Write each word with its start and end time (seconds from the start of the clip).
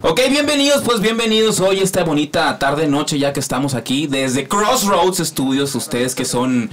Ok, 0.00 0.20
bienvenidos, 0.30 0.82
pues 0.82 1.00
bienvenidos 1.00 1.60
hoy 1.60 1.80
esta 1.80 2.02
bonita 2.04 2.58
tarde 2.58 2.86
noche 2.88 3.18
ya 3.18 3.32
que 3.32 3.40
estamos 3.40 3.74
aquí 3.74 4.06
desde 4.06 4.48
Crossroads 4.48 5.18
Studios, 5.18 5.74
ustedes 5.74 6.14
que 6.14 6.24
son 6.24 6.70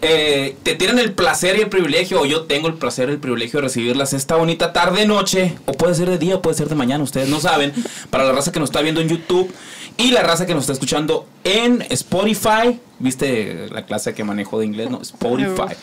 eh, 0.00 0.56
te 0.62 0.74
tienen 0.74 0.98
el 0.98 1.12
placer 1.12 1.56
y 1.56 1.62
el 1.62 1.68
privilegio, 1.68 2.20
o 2.20 2.24
yo 2.24 2.42
tengo 2.44 2.68
el 2.68 2.74
placer 2.74 3.08
y 3.08 3.12
el 3.12 3.18
privilegio 3.18 3.60
de 3.60 3.66
recibirlas 3.66 4.12
esta 4.12 4.36
bonita 4.36 4.72
tarde 4.72 5.06
noche, 5.06 5.56
o 5.66 5.72
puede 5.72 5.94
ser 5.94 6.08
de 6.08 6.18
día, 6.18 6.36
o 6.36 6.42
puede 6.42 6.56
ser 6.56 6.68
de 6.68 6.74
mañana, 6.74 7.04
ustedes 7.04 7.28
no 7.28 7.40
saben, 7.40 7.72
para 8.10 8.24
la 8.24 8.32
raza 8.32 8.52
que 8.52 8.60
nos 8.60 8.70
está 8.70 8.80
viendo 8.80 9.00
en 9.00 9.08
YouTube 9.08 9.52
y 9.96 10.10
la 10.10 10.22
raza 10.22 10.46
que 10.46 10.54
nos 10.54 10.62
está 10.62 10.72
escuchando 10.72 11.26
en 11.44 11.82
Spotify, 11.90 12.80
viste 12.98 13.68
la 13.70 13.86
clase 13.86 14.14
que 14.14 14.24
manejo 14.24 14.58
de 14.58 14.66
inglés, 14.66 14.90
no, 14.90 15.02
Spotify. 15.02 15.74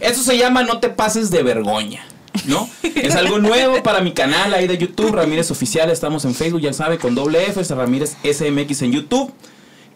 Eso 0.00 0.22
se 0.22 0.36
llama 0.36 0.62
No 0.64 0.80
te 0.80 0.88
pases 0.90 1.30
de 1.30 1.42
vergüenza. 1.42 2.00
¿No? 2.46 2.68
Es 2.82 3.14
algo 3.14 3.38
nuevo 3.38 3.82
para 3.82 4.00
mi 4.00 4.12
canal 4.12 4.54
ahí 4.54 4.66
de 4.66 4.78
YouTube, 4.78 5.12
Ramírez 5.12 5.50
Oficial, 5.50 5.90
estamos 5.90 6.24
en 6.24 6.34
Facebook, 6.34 6.60
ya 6.60 6.72
sabe, 6.72 6.98
con 6.98 7.14
doble 7.14 7.44
F, 7.46 7.62
Ramírez 7.74 8.16
SMX 8.22 8.82
en 8.82 8.92
YouTube. 8.92 9.32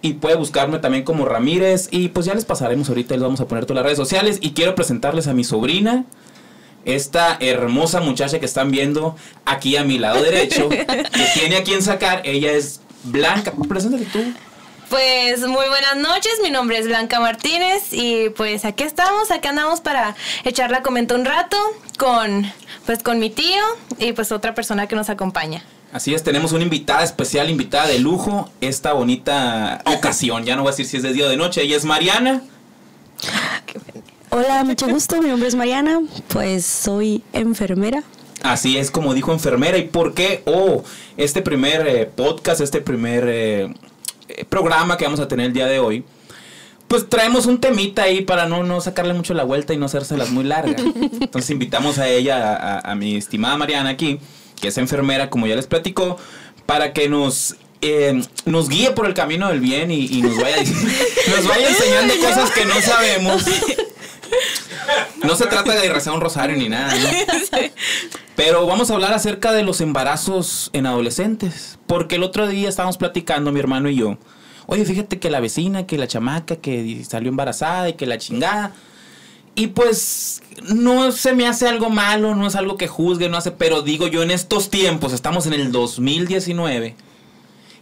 Y 0.00 0.14
puede 0.14 0.36
buscarme 0.36 0.78
también 0.78 1.02
como 1.02 1.24
Ramírez. 1.24 1.88
Y 1.90 2.08
pues 2.08 2.26
ya 2.26 2.34
les 2.34 2.44
pasaremos 2.44 2.88
ahorita, 2.88 3.14
les 3.14 3.22
vamos 3.22 3.40
a 3.40 3.48
poner 3.48 3.66
todas 3.66 3.76
las 3.76 3.84
redes 3.84 3.98
sociales. 3.98 4.38
Y 4.40 4.52
quiero 4.52 4.74
presentarles 4.74 5.26
a 5.26 5.34
mi 5.34 5.42
sobrina, 5.42 6.04
esta 6.84 7.36
hermosa 7.40 8.00
muchacha 8.00 8.38
que 8.38 8.46
están 8.46 8.70
viendo 8.70 9.16
aquí 9.44 9.76
a 9.76 9.84
mi 9.84 9.98
lado 9.98 10.22
derecho, 10.22 10.68
que 10.68 11.26
tiene 11.34 11.56
a 11.56 11.64
quien 11.64 11.82
sacar. 11.82 12.22
Ella 12.24 12.52
es 12.52 12.80
Blanca. 13.02 13.52
Preséntate 13.68 14.04
tú. 14.06 14.20
Pues 14.88 15.40
muy 15.40 15.68
buenas 15.68 15.96
noches, 15.96 16.32
mi 16.42 16.50
nombre 16.50 16.78
es 16.78 16.86
Blanca 16.86 17.20
Martínez 17.20 17.92
y 17.92 18.30
pues 18.30 18.64
aquí 18.64 18.84
estamos, 18.84 19.30
aquí 19.30 19.46
andamos 19.46 19.82
para 19.82 20.16
echar 20.44 20.70
la 20.70 20.82
comenta 20.82 21.14
un 21.14 21.26
rato 21.26 21.58
con 21.98 22.50
pues 22.86 23.02
con 23.02 23.18
mi 23.18 23.28
tío 23.28 23.62
y 23.98 24.12
pues 24.12 24.32
otra 24.32 24.54
persona 24.54 24.86
que 24.86 24.96
nos 24.96 25.10
acompaña. 25.10 25.62
Así 25.92 26.14
es, 26.14 26.22
tenemos 26.22 26.52
una 26.52 26.64
invitada 26.64 27.02
especial, 27.02 27.50
invitada 27.50 27.86
de 27.86 27.98
lujo, 27.98 28.50
esta 28.62 28.94
bonita 28.94 29.82
ocasión, 29.84 30.44
ya 30.44 30.56
no 30.56 30.62
voy 30.62 30.70
a 30.70 30.72
decir 30.72 30.86
si 30.86 30.96
es 30.96 31.02
de 31.02 31.12
día 31.12 31.26
o 31.26 31.28
de 31.28 31.36
noche, 31.36 31.62
ella 31.62 31.76
es 31.76 31.84
Mariana. 31.84 32.42
Hola, 34.30 34.64
mucho 34.64 34.88
gusto, 34.88 35.20
mi 35.20 35.28
nombre 35.28 35.48
es 35.48 35.54
Mariana, 35.54 36.00
pues 36.28 36.64
soy 36.64 37.22
enfermera. 37.34 38.04
Así 38.42 38.78
es, 38.78 38.90
como 38.90 39.12
dijo 39.12 39.32
enfermera, 39.32 39.76
¿y 39.76 39.88
por 39.88 40.14
qué? 40.14 40.42
Oh, 40.46 40.82
este 41.18 41.42
primer 41.42 41.86
eh, 41.86 42.06
podcast, 42.06 42.62
este 42.62 42.80
primer 42.80 43.28
eh, 43.28 43.64
eh, 43.64 43.74
programa 44.48 44.96
que 44.96 45.04
vamos 45.04 45.20
a 45.20 45.28
tener 45.28 45.46
el 45.46 45.52
día 45.52 45.66
de 45.66 45.78
hoy, 45.78 46.04
pues 46.88 47.08
traemos 47.08 47.46
un 47.46 47.60
temita 47.60 48.04
ahí 48.04 48.22
para 48.22 48.46
no, 48.46 48.64
no 48.64 48.80
sacarle 48.80 49.14
mucho 49.14 49.34
la 49.34 49.44
vuelta 49.44 49.74
y 49.74 49.76
no 49.76 49.86
hacérselas 49.86 50.30
muy 50.30 50.44
largas. 50.44 50.80
Entonces 51.20 51.50
invitamos 51.50 51.98
a 51.98 52.08
ella, 52.08 52.78
a 52.78 52.94
mi 52.94 53.16
estimada 53.16 53.56
Mariana 53.56 53.90
aquí, 53.90 54.20
que 54.60 54.68
es 54.68 54.78
enfermera, 54.78 55.30
como 55.30 55.46
ya 55.46 55.56
les 55.56 55.66
platicó, 55.66 56.16
para 56.66 56.92
que 56.92 57.08
nos 57.08 57.56
eh, 57.80 58.20
nos 58.44 58.68
guíe 58.68 58.90
por 58.90 59.06
el 59.06 59.14
camino 59.14 59.48
del 59.48 59.60
bien 59.60 59.90
y, 59.90 60.20
nos, 60.20 60.36
vaya, 60.36 60.56
nos 61.36 61.46
vaya 61.46 61.68
enseñando 61.68 62.14
cosas 62.16 62.50
que 62.50 62.64
no 62.64 62.80
sabemos. 62.80 63.44
No 65.22 65.36
se 65.36 65.46
trata 65.46 65.74
de 65.74 65.88
rezar 65.88 66.14
un 66.14 66.20
rosario 66.20 66.56
ni 66.56 66.68
nada, 66.68 66.94
Pero 68.36 68.66
vamos 68.66 68.90
a 68.90 68.94
hablar 68.94 69.12
acerca 69.12 69.52
de 69.52 69.62
los 69.62 69.80
embarazos 69.80 70.70
en 70.72 70.86
adolescentes. 70.86 71.78
Porque 71.86 72.16
el 72.16 72.22
otro 72.22 72.46
día 72.46 72.68
estábamos 72.68 72.96
platicando, 72.96 73.52
mi 73.52 73.60
hermano 73.60 73.90
y 73.90 73.96
yo. 73.96 74.18
Oye, 74.66 74.84
fíjate 74.84 75.18
que 75.18 75.30
la 75.30 75.40
vecina, 75.40 75.86
que 75.86 75.98
la 75.98 76.06
chamaca, 76.06 76.56
que 76.56 77.04
salió 77.08 77.30
embarazada 77.30 77.88
y 77.88 77.94
que 77.94 78.06
la 78.06 78.18
chingada. 78.18 78.72
Y 79.54 79.68
pues 79.68 80.40
no 80.72 81.10
se 81.10 81.32
me 81.32 81.46
hace 81.46 81.66
algo 81.66 81.90
malo, 81.90 82.36
no 82.36 82.46
es 82.46 82.54
algo 82.54 82.76
que 82.76 82.86
juzgue, 82.86 83.28
no 83.28 83.36
hace, 83.36 83.50
pero 83.50 83.82
digo 83.82 84.06
yo 84.06 84.22
en 84.22 84.30
estos 84.30 84.70
tiempos, 84.70 85.12
estamos 85.12 85.46
en 85.46 85.54
el 85.54 85.72
2019 85.72 86.94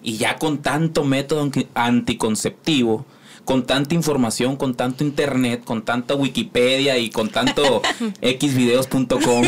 y 0.03 0.17
ya 0.17 0.37
con 0.37 0.59
tanto 0.59 1.05
método 1.05 1.51
anticonceptivo, 1.75 3.05
con 3.47 3.65
tanta 3.65 3.95
información, 3.95 4.57
con 4.57 4.75
tanto 4.75 5.05
internet, 5.05 5.63
con 5.65 5.85
tanta 5.85 6.15
Wikipedia 6.15 6.99
y 6.99 7.11
con 7.11 7.31
tanto 7.31 7.81
xvideos.com. 8.21 9.45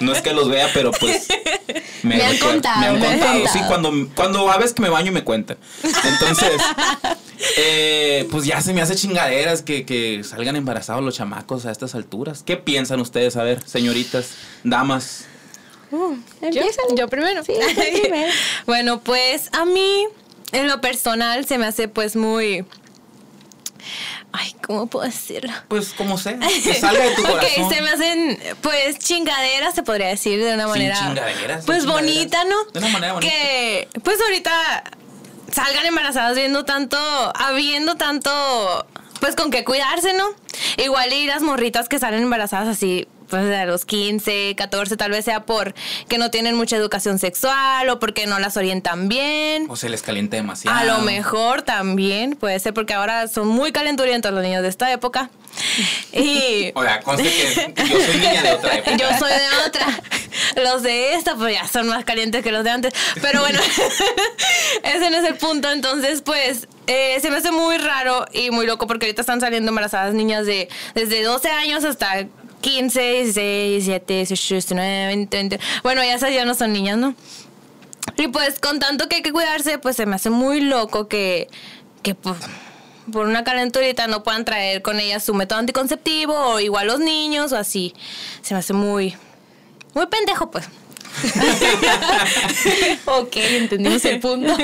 No 0.00 0.12
es 0.12 0.22
que 0.22 0.32
los 0.32 0.48
vea, 0.48 0.70
pero 0.72 0.92
pues 0.92 1.26
me, 2.04 2.22
han 2.22 2.38
contado. 2.38 2.80
Me 2.80 2.86
han 2.86 3.00
contado, 3.00 3.44
sí, 3.52 3.58
cuando, 3.66 3.92
cuando 4.14 4.50
a 4.50 4.56
veces 4.56 4.72
que 4.72 4.82
me 4.82 4.88
baño 4.88 5.10
me 5.10 5.24
cuentan. 5.24 5.58
Entonces, 5.82 6.52
eh, 7.58 8.26
pues 8.30 8.46
ya 8.46 8.62
se 8.62 8.72
me 8.72 8.80
hace 8.80 8.94
chingaderas 8.94 9.62
que, 9.62 9.84
que 9.84 10.22
salgan 10.22 10.54
embarazados 10.54 11.02
los 11.02 11.16
chamacos 11.16 11.66
a 11.66 11.72
estas 11.72 11.96
alturas. 11.96 12.44
¿Qué 12.46 12.56
piensan 12.56 13.00
ustedes? 13.00 13.36
A 13.36 13.42
ver, 13.42 13.60
señoritas, 13.66 14.30
damas. 14.62 15.24
Uh, 15.90 16.14
¿Yo? 16.52 17.08
primero. 17.08 17.42
Sí, 17.42 17.54
primero. 18.00 18.32
bueno, 18.64 19.00
pues 19.00 19.48
a 19.52 19.64
mí, 19.64 20.06
en 20.52 20.68
lo 20.68 20.80
personal, 20.80 21.44
se 21.46 21.58
me 21.58 21.66
hace 21.66 21.88
pues 21.88 22.14
muy 22.14 22.64
Ay, 24.32 24.54
¿cómo 24.66 24.86
puedo 24.86 25.06
decirlo? 25.06 25.52
Pues 25.68 25.92
como 25.92 26.18
sea, 26.18 26.38
que 26.64 26.74
salga 26.74 27.04
de 27.04 27.14
tu 27.14 27.22
corazón. 27.22 27.64
Ok, 27.64 27.72
se 27.72 27.82
me 27.82 27.90
hacen, 27.90 28.38
pues, 28.62 28.98
chingaderas, 28.98 29.74
se 29.74 29.82
podría 29.82 30.08
decir, 30.08 30.42
de 30.42 30.54
una 30.54 30.66
manera... 30.66 30.96
chingaderas. 30.98 31.64
Pues 31.64 31.86
bonita, 31.86 32.44
¿no? 32.44 32.64
De 32.72 32.78
una 32.78 32.88
manera 32.88 33.12
bonita. 33.12 33.32
Que, 33.32 33.88
pues 34.02 34.20
ahorita 34.20 34.84
salgan 35.52 35.86
embarazadas 35.86 36.36
viendo 36.36 36.64
tanto, 36.64 36.98
habiendo 37.36 37.94
tanto, 37.94 38.86
pues 39.20 39.36
con 39.36 39.50
qué 39.50 39.64
cuidarse, 39.64 40.14
¿no? 40.14 40.26
Igual 40.82 41.12
y 41.12 41.26
las 41.26 41.42
morritas 41.42 41.88
que 41.88 41.98
salen 41.98 42.22
embarazadas 42.22 42.68
así, 42.68 43.06
pues 43.34 43.52
a 43.52 43.64
los 43.64 43.84
15, 43.84 44.54
14, 44.56 44.96
tal 44.96 45.10
vez 45.10 45.24
sea 45.24 45.44
por 45.44 45.74
que 46.08 46.18
no 46.18 46.30
tienen 46.30 46.54
mucha 46.54 46.76
educación 46.76 47.18
sexual 47.18 47.88
o 47.88 47.98
porque 47.98 48.28
no 48.28 48.38
las 48.38 48.56
orientan 48.56 49.08
bien. 49.08 49.66
O 49.68 49.74
se 49.74 49.88
les 49.88 50.02
calienta 50.02 50.36
demasiado. 50.36 50.78
A 50.78 50.84
lo 50.84 50.98
mejor 51.00 51.62
también 51.62 52.36
puede 52.36 52.60
ser 52.60 52.72
porque 52.74 52.94
ahora 52.94 53.26
son 53.26 53.48
muy 53.48 53.72
calenturientos 53.72 54.32
los 54.32 54.40
niños 54.40 54.62
de 54.62 54.68
esta 54.68 54.92
época. 54.92 55.30
Y. 56.12 56.70
O 56.76 56.82
sea, 56.82 57.00
conste 57.00 57.72
que 57.74 57.88
yo 57.88 58.00
soy 58.00 58.16
niña 58.18 58.42
de 58.42 58.52
otra 58.52 58.74
época. 58.78 58.96
Yo 58.96 59.18
soy 59.18 59.32
de 59.32 59.66
otra. 59.66 59.86
Los 60.62 60.82
de 60.82 61.14
esta, 61.14 61.34
pues 61.34 61.54
ya 61.54 61.66
son 61.66 61.88
más 61.88 62.04
calientes 62.04 62.42
que 62.42 62.52
los 62.52 62.62
de 62.62 62.70
antes. 62.70 62.94
Pero 63.20 63.40
bueno, 63.40 63.58
ese 64.84 65.10
no 65.10 65.16
es 65.16 65.24
el 65.24 65.36
punto. 65.36 65.70
Entonces, 65.72 66.22
pues, 66.22 66.68
eh, 66.86 67.18
se 67.20 67.30
me 67.30 67.38
hace 67.38 67.50
muy 67.50 67.78
raro 67.78 68.26
y 68.32 68.50
muy 68.50 68.66
loco 68.66 68.86
porque 68.86 69.06
ahorita 69.06 69.22
están 69.22 69.40
saliendo 69.40 69.70
embarazadas 69.70 70.14
niñas 70.14 70.46
de 70.46 70.68
desde 70.94 71.22
12 71.22 71.48
años 71.50 71.84
hasta 71.84 72.26
15, 72.64 72.98
16, 72.98 73.84
17, 73.84 74.14
18, 74.14 74.54
19, 74.54 75.06
20, 75.08 75.36
20. 75.36 75.60
Bueno, 75.82 76.02
ya 76.02 76.14
esas 76.14 76.32
ya 76.32 76.46
no 76.46 76.54
son 76.54 76.72
niñas, 76.72 76.96
¿no? 76.96 77.14
Y 78.16 78.28
pues 78.28 78.58
con 78.58 78.78
tanto 78.78 79.06
que 79.06 79.16
hay 79.16 79.22
que 79.22 79.32
cuidarse, 79.32 79.78
pues 79.78 79.96
se 79.96 80.06
me 80.06 80.16
hace 80.16 80.30
muy 80.30 80.62
loco 80.62 81.06
que, 81.06 81.48
que 82.02 82.14
por, 82.14 82.36
por 83.12 83.26
una 83.26 83.44
calenturita 83.44 84.06
no 84.06 84.22
puedan 84.22 84.46
traer 84.46 84.80
con 84.80 84.98
ellas 84.98 85.22
su 85.22 85.34
método 85.34 85.58
anticonceptivo 85.58 86.34
o 86.34 86.58
igual 86.58 86.86
los 86.86 87.00
niños 87.00 87.52
o 87.52 87.58
así. 87.58 87.92
Se 88.40 88.54
me 88.54 88.60
hace 88.60 88.72
muy, 88.72 89.14
muy 89.92 90.06
pendejo, 90.06 90.50
pues. 90.50 90.64
ok, 93.04 93.36
entendimos 93.36 94.02
el 94.06 94.20
punto. 94.20 94.56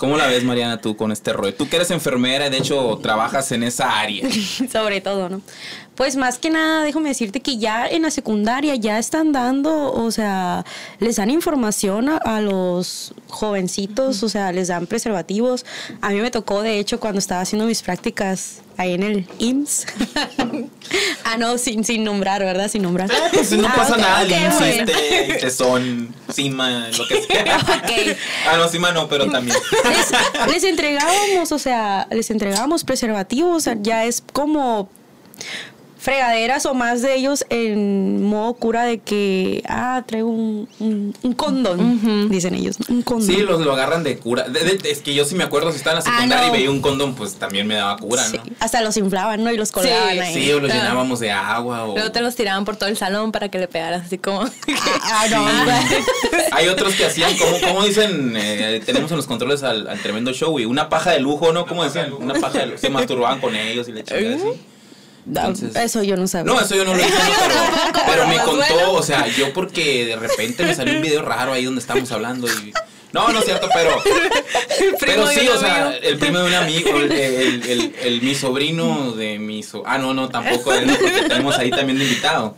¿Cómo 0.00 0.16
la 0.16 0.28
ves, 0.28 0.42
Mariana, 0.44 0.80
tú 0.80 0.96
con 0.96 1.12
este 1.12 1.34
rollo? 1.34 1.52
Tú 1.52 1.68
que 1.68 1.76
eres 1.76 1.90
enfermera 1.90 2.46
y 2.46 2.50
de 2.50 2.56
hecho 2.56 2.98
trabajas 3.02 3.52
en 3.52 3.62
esa 3.62 4.00
área. 4.00 4.26
Sobre 4.72 5.02
todo, 5.02 5.28
¿no? 5.28 5.42
Pues 6.00 6.16
más 6.16 6.38
que 6.38 6.48
nada, 6.48 6.82
déjame 6.82 7.10
decirte 7.10 7.40
que 7.40 7.58
ya 7.58 7.86
en 7.86 8.00
la 8.00 8.10
secundaria 8.10 8.74
ya 8.74 8.98
están 8.98 9.32
dando, 9.32 9.92
o 9.92 10.10
sea, 10.10 10.64
les 10.98 11.16
dan 11.16 11.28
información 11.28 12.08
a, 12.08 12.40
los 12.40 13.12
jovencitos, 13.28 14.22
o 14.22 14.30
sea, 14.30 14.50
les 14.50 14.68
dan 14.68 14.86
preservativos. 14.86 15.66
A 16.00 16.08
mí 16.08 16.22
me 16.22 16.30
tocó, 16.30 16.62
de 16.62 16.78
hecho, 16.78 17.00
cuando 17.00 17.18
estaba 17.18 17.42
haciendo 17.42 17.66
mis 17.66 17.82
prácticas 17.82 18.62
ahí 18.78 18.94
en 18.94 19.02
el 19.02 19.28
IMSS. 19.40 19.88
ah, 21.24 21.36
no, 21.36 21.58
sin, 21.58 21.84
sin 21.84 22.02
nombrar, 22.02 22.42
¿verdad? 22.42 22.70
Sin 22.70 22.80
nombrar. 22.80 23.10
Ah, 23.12 23.28
pues 23.34 23.52
no 23.52 23.68
pasa 23.68 23.98
nada, 23.98 24.22
el 24.22 24.32
IMSS, 24.32 24.60
este, 24.62 25.50
son, 25.50 26.14
CIMA, 26.32 26.88
lo 26.96 27.06
que 27.08 27.20
sea. 27.24 27.58
Ah, 28.48 28.56
no, 28.56 28.68
CIMA 28.68 28.92
no, 28.92 29.06
pero 29.06 29.30
también. 29.30 29.54
Les, 29.84 30.50
les 30.50 30.64
entregábamos, 30.64 31.52
o 31.52 31.58
sea, 31.58 32.08
les 32.10 32.30
entregábamos 32.30 32.84
preservativos, 32.84 33.54
o 33.54 33.60
sea, 33.60 33.76
ya 33.78 34.06
es 34.06 34.22
como 34.32 34.88
fregaderas 36.00 36.64
o 36.64 36.72
más 36.72 37.02
de 37.02 37.14
ellos 37.14 37.44
en 37.50 38.22
modo 38.22 38.54
cura 38.54 38.84
de 38.84 38.98
que, 38.98 39.62
ah, 39.68 40.02
traigo 40.06 40.30
un, 40.30 40.66
un, 40.78 41.32
condón, 41.34 42.30
dicen 42.30 42.54
ellos, 42.54 42.78
un 42.88 43.02
condón. 43.02 43.26
Sí, 43.26 43.42
los 43.42 43.60
lo 43.60 43.72
agarran 43.74 44.02
de 44.02 44.16
cura. 44.16 44.46
es 44.84 45.00
que 45.00 45.14
yo 45.14 45.26
sí 45.26 45.34
me 45.34 45.44
acuerdo, 45.44 45.70
si 45.72 45.76
estaba 45.76 45.98
en 45.98 46.04
la 46.04 46.10
ah, 46.10 46.14
secundaria 46.14 46.48
y 46.48 46.52
veía 46.52 46.70
un 46.70 46.80
condón, 46.80 47.14
pues 47.14 47.34
también 47.34 47.66
me 47.66 47.74
daba 47.74 47.98
cura, 47.98 48.26
¿no? 48.28 48.42
Hasta 48.60 48.80
los 48.80 48.96
inflaban, 48.96 49.44
¿no? 49.44 49.52
Y 49.52 49.58
los 49.58 49.72
colgaban 49.72 50.12
sí, 50.12 50.18
ahí. 50.18 50.34
Sí, 50.34 50.52
o 50.52 50.60
los 50.60 50.72
llenábamos 50.72 51.20
de 51.20 51.32
agua. 51.32 51.84
O... 51.84 51.94
Luego 51.94 52.10
te 52.10 52.22
los 52.22 52.34
tiraban 52.34 52.64
por 52.64 52.76
todo 52.76 52.88
el 52.88 52.96
salón 52.96 53.30
para 53.30 53.50
que 53.50 53.58
le 53.58 53.68
pegaras 53.68 54.06
así 54.06 54.16
como... 54.16 54.40
ah, 55.02 55.26
no. 55.30 55.46
Hay 56.52 56.68
otros 56.68 56.94
que 56.94 57.04
hacían, 57.04 57.36
como, 57.36 57.60
como 57.60 57.84
dicen, 57.84 58.34
eh, 58.36 58.80
tenemos 58.86 59.10
en 59.10 59.18
los 59.18 59.26
controles 59.26 59.62
al, 59.62 59.86
tremendo 60.02 60.32
show, 60.32 60.58
y 60.58 60.64
una 60.64 60.88
paja 60.88 61.10
de 61.10 61.20
lujo, 61.20 61.52
¿no? 61.52 61.66
¿Cómo 61.66 61.84
decían? 61.84 62.12
Una 62.14 62.34
paja 62.34 62.60
de 62.60 62.66
lujo. 62.66 62.78
Se 62.78 62.88
masturbaban 62.88 63.38
con 63.38 63.54
ellos 63.54 63.86
y 63.88 63.92
le 63.92 64.02
chingaban 64.02 64.34
así. 64.34 64.69
Entonces- 65.26 65.76
Eso 65.76 66.02
yo 66.02 66.16
no 66.16 66.26
sabía. 66.26 66.52
No, 66.52 66.60
eso 66.60 66.74
yo 66.74 66.84
no 66.84 66.94
lo 66.94 67.00
no, 67.02 67.08
pero, 67.08 68.02
pero 68.06 68.26
me 68.26 68.38
contó, 68.38 68.92
o 68.92 69.02
sea, 69.02 69.26
yo 69.28 69.52
porque 69.52 70.04
de 70.06 70.16
repente 70.16 70.64
me 70.64 70.74
salió 70.74 70.94
un 70.94 71.02
video 71.02 71.22
raro 71.22 71.52
ahí 71.52 71.64
donde 71.64 71.80
estábamos 71.80 72.10
hablando 72.12 72.46
y... 72.48 72.72
No, 73.12 73.28
no 73.32 73.38
es 73.40 73.44
cierto, 73.44 73.68
pero... 73.74 73.90
Pero 75.00 75.26
de 75.26 75.34
sí, 75.34 75.48
un 75.48 75.56
o 75.56 75.60
sea, 75.60 75.86
amigo. 75.88 76.00
el 76.02 76.18
primo 76.18 76.38
de 76.38 76.44
un 76.46 76.54
amigo, 76.54 76.90
el, 76.96 77.12
el, 77.12 77.62
el- 77.68 77.94
el- 78.02 78.22
mi 78.22 78.34
sobrino 78.34 79.12
de 79.12 79.38
mi... 79.38 79.62
so- 79.62 79.82
ah, 79.84 79.98
no, 79.98 80.14
no, 80.14 80.28
tampoco 80.28 80.72
él, 80.72 80.86
no, 80.86 80.94
porque 80.94 81.22
tenemos 81.28 81.58
ahí 81.58 81.70
también 81.70 81.98
de 81.98 82.04
invitado. 82.04 82.54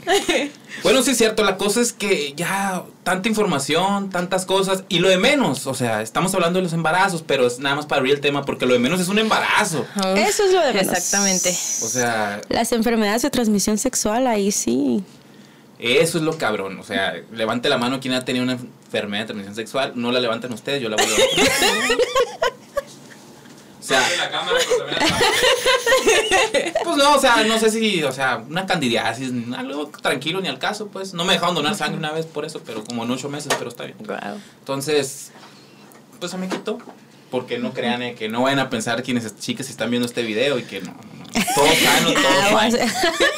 Bueno, 0.84 1.02
sí 1.02 1.12
es 1.12 1.19
cierto, 1.19 1.43
la 1.43 1.56
cosa 1.56 1.81
es 1.81 1.93
que 1.93 2.34
ya 2.37 2.84
tanta 3.02 3.28
información, 3.28 4.10
tantas 4.10 4.44
cosas, 4.46 4.84
y 4.88 4.99
lo 5.00 5.08
de 5.08 5.19
menos, 5.19 5.66
o 5.66 5.75
sea, 5.75 6.00
estamos 6.02 6.32
hablando 6.34 6.58
de 6.58 6.64
los 6.64 6.72
embarazos, 6.72 7.25
pero 7.26 7.46
es 7.46 7.58
nada 7.58 7.75
más 7.76 7.87
para 7.87 7.99
abrir 8.00 8.14
el 8.14 8.20
tema, 8.20 8.44
porque 8.44 8.66
lo 8.66 8.72
de 8.75 8.78
menos 8.78 9.00
es 9.00 9.08
un 9.08 9.19
embarazo. 9.19 9.84
Uf, 9.96 10.04
Eso 10.16 10.44
es 10.44 10.52
lo 10.52 10.60
de 10.60 10.72
menos. 10.75 10.93
Exactamente. 10.93 11.50
O 11.50 11.88
sea, 11.88 12.40
Las 12.50 12.70
enfermedades 12.72 13.22
de 13.22 13.31
transmisión 13.31 13.78
sexual, 13.78 14.26
ahí 14.26 14.52
sí. 14.52 15.02
Eso 15.78 16.19
es 16.19 16.25
lo 16.25 16.38
cabrón. 16.38 16.78
O 16.78 16.84
sea, 16.84 17.14
levante 17.32 17.69
la 17.69 17.78
mano 17.78 17.99
quien 18.00 18.14
ha 18.14 18.25
tenido 18.25 18.44
una 18.44 18.58
enfermedad 18.92 19.22
de 19.22 19.26
transmisión 19.26 19.54
sexual. 19.54 19.92
No 19.94 20.12
la 20.12 20.20
levanten 20.20 20.52
ustedes, 20.52 20.82
yo 20.82 20.88
la 20.88 20.96
voy 20.96 21.06
a 21.06 21.08
levantar. 21.08 21.98
O 23.82 23.84
sea, 23.84 24.00
pues 26.84 26.96
no, 26.96 27.16
o 27.16 27.20
sea, 27.20 27.42
no 27.44 27.58
sé 27.58 27.68
si, 27.68 28.00
o 28.04 28.12
sea, 28.12 28.44
una 28.48 28.64
candidiasis, 28.64 29.32
algo 29.56 29.88
tranquilo 29.88 30.40
ni 30.40 30.46
al 30.46 30.60
caso, 30.60 30.86
pues. 30.86 31.14
No 31.14 31.24
me 31.24 31.32
dejaron 31.32 31.56
donar 31.56 31.74
sangre 31.74 31.98
una 31.98 32.12
vez 32.12 32.24
por 32.24 32.44
eso, 32.44 32.62
pero 32.64 32.84
como 32.84 33.02
en 33.02 33.10
ocho 33.10 33.28
meses, 33.28 33.52
pero 33.58 33.70
está 33.70 33.84
bien. 33.84 33.96
Wow. 34.06 34.40
Entonces, 34.60 35.32
pues 36.20 36.30
se 36.30 36.38
me 36.38 36.48
quitó. 36.48 36.78
Porque 37.32 37.58
no 37.58 37.72
crean 37.72 38.02
eh, 38.02 38.14
que 38.14 38.28
no 38.28 38.42
vayan 38.42 38.60
a 38.60 38.70
pensar 38.70 39.02
quienes 39.02 39.36
chicas 39.40 39.68
están 39.68 39.90
viendo 39.90 40.06
este 40.06 40.22
video 40.22 40.60
y 40.60 40.62
que 40.62 40.80
no. 40.80 40.94
Todo 41.55 41.67
sano, 41.67 42.12
todo 42.12 42.58
fine. 42.58 42.93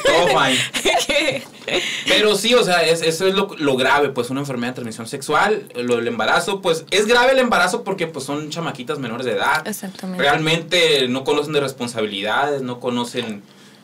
Todo 0.05 0.27
fine. 0.27 1.43
Pero 2.07 2.35
sí, 2.35 2.53
o 2.53 2.63
sea, 2.63 2.83
es- 2.83 3.01
eso 3.01 3.27
es 3.27 3.33
lo, 3.33 3.49
lo 3.57 3.75
grave, 3.75 4.09
pues 4.09 4.29
una 4.29 4.41
enfermedad 4.41 4.71
de 4.73 4.75
transmisión 4.75 5.07
sexual, 5.07 5.67
lo 5.75 5.95
del 5.97 6.07
embarazo, 6.07 6.61
pues 6.61 6.85
es 6.91 7.07
grave 7.07 7.31
el 7.31 7.39
embarazo 7.39 7.83
porque 7.83 8.07
pues 8.07 8.25
son 8.25 8.49
chamaquitas 8.49 8.99
menores 8.99 9.25
de 9.25 9.33
edad. 9.33 9.67
Exactamente. 9.67 10.21
Realmente 10.21 11.07
no 11.07 11.23
conocen 11.23 11.53
de 11.53 11.61
responsabilidades, 11.61 12.61
no 12.61 12.79
conocen, 12.79 13.41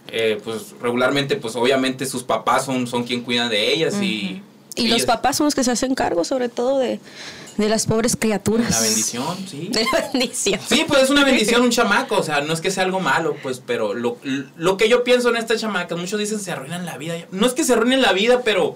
eh, 0.10 0.40
pues 0.44 0.76
regularmente, 0.82 1.36
pues 1.38 1.56
obviamente 1.56 2.06
sus 2.06 2.24
papás 2.24 2.66
son, 2.66 2.86
son 2.88 3.04
quien 3.04 3.22
cuidan 3.22 3.50
de 3.50 3.74
ellas 3.74 3.96
y... 4.02 4.42
Y 4.74 4.88
los 4.88 5.04
papás 5.04 5.36
son 5.36 5.46
los 5.46 5.54
que 5.56 5.66
se 5.66 5.72
hacen 5.72 5.96
cargo, 5.96 6.24
sobre 6.24 6.48
todo, 6.48 6.80
de, 6.80 7.00
de 7.58 7.70
las 7.70 7.86
pobres 7.86 8.16
criaturas. 8.16 8.70
La 8.72 8.82
bendición, 8.82 9.38
sí. 9.48 9.68
De 9.72 9.86
la 9.92 10.10
bendición. 10.12 10.60
Sí, 10.68 10.86
pues 10.88 11.04
es 11.04 11.10
una 11.10 11.24
bendición 11.24 11.62
un 11.62 11.70
chamaco, 11.70 12.18
o 12.18 12.24
sea, 12.24 12.42
no 12.42 12.54
es 12.54 12.62
que 12.62 12.72
sea 12.72 12.84
algo 12.84 13.00
malo, 13.00 13.36
pues, 13.44 13.62
pero 13.66 13.94
lo, 13.94 14.18
lo 14.58 14.78
que 14.78 14.90
yo 14.90 15.04
pienso 15.04 15.30
en 15.30 15.38
esta 15.38 15.56
chamaca, 15.58 15.96
muchos 15.96 16.20
dicen 16.20 16.40
se 16.40 16.52
arruinan 16.52 16.86
la 16.86 16.98
vida. 16.98 17.16
No 17.32 17.46
es 17.46 17.54
que 17.54 17.64
se 17.64 17.74
arruinen 17.74 18.02
la 18.02 18.14
vida, 18.14 18.42
pero 18.44 18.76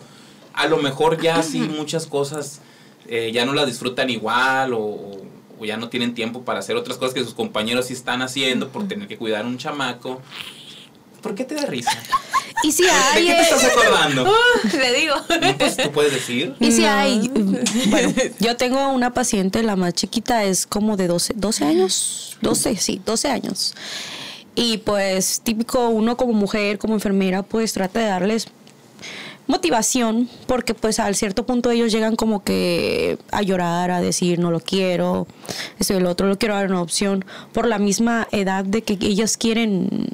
a 0.53 0.67
lo 0.67 0.77
mejor 0.77 1.21
ya 1.21 1.43
sí 1.43 1.59
muchas 1.59 2.07
cosas 2.07 2.61
eh, 3.07 3.31
ya 3.33 3.45
no 3.45 3.53
las 3.53 3.67
disfrutan 3.67 4.09
igual 4.09 4.73
o, 4.73 5.21
o 5.59 5.65
ya 5.65 5.77
no 5.77 5.89
tienen 5.89 6.13
tiempo 6.13 6.43
para 6.43 6.59
hacer 6.59 6.75
otras 6.75 6.97
cosas 6.97 7.13
que 7.13 7.23
sus 7.23 7.33
compañeros 7.33 7.87
sí 7.87 7.93
están 7.93 8.21
haciendo 8.21 8.69
por 8.69 8.87
tener 8.87 9.07
que 9.07 9.17
cuidar 9.17 9.45
a 9.45 9.47
un 9.47 9.57
chamaco. 9.57 10.21
¿Por 11.25 11.33
qué 11.33 11.43
te 11.43 11.55
da 11.55 11.65
risa? 11.65 11.89
Y 12.61 12.71
si 12.71 12.83
¿De 12.83 12.91
hay. 12.91 13.25
qué 13.25 13.31
te 13.31 13.39
eh, 13.39 13.41
estás 13.41 13.63
acordando? 13.63 14.25
Uh, 14.63 14.77
le 14.77 14.93
digo. 14.93 15.15
No, 15.41 15.57
pues 15.57 15.75
tú 15.75 15.91
puedes 15.91 16.13
decir. 16.13 16.53
Y 16.59 16.71
si 16.71 16.85
hay. 16.85 17.31
Bueno, 17.87 18.13
yo 18.39 18.55
tengo 18.57 18.89
una 18.89 19.11
paciente, 19.11 19.63
la 19.63 19.75
más 19.75 19.95
chiquita 19.95 20.43
es 20.43 20.67
como 20.67 20.97
de 20.97 21.07
12, 21.07 21.33
12 21.35 21.65
años. 21.65 22.37
12, 22.41 22.75
sí, 22.77 23.01
12 23.03 23.29
años. 23.29 23.73
Y 24.53 24.77
pues, 24.77 25.41
típico, 25.41 25.89
uno 25.89 26.15
como 26.15 26.33
mujer, 26.33 26.77
como 26.77 26.93
enfermera, 26.93 27.41
pues 27.41 27.73
trata 27.73 28.01
de 28.01 28.05
darles 28.05 28.45
motivación, 29.47 30.29
porque 30.45 30.75
pues 30.75 30.99
al 30.99 31.15
cierto 31.15 31.47
punto 31.47 31.71
ellos 31.71 31.91
llegan 31.91 32.15
como 32.15 32.43
que 32.43 33.17
a 33.31 33.41
llorar, 33.41 33.89
a 33.89 34.01
decir 34.01 34.37
no 34.39 34.51
lo 34.51 34.59
quiero, 34.59 35.27
esto 35.79 35.93
y 35.93 35.97
el 35.97 36.05
otro, 36.05 36.27
lo 36.27 36.37
quiero 36.37 36.53
dar 36.53 36.67
una 36.67 36.81
opción, 36.81 37.25
por 37.51 37.67
la 37.67 37.79
misma 37.79 38.27
edad 38.31 38.63
de 38.63 38.83
que 38.83 38.93
ellos 39.01 39.37
quieren 39.37 40.09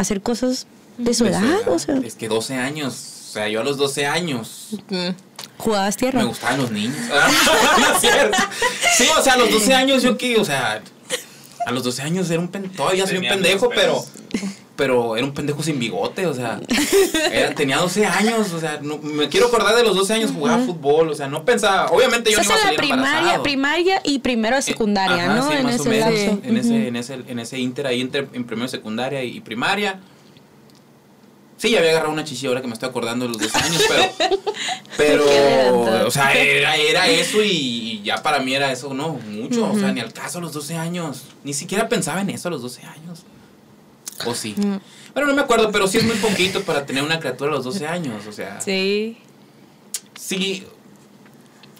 hacer 0.00 0.20
cosas 0.22 0.66
de 0.98 1.14
su 1.14 1.24
De 1.24 1.30
edad, 1.30 1.68
o 1.68 1.78
sea, 1.78 1.96
Es 2.04 2.14
que 2.14 2.28
12 2.28 2.54
años, 2.56 2.94
o 3.30 3.32
sea, 3.32 3.48
yo 3.48 3.60
a 3.60 3.64
los 3.64 3.76
12 3.76 4.06
años 4.06 4.68
Mm. 4.88 5.10
jugadas 5.58 5.96
tierra. 5.96 6.20
Me 6.20 6.26
gustaban 6.26 6.58
los 6.60 6.70
niños. 6.70 6.96
Cierto. 8.00 8.38
Sí, 8.96 9.06
o 9.18 9.22
sea, 9.22 9.34
a 9.34 9.36
los 9.36 9.50
12 9.50 9.74
años 9.74 10.02
yo 10.02 10.16
que, 10.18 10.36
o 10.38 10.44
sea, 10.44 10.82
a 11.66 11.72
los 11.72 11.82
12 11.84 12.02
años 12.02 12.30
era 12.30 12.40
un 12.40 12.48
pendejo, 12.48 12.74
todavía 12.74 13.06
soy 13.06 13.18
un 13.18 13.28
pendejo, 13.28 13.68
pero. 13.70 14.04
Pero 14.80 15.14
era 15.14 15.26
un 15.26 15.34
pendejo 15.34 15.62
sin 15.62 15.78
bigote, 15.78 16.24
o 16.26 16.32
sea, 16.32 16.58
era- 17.30 17.54
tenía 17.54 17.76
12 17.76 18.06
años, 18.06 18.50
o 18.54 18.58
sea, 18.58 18.78
no- 18.80 18.96
me 18.96 19.28
quiero 19.28 19.48
acordar 19.48 19.76
de 19.76 19.82
los 19.82 19.94
12 19.94 20.14
años 20.14 20.30
jugaba 20.34 20.64
fútbol, 20.64 21.10
o 21.10 21.14
sea, 21.14 21.28
no 21.28 21.44
pensaba, 21.44 21.90
obviamente 21.90 22.30
yo 22.30 22.38
no 22.38 22.44
iba 22.44 22.54
a 22.54 22.56
es 22.56 22.60
la 22.62 22.66
salir 22.68 22.78
primaria, 22.78 23.04
embarazado. 23.18 23.42
primaria 23.42 24.00
y 24.04 24.20
primero 24.20 24.56
de 24.56 24.62
secundaria, 24.62 25.24
Ajá, 25.26 25.34
¿no? 25.34 25.50
sí, 25.50 25.56
en 25.58 25.64
más 25.64 25.74
ese 25.74 25.82
o 25.88 25.92
menos, 25.92 26.08
lapso. 26.08 26.40
En 26.48 26.56
ese, 26.56 26.88
en 26.88 26.96
ese, 26.96 27.14
en 27.28 27.38
ese 27.40 27.58
inter 27.58 27.86
ahí 27.88 28.00
entre, 28.00 28.20
en 28.20 28.44
primero 28.44 28.62
de 28.62 28.68
secundaria 28.70 29.22
y, 29.22 29.36
y 29.36 29.40
primaria. 29.40 30.00
Sí, 31.58 31.68
ya 31.72 31.78
había 31.80 31.90
agarrado 31.90 32.14
una 32.14 32.24
chichi 32.24 32.46
ahora 32.46 32.62
que 32.62 32.66
me 32.68 32.72
estoy 32.72 32.88
acordando 32.88 33.26
de 33.26 33.32
los 33.32 33.38
12 33.42 33.58
años, 33.58 33.82
pero. 33.86 34.40
Pero. 34.96 36.06
O 36.06 36.10
sea, 36.10 36.32
era, 36.32 36.74
era 36.76 37.06
eso 37.08 37.42
y, 37.42 37.50
y 37.50 38.02
ya 38.02 38.22
para 38.22 38.38
mí 38.40 38.54
era 38.54 38.72
eso, 38.72 38.94
no, 38.94 39.10
mucho. 39.30 39.70
O 39.70 39.78
sea, 39.78 39.92
ni 39.92 40.00
al 40.00 40.10
caso 40.14 40.38
a 40.38 40.40
los 40.40 40.54
12 40.54 40.76
años. 40.76 41.24
Ni 41.44 41.52
siquiera 41.52 41.86
pensaba 41.88 42.22
en 42.22 42.30
eso 42.30 42.48
a 42.48 42.50
los 42.50 42.62
12 42.62 42.82
años. 42.86 43.24
¿O 44.26 44.34
sí? 44.34 44.54
Bueno, 45.14 45.28
no 45.28 45.34
me 45.34 45.42
acuerdo, 45.42 45.70
pero 45.72 45.86
sí 45.88 45.98
es 45.98 46.04
muy 46.04 46.16
poquito 46.16 46.62
para 46.62 46.86
tener 46.86 47.02
una 47.02 47.18
criatura 47.20 47.50
a 47.50 47.54
los 47.54 47.64
12 47.64 47.86
años. 47.86 48.26
O 48.26 48.32
sea, 48.32 48.60
Sí. 48.60 49.18
sí. 50.18 50.66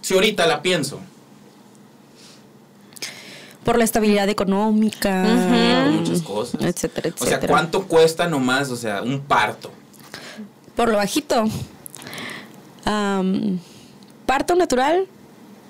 Si 0.01 0.15
ahorita 0.15 0.47
la 0.47 0.63
pienso, 0.63 1.01
Por 3.65 3.77
la 3.77 3.85
estabilidad 3.85 4.29
económica, 4.31 5.23
por 5.85 5.93
muchas 5.93 6.23
cosas. 6.23 6.63
etcétera, 6.63 7.11
O 7.15 7.19
sea, 7.19 7.27
etcétera. 7.37 7.53
¿cuánto 7.53 7.87
cuesta 7.87 8.27
nomás, 8.27 8.71
o 8.71 8.77
sea, 8.77 9.03
un 9.03 9.21
parto? 9.21 9.71
Por 10.75 10.89
lo 10.89 10.97
bajito. 10.97 11.45
Parto 14.27 14.55
natural 14.55 15.07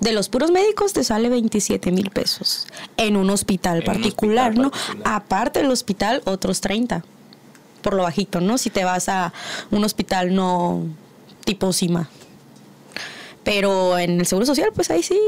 de 0.01 0.13
los 0.13 0.29
puros 0.29 0.51
médicos 0.51 0.93
te 0.93 1.05
sale 1.05 1.29
27 1.29 1.93
mil 1.93 2.11
pesos. 2.11 2.67
En 2.97 3.17
un 3.17 3.31
hospital 3.31 3.77
En 3.77 3.81
un 3.83 3.87
particular, 3.87 4.51
hospital 4.51 4.63
¿no? 4.65 4.71
particular. 4.71 5.15
Aparte 5.15 5.61
del 5.61 5.71
hospital, 5.71 6.23
otros 6.25 6.61
30. 6.61 7.05
Por 7.83 7.95
lo 7.95 8.03
bajito, 8.03 8.41
¿no? 8.41 8.59
Si 8.59 8.71
te 8.71 8.85
vas 8.85 9.09
a 9.09 9.33
un 9.71 9.85
hospital 9.85 10.35
no 10.35 10.85
tipo 11.45 11.73
CIMA. 11.73 12.09
Pero 13.45 13.97
en 13.99 14.21
el 14.21 14.27
Seguro 14.27 14.47
Social, 14.47 14.71
pues 14.75 14.91
ahí 14.91 15.03
sí, 15.03 15.19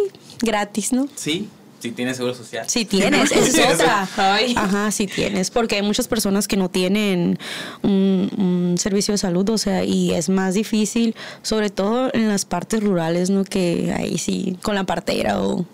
gratis, 0.40 0.92
¿no? 0.92 1.08
Sí, 1.16 1.48
sí 1.82 1.90
tiene 1.90 2.14
seguro 2.14 2.34
social. 2.34 2.64
Si 2.68 2.84
tienes, 2.84 3.32
esa 3.32 3.44
es 3.44 3.52
Tienes- 3.56 3.74
otra. 3.74 4.08
Ajá, 4.56 4.90
sí 4.92 5.06
tienes, 5.08 5.50
porque 5.50 5.74
hay 5.76 5.82
muchas 5.82 6.06
personas 6.08 6.46
que 6.46 6.56
no 6.56 6.70
tienen 6.70 7.38
un, 7.82 8.30
un 8.38 8.78
servicio 8.78 9.12
de 9.12 9.18
salud, 9.18 9.48
o 9.50 9.58
sea, 9.58 9.84
y 9.84 10.12
es 10.14 10.28
más 10.28 10.54
difícil, 10.54 11.14
sobre 11.42 11.70
todo 11.70 12.10
en 12.14 12.28
las 12.28 12.44
partes 12.44 12.82
rurales, 12.82 13.28
¿no? 13.30 13.44
Que 13.44 13.92
ahí 13.96 14.16
sí, 14.18 14.56
con 14.62 14.76
la 14.76 14.84
partera 14.84 15.42
o, 15.42 15.66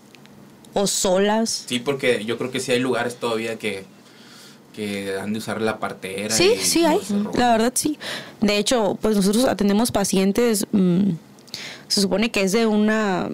o 0.73 0.87
solas. 0.87 1.65
Sí, 1.67 1.79
porque 1.79 2.25
yo 2.25 2.39
creo 2.39 2.51
que 2.51 2.61
sí 2.61 2.73
hay 2.73 2.79
lugares 2.81 3.17
todavía 3.17 3.57
que, 3.59 3.85
que 4.75 5.15
han 5.21 5.33
de 5.35 5.41
usar 5.41 5.61
la 5.61 5.79
partera. 5.79 6.35
Sí, 6.35 6.53
y 6.59 6.65
sí 6.65 6.85
hay, 6.87 7.01
la 7.35 7.53
verdad 7.53 7.73
sí. 7.75 7.99
De 8.41 8.57
hecho, 8.57 8.97
pues 9.03 9.15
nosotros 9.17 9.45
atendemos 9.45 9.91
pacientes, 9.93 10.67
mm, 10.73 11.11
se 11.89 12.01
supone 12.01 12.31
que 12.31 12.43
es 12.43 12.53
de 12.53 12.67
una... 12.67 13.29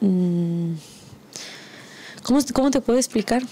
mm, 0.00 0.72
¿cómo, 2.26 2.40
¿Cómo 2.52 2.70
te 2.70 2.80
puedo 2.80 2.98
explicar? 2.98 3.42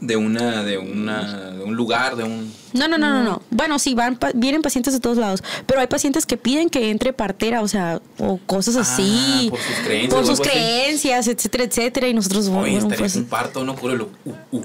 De 0.00 0.16
una, 0.16 0.64
de 0.64 0.78
una, 0.78 1.52
de 1.52 1.62
un 1.62 1.76
lugar, 1.76 2.16
de 2.16 2.24
un... 2.24 2.52
No, 2.74 2.88
no, 2.88 2.98
no, 2.98 3.08
no, 3.08 3.22
no. 3.22 3.42
Bueno, 3.50 3.78
sí, 3.78 3.94
van, 3.94 4.16
pa- 4.16 4.32
vienen 4.34 4.60
pacientes 4.60 4.92
de 4.92 5.00
todos 5.00 5.16
lados, 5.16 5.42
pero 5.66 5.80
hay 5.80 5.86
pacientes 5.86 6.26
que 6.26 6.36
piden 6.36 6.68
que 6.68 6.90
entre 6.90 7.12
partera, 7.12 7.62
o 7.62 7.68
sea, 7.68 8.00
o 8.18 8.38
cosas 8.46 8.76
Ah, 8.76 8.80
así. 8.80 9.46
por 9.50 9.58
sus 9.60 9.76
creencias 9.84 10.12
Por 10.14 10.26
sus 10.26 10.40
creencias, 10.40 11.28
etcétera, 11.28 11.64
etcétera. 11.64 12.08
Y 12.08 12.14
nosotros, 12.14 12.48
Oye, 12.48 12.80
bueno, 12.80 12.88
pues. 12.98 13.14
un 13.16 13.24
parto, 13.26 13.60
uno 13.60 13.74
puro 13.76 13.94
lo, 13.94 14.04
uh, 14.24 14.30
uh, 14.50 14.56
uh, 14.58 14.62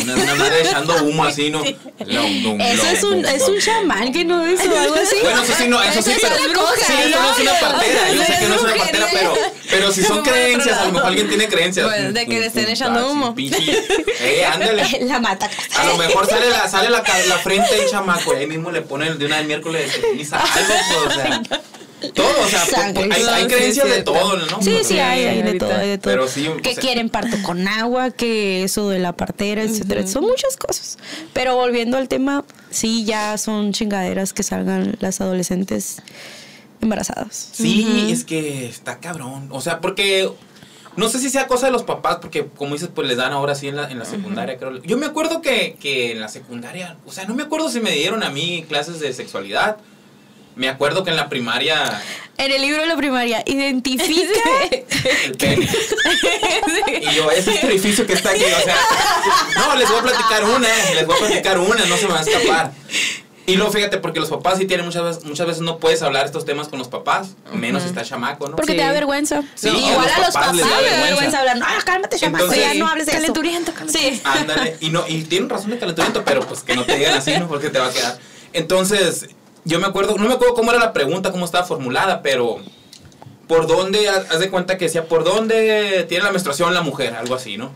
una, 0.00 0.14
una 0.14 0.34
madre 0.36 0.60
echando 0.62 0.94
humo 1.04 1.24
así, 1.24 1.50
¿no? 1.50 1.62
Eso 1.64 2.86
es 2.92 3.02
un, 3.02 3.24
es 3.24 3.42
un 3.48 3.58
chamán 3.58 4.12
que 4.12 4.24
no 4.24 4.44
es 4.46 4.60
o 4.60 4.78
algo 4.78 4.94
así. 4.94 5.16
Bueno, 5.22 5.42
eso 5.42 5.52
sí, 5.58 5.68
no, 5.68 5.82
eso 5.82 6.00
sí, 6.00 6.12
pero. 6.20 6.36
sí, 6.76 6.92
eso 7.08 7.20
no 7.20 7.30
es 7.32 7.38
una 7.40 7.52
¿no? 7.52 7.60
partera. 7.60 8.12
Yo 8.12 8.24
sé 8.24 8.36
que 8.38 8.46
no 8.48 8.54
es 8.54 8.62
una 8.62 8.74
partera, 8.76 9.06
pero, 9.12 9.32
pero 9.68 9.92
si 9.92 10.02
son 10.04 10.22
creencias, 10.22 10.78
a 10.78 10.84
lo 10.86 10.92
mejor 10.92 11.08
alguien 11.08 11.28
tiene 11.28 11.48
creencias. 11.48 11.86
Pues, 11.86 12.14
de 12.14 12.26
que 12.26 12.38
le 12.40 12.46
estén 12.46 12.68
echando 12.68 13.00
así, 13.00 13.08
humo. 13.10 13.34
Eh, 13.36 14.44
ándale. 14.44 14.84
La 15.08 15.18
mata. 15.20 15.50
A 15.76 15.84
lo 15.86 15.96
mejor 15.96 16.26
sale 16.28 16.48
la, 16.50 16.68
sale 16.68 16.90
la, 16.90 17.02
la 17.28 17.38
frente 17.48 17.76
del 17.76 17.88
chamaco 17.90 18.34
y 18.34 18.36
ahí 18.36 18.46
mismo 18.46 18.70
le 18.70 18.82
ponen 18.82 19.18
de 19.18 19.26
una 19.26 19.38
vez 19.38 19.46
miércoles 19.46 19.92
de 19.92 20.00
ceniza 20.00 20.38
algo, 20.40 20.74
pues, 21.04 21.16
o 21.16 21.20
sea. 21.20 21.42
Todo, 22.14 22.28
o 22.44 22.48
sea, 22.48 22.64
Sangre. 22.64 23.08
hay, 23.12 23.46
creencias 23.48 23.86
sí, 23.86 23.92
de 23.92 24.02
todo, 24.02 24.36
¿no? 24.36 24.62
Sí, 24.62 24.78
sí, 24.84 25.00
hay, 25.00 25.24
hay 25.24 25.42
de 25.42 25.54
todo, 25.54 25.74
hay 25.74 25.88
de 25.88 25.98
todo. 25.98 26.12
Pero 26.12 26.28
sí, 26.28 26.46
o 26.46 26.56
que 26.58 26.74
sea- 26.74 26.80
quieren 26.80 27.10
parto 27.10 27.36
con 27.42 27.66
agua, 27.66 28.12
que 28.12 28.62
eso 28.62 28.88
de 28.88 29.00
la 29.00 29.16
partera, 29.16 29.62
etcétera. 29.64 30.06
Son 30.06 30.22
muchas 30.22 30.56
cosas. 30.56 30.96
Pero 31.32 31.56
volviendo 31.56 31.96
al 31.96 32.06
tema, 32.06 32.44
sí, 32.70 33.04
ya 33.04 33.36
son 33.36 33.72
chingaderas 33.72 34.32
que 34.32 34.44
salgan 34.44 34.96
las 35.00 35.20
adolescentes 35.20 36.00
embarazadas. 36.80 37.50
Sí, 37.52 38.10
es 38.12 38.24
que 38.24 38.68
está 38.68 38.98
cabrón. 38.98 39.48
O 39.50 39.60
sea, 39.60 39.80
porque 39.80 40.30
no 40.98 41.08
sé 41.08 41.20
si 41.20 41.30
sea 41.30 41.46
cosa 41.46 41.66
de 41.66 41.72
los 41.72 41.84
papás, 41.84 42.18
porque 42.20 42.48
como 42.56 42.74
dices, 42.74 42.90
pues 42.92 43.06
les 43.06 43.16
dan 43.16 43.32
ahora 43.32 43.54
sí 43.54 43.68
en 43.68 43.76
la, 43.76 43.88
en 43.88 44.00
la 44.00 44.04
secundaria, 44.04 44.58
creo. 44.58 44.82
Yo 44.82 44.98
me 44.98 45.06
acuerdo 45.06 45.40
que, 45.40 45.76
que 45.80 46.10
en 46.10 46.20
la 46.20 46.26
secundaria, 46.26 46.96
o 47.06 47.12
sea, 47.12 47.24
no 47.24 47.36
me 47.36 47.44
acuerdo 47.44 47.68
si 47.68 47.78
me 47.78 47.92
dieron 47.92 48.24
a 48.24 48.30
mí 48.30 48.64
clases 48.68 48.98
de 48.98 49.12
sexualidad. 49.12 49.76
Me 50.56 50.68
acuerdo 50.68 51.04
que 51.04 51.10
en 51.10 51.16
la 51.16 51.28
primaria 51.28 52.02
En 52.36 52.50
el 52.50 52.60
libro 52.60 52.82
de 52.82 52.88
la 52.88 52.96
primaria, 52.96 53.44
identifica. 53.46 54.40
el 55.24 55.36
pene. 55.36 55.68
Y 57.00 57.14
yo, 57.14 57.30
es 57.30 57.46
este 57.46 57.68
edificio 57.68 58.04
que 58.04 58.14
está 58.14 58.30
aquí, 58.30 58.42
o 58.42 58.64
sea, 58.64 58.76
no, 59.56 59.76
les 59.76 59.88
voy 59.88 59.98
a 59.98 60.02
platicar 60.02 60.44
una, 60.44 60.68
les 60.94 61.06
voy 61.06 61.14
a 61.14 61.18
platicar 61.20 61.58
una, 61.60 61.84
no 61.84 61.96
se 61.96 62.06
me 62.08 62.12
va 62.12 62.18
a 62.18 62.22
escapar. 62.22 62.72
Y 63.48 63.56
luego 63.56 63.72
fíjate, 63.72 63.96
porque 63.98 64.20
los 64.20 64.28
papás 64.28 64.58
sí 64.58 64.66
tienen 64.66 64.84
muchas 64.84 65.02
veces, 65.02 65.24
muchas 65.24 65.46
veces 65.46 65.62
no 65.62 65.78
puedes 65.78 66.02
hablar 66.02 66.26
estos 66.26 66.44
temas 66.44 66.68
con 66.68 66.78
los 66.78 66.88
papás, 66.88 67.30
menos 67.54 67.82
si 67.82 67.88
está 67.88 68.04
chamaco, 68.04 68.46
¿no? 68.48 68.56
Porque 68.56 68.72
Sí. 68.72 68.78
te 68.78 68.84
da 68.84 68.92
vergüenza. 68.92 69.42
Sí, 69.54 69.68
Igual 69.70 69.94
a 70.10 70.18
los 70.18 70.26
papás 70.28 70.32
papás 70.34 70.56
les 70.56 70.68
da 70.68 70.76
vergüenza. 70.80 71.04
vergüenza 71.06 71.38
hablar. 71.40 71.56
No, 71.58 71.66
cálmate, 71.84 72.18
chamaco, 72.18 72.44
Entonces- 72.44 72.64
ya 72.72 72.74
no 72.74 72.86
hables 72.88 73.06
de. 73.06 73.12
Calenturiento, 73.12 73.72
calenturiento. 73.72 74.16
Sí. 74.16 74.22
Ándale, 74.38 74.76
y 74.80 74.90
no, 74.90 75.04
y 75.08 75.22
tienen 75.22 75.48
razón 75.48 75.70
de 75.70 75.78
calentamiento, 75.78 76.22
pero 76.26 76.42
pues 76.42 76.60
que 76.60 76.76
no 76.76 76.84
te 76.84 76.96
digan 76.96 77.14
así, 77.14 77.38
¿no? 77.38 77.48
Porque 77.48 77.70
te 77.70 77.78
va 77.78 77.86
a 77.86 77.90
quedar. 77.90 78.18
Entonces, 78.52 79.28
yo 79.64 79.80
me 79.80 79.86
acuerdo, 79.86 80.16
no 80.18 80.28
me 80.28 80.34
acuerdo 80.34 80.52
cómo 80.54 80.70
era 80.70 80.78
la 80.78 80.92
pregunta, 80.92 81.32
cómo 81.32 81.46
estaba 81.46 81.64
formulada, 81.64 82.20
pero 82.20 82.58
¿por 83.46 83.66
dónde, 83.66 84.10
haz 84.10 84.40
de 84.40 84.50
cuenta 84.50 84.76
que 84.76 84.84
decía, 84.84 85.06
¿por 85.06 85.24
dónde 85.24 86.04
tiene 86.06 86.24
la 86.24 86.32
menstruación 86.32 86.74
la 86.74 86.82
mujer? 86.82 87.14
Algo 87.14 87.34
así, 87.34 87.56
¿no? 87.56 87.70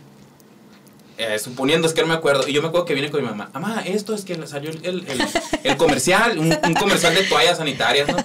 Eh, 1.25 1.39
suponiendo, 1.39 1.87
es 1.87 1.95
que 1.95 2.01
no 2.03 2.09
me 2.09 2.15
acuerdo. 2.15 2.49
Y 2.49 2.53
yo 2.53 2.63
me 2.63 2.69
acuerdo 2.69 2.85
que 2.87 2.95
vine 2.95 3.11
con 3.11 3.23
mi 3.23 3.29
mamá. 3.29 3.49
Mamá, 3.55 3.83
esto 3.87 4.13
es 4.15 4.25
que 4.25 4.35
le 4.37 4.47
salió 4.47 4.71
el, 4.71 4.85
el, 4.85 5.07
el- 5.09 5.29
el 5.63 5.77
comercial, 5.77 6.37
un, 6.39 6.47
un 6.65 6.75
comercial 6.75 7.15
de 7.15 7.23
toallas 7.25 7.59
sanitarias, 7.59 8.09
¿no? 8.09 8.17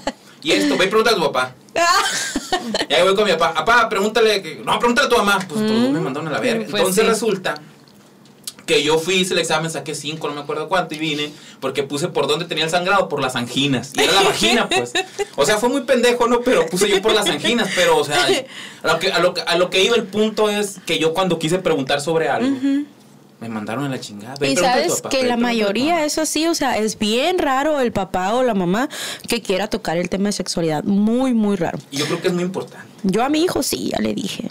Y 0.42 0.52
esto, 0.54 0.78
ve 0.78 0.86
y 0.86 0.88
pregunta 0.88 1.12
a 1.12 1.16
tu 1.16 1.22
papá. 1.22 1.56
Y 2.90 2.94
ahí 2.94 3.04
voy 3.04 3.16
con 3.16 3.26
mi 3.26 3.32
papá. 3.34 3.54
Papá, 3.54 3.90
pregúntale. 3.90 4.62
No, 4.64 4.80
pregúntale 4.80 5.08
a 5.08 5.10
tu 5.10 5.18
mamá. 5.18 5.40
Pues 5.48 5.66
todos 5.68 5.90
me 5.92 6.00
mandaron 6.00 6.28
a 6.30 6.32
la 6.32 6.40
verga. 6.40 6.66
Pues 6.70 6.80
Entonces 6.82 7.04
sí. 7.04 7.10
resulta 7.10 7.56
que 8.68 8.84
yo 8.84 9.00
fui, 9.00 9.16
hice 9.16 9.34
el 9.34 9.40
examen, 9.40 9.72
saqué 9.72 9.96
cinco, 9.96 10.28
no 10.28 10.36
me 10.36 10.42
acuerdo 10.42 10.70
cuánto, 10.70 10.94
y 10.94 11.00
vine 11.00 11.32
porque 11.60 11.82
puse 11.82 12.10
por 12.10 12.28
dónde 12.28 12.46
tenía 12.46 12.66
el 12.66 12.70
sangrado, 12.70 13.10
por 13.10 13.22
las 13.22 13.36
anginas. 13.36 13.94
Y 13.96 14.04
era 14.04 14.14
la 14.14 14.22
vagina, 14.22 14.70
pues. 14.70 14.94
O 15.36 15.46
sea, 15.46 15.58
fue 15.58 15.70
muy 15.70 15.82
pendejo, 15.82 16.28
¿no? 16.28 16.42
Pero 16.42 16.68
puse 16.68 16.88
yo 16.88 17.02
por 17.02 17.14
las 17.14 17.28
anginas, 17.28 17.70
pero, 17.74 17.98
o 17.98 18.04
sea, 18.04 18.28
a 18.84 18.94
lo 18.94 19.00
que, 19.00 19.12
a 19.12 19.20
lo, 19.20 19.34
a 19.48 19.56
lo 19.56 19.70
que 19.72 19.84
iba 19.84 19.96
el 19.96 20.04
punto 20.04 20.50
es 20.50 20.78
que 20.86 21.00
yo 21.00 21.14
cuando 21.14 21.40
quise 21.40 21.58
preguntar 21.58 22.02
sobre 22.02 22.30
algo, 22.30 22.56
me 23.40 23.50
mandaron 23.50 23.86
a 23.86 23.90
la 23.90 24.00
chingada. 24.00 24.36
Ve, 24.40 24.52
Y 24.52 24.56
sabes 24.56 25.02
papá, 25.02 25.10
que 25.10 25.24
la 25.24 25.38
mayoría 25.38 26.04
es 26.06 26.18
así, 26.18 26.48
o 26.48 26.56
sea, 26.56 26.78
es 26.78 26.98
bien 26.98 27.38
raro 27.38 27.80
el 27.80 27.92
papá 27.92 28.34
o 28.34 28.44
la 28.44 28.54
mamá 28.54 28.90
que 29.28 29.42
quiera 29.42 29.68
tocar 29.68 29.98
el 29.98 30.10
tema 30.10 30.26
de 30.26 30.34
sexualidad. 30.34 30.84
Muy, 30.84 31.34
muy 31.34 31.56
raro. 31.56 31.78
Y 31.92 31.98
yo 31.98 32.06
creo 32.06 32.22
que 32.22 32.28
es 32.28 32.34
muy 32.34 32.44
importante. 32.44 32.88
Yo 33.04 33.24
a 33.24 33.30
mi 33.30 33.44
hijo 33.44 33.64
sí, 33.64 33.92
ya 33.92 34.02
le 34.02 34.14
dije. 34.14 34.50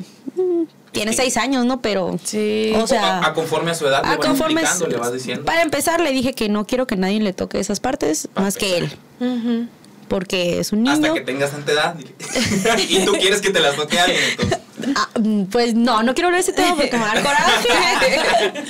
Tiene 0.97 1.13
seis 1.13 1.37
años, 1.37 1.67
¿no? 1.67 1.83
Pero. 1.83 2.19
Sí. 2.25 2.73
O 2.75 2.87
sea. 2.87 3.19
a, 3.19 3.27
a 3.27 3.35
conforme 3.35 3.71
a 3.71 3.75
su 3.75 3.87
edad, 3.87 4.03
a 4.03 4.13
le 4.13 4.19
conforme 4.19 4.63
explicando, 4.63 4.87
le 4.87 4.97
vas 4.97 5.13
diciendo. 5.13 5.45
Para 5.45 5.61
empezar, 5.61 6.01
le 6.01 6.11
dije 6.11 6.33
que 6.33 6.49
no 6.49 6.67
quiero 6.67 6.87
que 6.87 6.97
nadie 6.97 7.21
le 7.21 7.35
toque 7.35 7.61
esas 7.61 7.81
partes 7.81 8.29
Para 8.33 8.47
más 8.47 8.57
que 8.57 8.79
él. 8.79 9.69
Porque 10.09 10.59
es 10.59 10.73
un 10.73 10.85
niño. 10.85 10.95
Hasta 10.95 11.13
que 11.13 11.21
tengas 11.21 11.51
tanta 11.51 11.73
edad. 11.73 11.97
y 12.89 13.05
tú 13.05 13.13
quieres 13.13 13.43
que 13.43 13.51
te 13.51 13.61
las 13.61 13.77
toque 13.77 13.99
alguien, 13.99 14.23
entonces. 14.31 14.59
Ah, 14.95 15.09
mm, 15.19 15.43
pues 15.45 15.75
no, 15.75 16.03
no 16.03 16.15
quiero 16.15 16.29
hablar 16.29 16.43
de 16.43 16.51
ese 16.51 16.53
tema 16.55 16.77
porque 16.77 16.97
me 16.97 17.03
va 17.03 17.11
a 17.11 17.15
dar 17.15 17.25
coraje. 17.25 18.65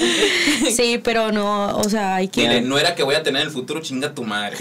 sí, 0.75 0.99
pero 1.05 1.31
no, 1.31 1.77
o 1.77 1.89
sea, 1.89 2.17
hay 2.17 2.27
que. 2.27 2.41
Dile, 2.41 2.61
no 2.63 2.77
era 2.77 2.97
que 2.97 3.05
voy 3.05 3.15
a 3.15 3.23
tener 3.23 3.43
en 3.43 3.49
el 3.49 3.53
futuro, 3.53 3.81
chinga 3.83 4.15
tu 4.15 4.25
madre. 4.25 4.57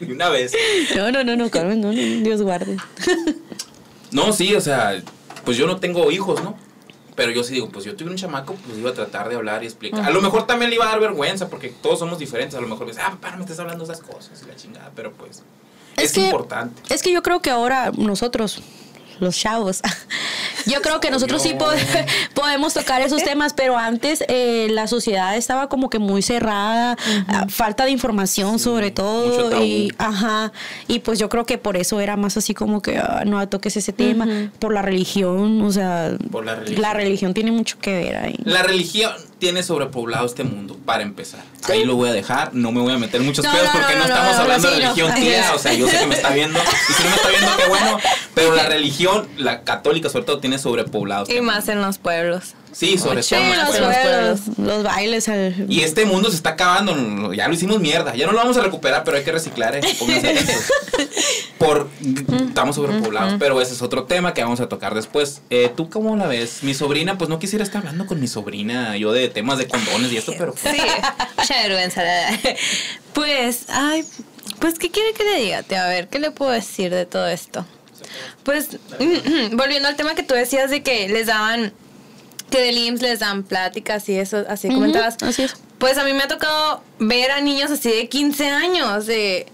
una 0.06 0.28
vez. 0.28 0.52
No, 0.96 1.10
no, 1.12 1.24
no, 1.24 1.34
no, 1.34 1.48
Carmen, 1.48 1.80
no, 1.80 1.88
no, 1.92 1.94
Dios 1.94 2.42
guarde. 2.42 2.76
No, 4.10 4.32
sí, 4.32 4.54
o 4.54 4.60
sea, 4.60 5.00
pues 5.44 5.56
yo 5.56 5.66
no 5.66 5.76
tengo 5.78 6.10
hijos, 6.10 6.42
¿no? 6.42 6.56
Pero 7.14 7.30
yo 7.30 7.44
sí 7.44 7.52
digo, 7.54 7.68
pues 7.68 7.84
yo 7.84 7.94
tuve 7.94 8.10
un 8.10 8.16
chamaco, 8.16 8.54
pues 8.54 8.78
iba 8.78 8.90
a 8.90 8.94
tratar 8.94 9.28
de 9.28 9.36
hablar 9.36 9.62
y 9.62 9.66
explicar. 9.66 10.02
A 10.04 10.10
lo 10.10 10.22
mejor 10.22 10.46
también 10.46 10.70
le 10.70 10.76
iba 10.76 10.86
a 10.86 10.88
dar 10.88 11.00
vergüenza, 11.00 11.48
porque 11.50 11.68
todos 11.68 11.98
somos 11.98 12.18
diferentes. 12.18 12.56
A 12.56 12.60
lo 12.62 12.68
mejor 12.68 12.86
me 12.86 12.92
dice, 12.92 13.02
ah, 13.04 13.10
papá, 13.10 13.32
no 13.32 13.36
me 13.38 13.42
estás 13.42 13.58
hablando 13.58 13.84
esas 13.84 14.00
cosas 14.00 14.42
y 14.42 14.48
la 14.48 14.56
chingada, 14.56 14.90
pero 14.96 15.12
pues 15.12 15.42
es, 15.98 16.12
que- 16.12 16.24
importante. 16.24 16.80
Es 16.88 17.02
que 17.02 17.12
yo 17.12 17.22
creo 17.22 17.40
que 17.42 17.50
ahora 17.50 17.92
nosotros, 17.96 18.62
los 19.22 19.36
chavos, 19.38 19.80
yo 20.66 20.80
creo 20.82 21.00
que 21.00 21.10
nosotros 21.10 21.42
sí 21.42 21.50
pod- 21.54 21.76
podemos 22.34 22.74
tocar 22.74 23.00
esos 23.02 23.22
temas, 23.24 23.52
pero 23.54 23.76
antes 23.78 24.22
eh, 24.28 24.68
la 24.70 24.86
sociedad 24.86 25.36
estaba 25.36 25.68
como 25.68 25.88
que 25.90 25.98
muy 25.98 26.22
cerrada, 26.22 26.96
ah, 27.28 27.46
falta 27.48 27.84
de 27.84 27.90
información 27.90 28.58
sobre 28.58 28.90
todo 28.90 29.62
y 29.64 29.92
ajá, 29.98 30.52
y 30.88 30.98
pues 31.00 31.18
yo 31.18 31.28
creo 31.28 31.46
que 31.46 31.58
por 31.58 31.76
eso 31.76 32.00
era 32.00 32.16
más 32.16 32.36
así 32.36 32.54
como 32.54 32.82
que 32.82 32.98
ah, 32.98 33.22
no 33.26 33.46
toques 33.48 33.76
ese 33.76 33.92
tema 33.92 34.26
por 34.58 34.72
la 34.74 34.82
religión, 34.82 35.62
o 35.62 35.72
sea, 35.72 36.12
Por 36.30 36.44
la 36.44 36.54
religión. 36.56 36.82
la 36.82 36.92
religión 36.94 37.34
tiene 37.34 37.52
mucho 37.52 37.78
que 37.80 37.92
ver 37.94 38.16
ahí. 38.16 38.36
La 38.44 38.62
religión 38.62 39.12
tiene 39.42 39.64
sobrepoblado 39.64 40.24
este 40.24 40.44
mundo, 40.44 40.78
para 40.86 41.02
empezar. 41.02 41.40
Ahí 41.68 41.84
lo 41.84 41.96
voy 41.96 42.10
a 42.10 42.12
dejar, 42.12 42.54
no 42.54 42.70
me 42.70 42.80
voy 42.80 42.92
a 42.92 42.98
meter 42.98 43.20
muchos 43.22 43.44
No, 43.44 43.50
pedos 43.50 43.66
no, 43.66 43.72
porque 43.72 43.94
no, 43.94 43.98
no, 43.98 44.04
estamos 44.04 44.36
hablando 44.36 44.68
sí, 44.68 44.74
de 44.76 44.80
religión, 44.82 45.14
tía. 45.16 45.52
O 45.52 45.58
sea, 45.58 45.72
yo 45.72 45.88
sé 45.88 45.98
que 45.98 46.06
me 46.06 46.14
está 46.14 46.30
viendo. 46.30 46.60
Y 46.60 46.92
si 46.92 47.02
no 47.02 47.08
me 47.10 47.16
está 47.16 47.28
viendo, 47.28 47.56
qué 47.56 47.66
bueno. 47.68 47.98
Pero 48.36 48.54
la 48.54 48.66
religión, 48.68 49.26
la 49.38 49.64
católica 49.64 50.08
sobre 50.10 50.26
todo, 50.26 50.38
tiene 50.38 50.60
sobrepoblado. 50.60 51.24
este 51.24 51.34
Y 51.34 51.38
mundo. 51.40 51.54
más 51.54 51.68
en 51.68 51.82
los 51.82 51.98
pueblos. 51.98 52.54
Sí, 52.72 52.96
sobre 52.98 53.22
todo. 53.22 53.38
los 53.80 54.48
los, 54.48 54.58
los 54.58 54.82
bailes, 54.82 55.28
al- 55.28 55.66
Y 55.68 55.80
este 55.80 56.04
mundo 56.06 56.30
se 56.30 56.36
está 56.36 56.50
acabando, 56.50 57.32
ya 57.34 57.46
lo 57.48 57.54
hicimos 57.54 57.80
mierda, 57.80 58.14
ya 58.14 58.26
no 58.26 58.32
lo 58.32 58.38
vamos 58.38 58.56
a 58.56 58.62
recuperar, 58.62 59.04
pero 59.04 59.16
hay 59.18 59.24
que 59.24 59.32
reciclar, 59.32 59.76
eh. 59.76 59.80
Por, 61.58 61.88
estamos 62.48 62.76
sobrepoblados, 62.76 63.34
pero 63.38 63.60
ese 63.60 63.74
es 63.74 63.82
otro 63.82 64.04
tema 64.04 64.34
que 64.34 64.42
vamos 64.42 64.60
a 64.60 64.68
tocar 64.68 64.94
después. 64.94 65.42
Eh, 65.50 65.70
¿Tú 65.76 65.88
cómo 65.90 66.16
la 66.16 66.26
ves? 66.26 66.62
Mi 66.62 66.74
sobrina, 66.74 67.18
pues 67.18 67.30
no 67.30 67.38
quisiera 67.38 67.62
estar 67.62 67.78
hablando 67.82 68.06
con 68.06 68.20
mi 68.20 68.26
sobrina, 68.26 68.96
yo 68.96 69.12
de 69.12 69.28
temas 69.28 69.58
de 69.58 69.68
condones 69.68 70.10
y 70.12 70.16
esto, 70.16 70.32
pero 70.36 70.54
pues, 70.54 70.74
Sí, 70.74 70.82
mucha 71.38 71.62
vergüenza. 71.62 72.02
Pues, 73.12 73.66
ay, 73.68 74.04
pues, 74.58 74.78
¿qué 74.78 74.90
quiere 74.90 75.12
que 75.12 75.24
le 75.24 75.36
diga? 75.36 75.58
A 75.84 75.88
ver, 75.88 76.08
¿qué 76.08 76.18
le 76.18 76.30
puedo 76.30 76.50
decir 76.50 76.90
de 76.90 77.06
todo 77.06 77.28
esto? 77.28 77.64
Pues, 78.42 78.70
volviendo 79.52 79.88
al 79.88 79.96
tema 79.96 80.14
que 80.14 80.22
tú 80.22 80.34
decías 80.34 80.70
de 80.70 80.82
que 80.82 81.08
les 81.08 81.26
daban, 81.26 81.72
que 82.52 82.60
del 82.60 82.78
IMSS 82.78 83.02
les 83.02 83.18
dan 83.18 83.42
pláticas 83.42 84.08
y 84.08 84.16
eso, 84.18 84.44
así 84.48 84.68
Ujú, 84.68 84.76
comentabas. 84.76 85.16
así 85.22 85.42
es. 85.42 85.54
Pues 85.78 85.98
a 85.98 86.04
mí 86.04 86.12
me 86.12 86.22
ha 86.22 86.28
tocado 86.28 86.84
ver 87.00 87.32
a 87.32 87.40
niños 87.40 87.70
así 87.72 87.90
de 87.90 88.08
15 88.08 88.48
años, 88.50 89.06
de... 89.06 89.46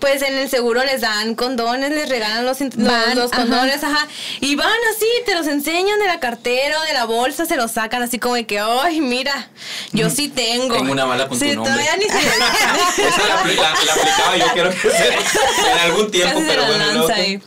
Pues 0.00 0.22
en 0.22 0.38
el 0.38 0.48
seguro 0.48 0.84
les 0.84 1.00
dan 1.00 1.34
condones, 1.34 1.90
les 1.90 2.08
regalan 2.08 2.46
los, 2.46 2.60
los, 2.60 2.70
Van, 2.76 3.16
los 3.16 3.32
ajá. 3.32 3.42
condones, 3.42 3.82
ajá. 3.82 4.06
Y 4.40 4.54
van 4.54 4.70
así, 4.94 5.06
te 5.26 5.34
los 5.34 5.48
enseñan 5.48 5.98
de 5.98 6.06
la 6.06 6.20
cartera 6.20 6.78
o 6.80 6.84
de 6.84 6.92
la 6.92 7.04
bolsa, 7.04 7.46
se 7.46 7.56
los 7.56 7.72
sacan 7.72 8.00
así 8.02 8.20
como 8.20 8.36
de 8.36 8.46
que, 8.46 8.60
ay, 8.60 9.00
mira, 9.00 9.48
yo 9.90 10.08
sí 10.08 10.28
tengo. 10.28 10.76
Tengo 10.76 10.92
una 10.92 11.04
bala 11.04 11.26
con 11.26 11.36
tu 11.36 11.44
Sí, 11.44 11.52
nombre. 11.52 11.72
todavía 11.72 11.96
ni 11.96 12.04
se 12.04 12.16
esa 13.08 13.22
la, 13.26 13.26
la- 13.26 13.34
la 13.34 13.40
aplicaba 13.40 14.36
yo 14.36 14.46
quiero 14.52 14.70
que 14.70 14.88
sea 14.88 15.72
en 15.72 15.78
algún 15.80 16.10
tiempo, 16.12 16.32
Casi 16.34 16.44
se 16.46 16.48
pero 16.48 16.62
la 16.62 16.68
bueno, 16.68 16.84
lanza 16.86 17.00
loco. 17.00 17.12
ahí. 17.14 17.42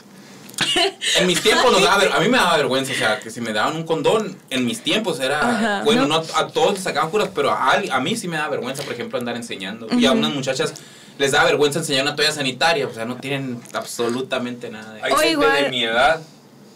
En 1.20 1.28
mis 1.28 1.42
tiempos 1.42 1.72
nos 1.72 1.82
daba, 1.82 2.04
a 2.16 2.20
mí 2.20 2.28
me 2.30 2.38
daba 2.38 2.58
vergüenza, 2.58 2.92
o 2.94 2.96
sea, 2.96 3.20
que 3.20 3.30
si 3.30 3.42
me 3.42 3.54
daban 3.54 3.75
un 3.75 3.84
condón, 3.84 4.38
en 4.50 4.66
mis 4.66 4.82
tiempos 4.82 5.20
era, 5.20 5.40
Ajá. 5.40 5.82
bueno, 5.84 6.08
No. 6.08 6.20
no, 6.22 6.25
a 6.36 6.48
todos 6.48 6.74
les 6.75 6.84
sacaban 6.84 7.10
curas, 7.10 7.30
pero 7.34 7.51
a, 7.51 7.74
a 7.92 8.00
mí 8.00 8.16
sí 8.16 8.28
me 8.28 8.38
da 8.38 8.48
vergüenza, 8.48 8.84
por 8.84 8.94
ejemplo, 8.94 9.18
andar 9.20 9.36
enseñando. 9.36 9.88
Y 9.98 10.06
a 10.06 10.12
unas 10.12 10.34
muchachas 10.34 10.74
les 11.18 11.32
da 11.32 11.44
vergüenza 11.44 11.80
enseñar 11.80 12.04
una 12.04 12.16
toalla 12.16 12.32
sanitaria, 12.32 12.88
o 12.88 12.94
sea, 12.94 13.06
no 13.06 13.18
tienen 13.18 13.62
absolutamente 13.74 14.70
nada 14.70 14.94
de 14.94 15.04
Hay 15.04 15.12
O 15.12 15.16
gente 15.18 15.32
igual- 15.34 15.63
de 15.63 15.70
mi 15.70 15.84
edad 15.84 16.22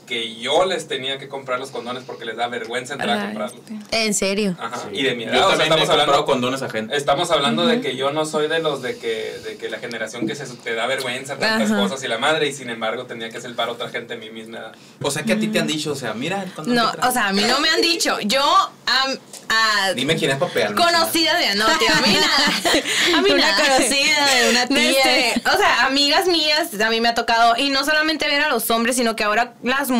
que 0.05 0.35
yo 0.35 0.65
les 0.65 0.87
tenía 0.87 1.17
que 1.17 1.27
comprar 1.27 1.59
los 1.59 1.71
condones 1.71 2.03
porque 2.05 2.25
les 2.25 2.35
da 2.37 2.47
vergüenza 2.47 2.93
entrar 2.93 3.17
a 3.19 3.25
comprarlos. 3.25 3.61
En 3.91 4.13
serio. 4.13 4.55
Ajá. 4.59 4.77
Sí. 4.89 4.99
Y 4.99 5.03
de 5.03 5.15
mi 5.15 5.25
Yo 5.25 5.31
edad, 5.31 5.45
o 5.47 5.49
sea, 5.49 5.57
también 5.59 5.61
he 5.79 5.83
estamos 5.83 5.87
comprado 5.89 6.01
hablando, 6.11 6.25
condones 6.25 6.61
a 6.61 6.69
gente. 6.69 6.95
estamos 6.97 7.31
hablando 7.31 7.65
de 7.65 7.81
que 7.81 7.95
yo 7.95 8.11
no 8.11 8.25
soy 8.25 8.47
de 8.47 8.59
los 8.59 8.81
de 8.81 8.97
que, 8.97 9.37
de 9.45 9.57
que 9.57 9.69
la 9.69 9.79
generación 9.79 10.27
que 10.27 10.35
se 10.35 10.45
te 10.45 10.73
da 10.75 10.85
vergüenza 10.87 11.37
tantas 11.37 11.71
Ajá. 11.71 11.81
cosas 11.81 12.03
y 12.03 12.07
la 12.07 12.17
madre 12.17 12.47
y 12.47 12.53
sin 12.53 12.69
embargo 12.69 13.05
tenía 13.05 13.29
que 13.29 13.37
hacer 13.37 13.55
para 13.55 13.71
otra 13.71 13.89
gente 13.89 14.15
de 14.17 14.19
mi 14.19 14.29
misma 14.31 14.59
edad. 14.59 14.75
O 15.01 15.09
sea, 15.11 15.23
que 15.23 15.33
a 15.33 15.39
ti 15.39 15.47
te 15.47 15.59
han 15.59 15.67
dicho, 15.67 15.91
o 15.91 15.95
sea, 15.95 16.13
mira 16.13 16.43
el 16.43 16.51
condón 16.53 16.75
No, 16.75 16.91
o 17.07 17.11
sea, 17.11 17.27
a 17.29 17.33
mí 17.33 17.41
no 17.47 17.59
me 17.59 17.69
han 17.69 17.81
dicho. 17.81 18.19
Yo, 18.21 18.41
am- 18.85 19.17
a 19.49 19.93
Dime 19.93 20.15
quién 20.15 20.31
es 20.31 20.37
papel. 20.37 20.73
conocida 20.75 21.37
de 21.37 21.55
no, 21.55 21.65
tío, 21.77 21.87
a 21.95 22.01
mí 22.01 22.13
nada. 22.13 22.35
A 23.17 23.21
mí 23.21 23.29
Una 23.31 23.51
nada. 23.51 23.63
conocida 23.63 24.25
de 24.35 24.49
una 24.49 24.67
tía. 24.67 24.91
Este, 25.31 25.41
o 25.49 25.57
sea, 25.57 25.85
amigas 25.85 26.27
mías, 26.27 26.69
a 26.79 26.89
mí 26.89 26.99
me 26.99 27.09
ha 27.09 27.15
tocado, 27.15 27.55
y 27.57 27.69
no 27.69 27.85
solamente 27.85 28.27
ver 28.27 28.41
a 28.41 28.49
los 28.49 28.69
hombres, 28.71 28.95
sino 28.95 29.15
que 29.15 29.23
ahora 29.23 29.53
las 29.63 29.89
mujeres 29.89 29.94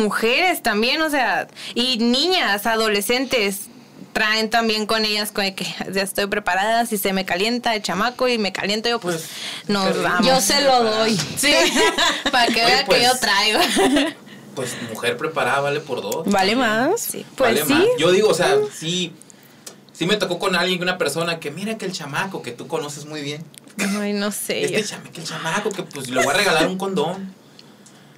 también, 0.62 1.00
o 1.02 1.10
sea, 1.10 1.48
y 1.74 1.98
niñas, 1.98 2.66
adolescentes, 2.66 3.62
traen 4.12 4.48
también 4.50 4.86
con 4.86 5.04
ellas 5.04 5.30
con 5.32 5.44
que 5.54 5.66
ya 5.92 6.02
estoy 6.02 6.26
preparada, 6.26 6.86
si 6.86 6.96
se 6.98 7.12
me 7.12 7.24
calienta 7.24 7.74
el 7.74 7.82
chamaco 7.82 8.28
y 8.28 8.38
me 8.38 8.52
caliento 8.52 8.88
yo, 8.88 8.98
pues, 9.00 9.28
nos 9.68 9.84
terrible. 9.84 10.08
vamos. 10.08 10.26
Yo 10.26 10.40
se 10.40 10.60
lo 10.62 10.82
doy. 10.84 11.16
Sí, 11.36 11.52
para 12.32 12.46
que 12.46 12.64
Oye, 12.64 12.74
vea 12.74 12.84
pues, 12.86 12.98
que 12.98 13.04
yo 13.04 13.18
traigo. 13.18 13.60
Pues 14.56 14.74
mujer 14.90 15.18
preparada 15.18 15.60
vale 15.60 15.80
por 15.80 16.00
dos. 16.00 16.26
Vale 16.30 16.56
más. 16.56 16.98
Sí. 17.02 17.26
Pues 17.36 17.50
Vale 17.62 17.66
sí. 17.66 17.72
más. 17.74 17.84
Yo 17.98 18.10
digo, 18.10 18.30
o 18.30 18.34
sea, 18.34 18.56
sí. 18.74 19.12
Sí 19.92 20.06
me 20.06 20.16
tocó 20.16 20.38
con 20.38 20.56
alguien, 20.56 20.80
una 20.80 20.96
persona 20.96 21.38
que 21.40 21.50
mira 21.50 21.76
que 21.76 21.84
el 21.84 21.92
chamaco 21.92 22.40
que 22.40 22.52
tú 22.52 22.66
conoces 22.66 23.04
muy 23.04 23.20
bien. 23.20 23.44
Ay, 24.00 24.14
no 24.14 24.30
sé. 24.32 24.64
Este 24.64 24.80
yo- 24.80 24.86
chama- 24.88 25.10
que 25.12 25.20
el 25.20 25.26
chamaco 25.26 25.68
que 25.68 25.82
pues 25.82 26.08
le 26.08 26.22
voy 26.24 26.32
a 26.32 26.36
regalar 26.38 26.66
un 26.68 26.78
condón. 26.78 27.34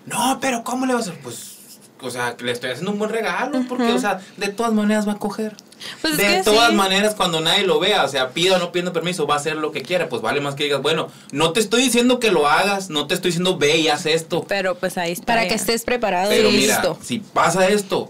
No, 0.07 0.39
pero 0.41 0.63
¿cómo 0.63 0.87
le 0.87 0.95
vas 0.95 1.09
a 1.09 1.11
hacer? 1.11 1.23
Pues, 1.25 1.57
o 2.01 2.11
sea, 2.11 2.37
que 2.37 2.45
le 2.45 2.53
estoy 2.53 2.71
haciendo 2.71 2.93
un 2.93 2.99
buen 2.99 3.11
regalo, 3.11 3.65
porque, 3.69 3.93
o 3.93 3.99
sea, 3.99 4.21
de 4.37 4.49
todas 4.49 4.73
maneras 4.73 5.07
va 5.07 5.13
a 5.13 5.19
coger. 5.19 5.57
Pues 6.01 6.15
es 6.15 6.19
de 6.19 6.27
que 6.27 6.43
todas 6.43 6.71
sí. 6.71 6.77
maneras, 6.77 7.15
cuando 7.15 7.41
nadie 7.41 7.65
lo 7.65 7.79
vea, 7.79 8.05
o 8.05 8.09
sea, 8.09 8.31
pida 8.31 8.57
o 8.57 8.59
no 8.59 8.73
pidiendo 8.73 8.93
permiso, 8.93 9.27
va 9.27 9.35
a 9.35 9.37
hacer 9.39 9.57
lo 9.57 9.73
que 9.73 9.83
quiera. 9.83 10.09
Pues 10.09 10.23
vale 10.23 10.41
más 10.41 10.55
que 10.55 10.65
digas, 10.65 10.83
bueno, 10.83 11.09
no 11.33 11.53
te 11.53 11.61
estoy 11.61 11.83
diciendo 11.83 12.21
que 12.21 12.31
lo 12.31 12.49
hagas, 12.49 12.91
no 12.91 13.07
te 13.07 13.15
estoy 13.15 13.31
diciendo 13.31 13.59
ve 13.59 13.79
y 13.79 13.89
haz 13.89 14.07
esto. 14.07 14.45
Pero 14.49 14.77
pues 14.77 14.99
ahí 14.99 15.13
está. 15.13 15.27
Para 15.27 15.43
ya. 15.45 15.49
que 15.51 15.55
estés 15.55 15.85
preparado 15.85 16.31
Pero 16.31 16.51
y 16.51 16.57
mira, 16.57 16.75
listo. 16.75 16.99
si 17.03 17.19
pasa 17.21 17.69
esto, 17.69 18.09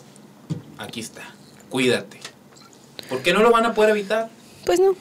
aquí 0.79 1.01
está, 1.01 1.23
cuídate. 1.69 2.19
¿Por 3.09 3.23
qué 3.23 3.33
no 3.33 3.43
lo 3.43 3.51
van 3.51 3.67
a 3.67 3.75
poder 3.75 3.91
evitar? 3.91 4.29
Pues 4.65 4.81
no. 4.81 4.95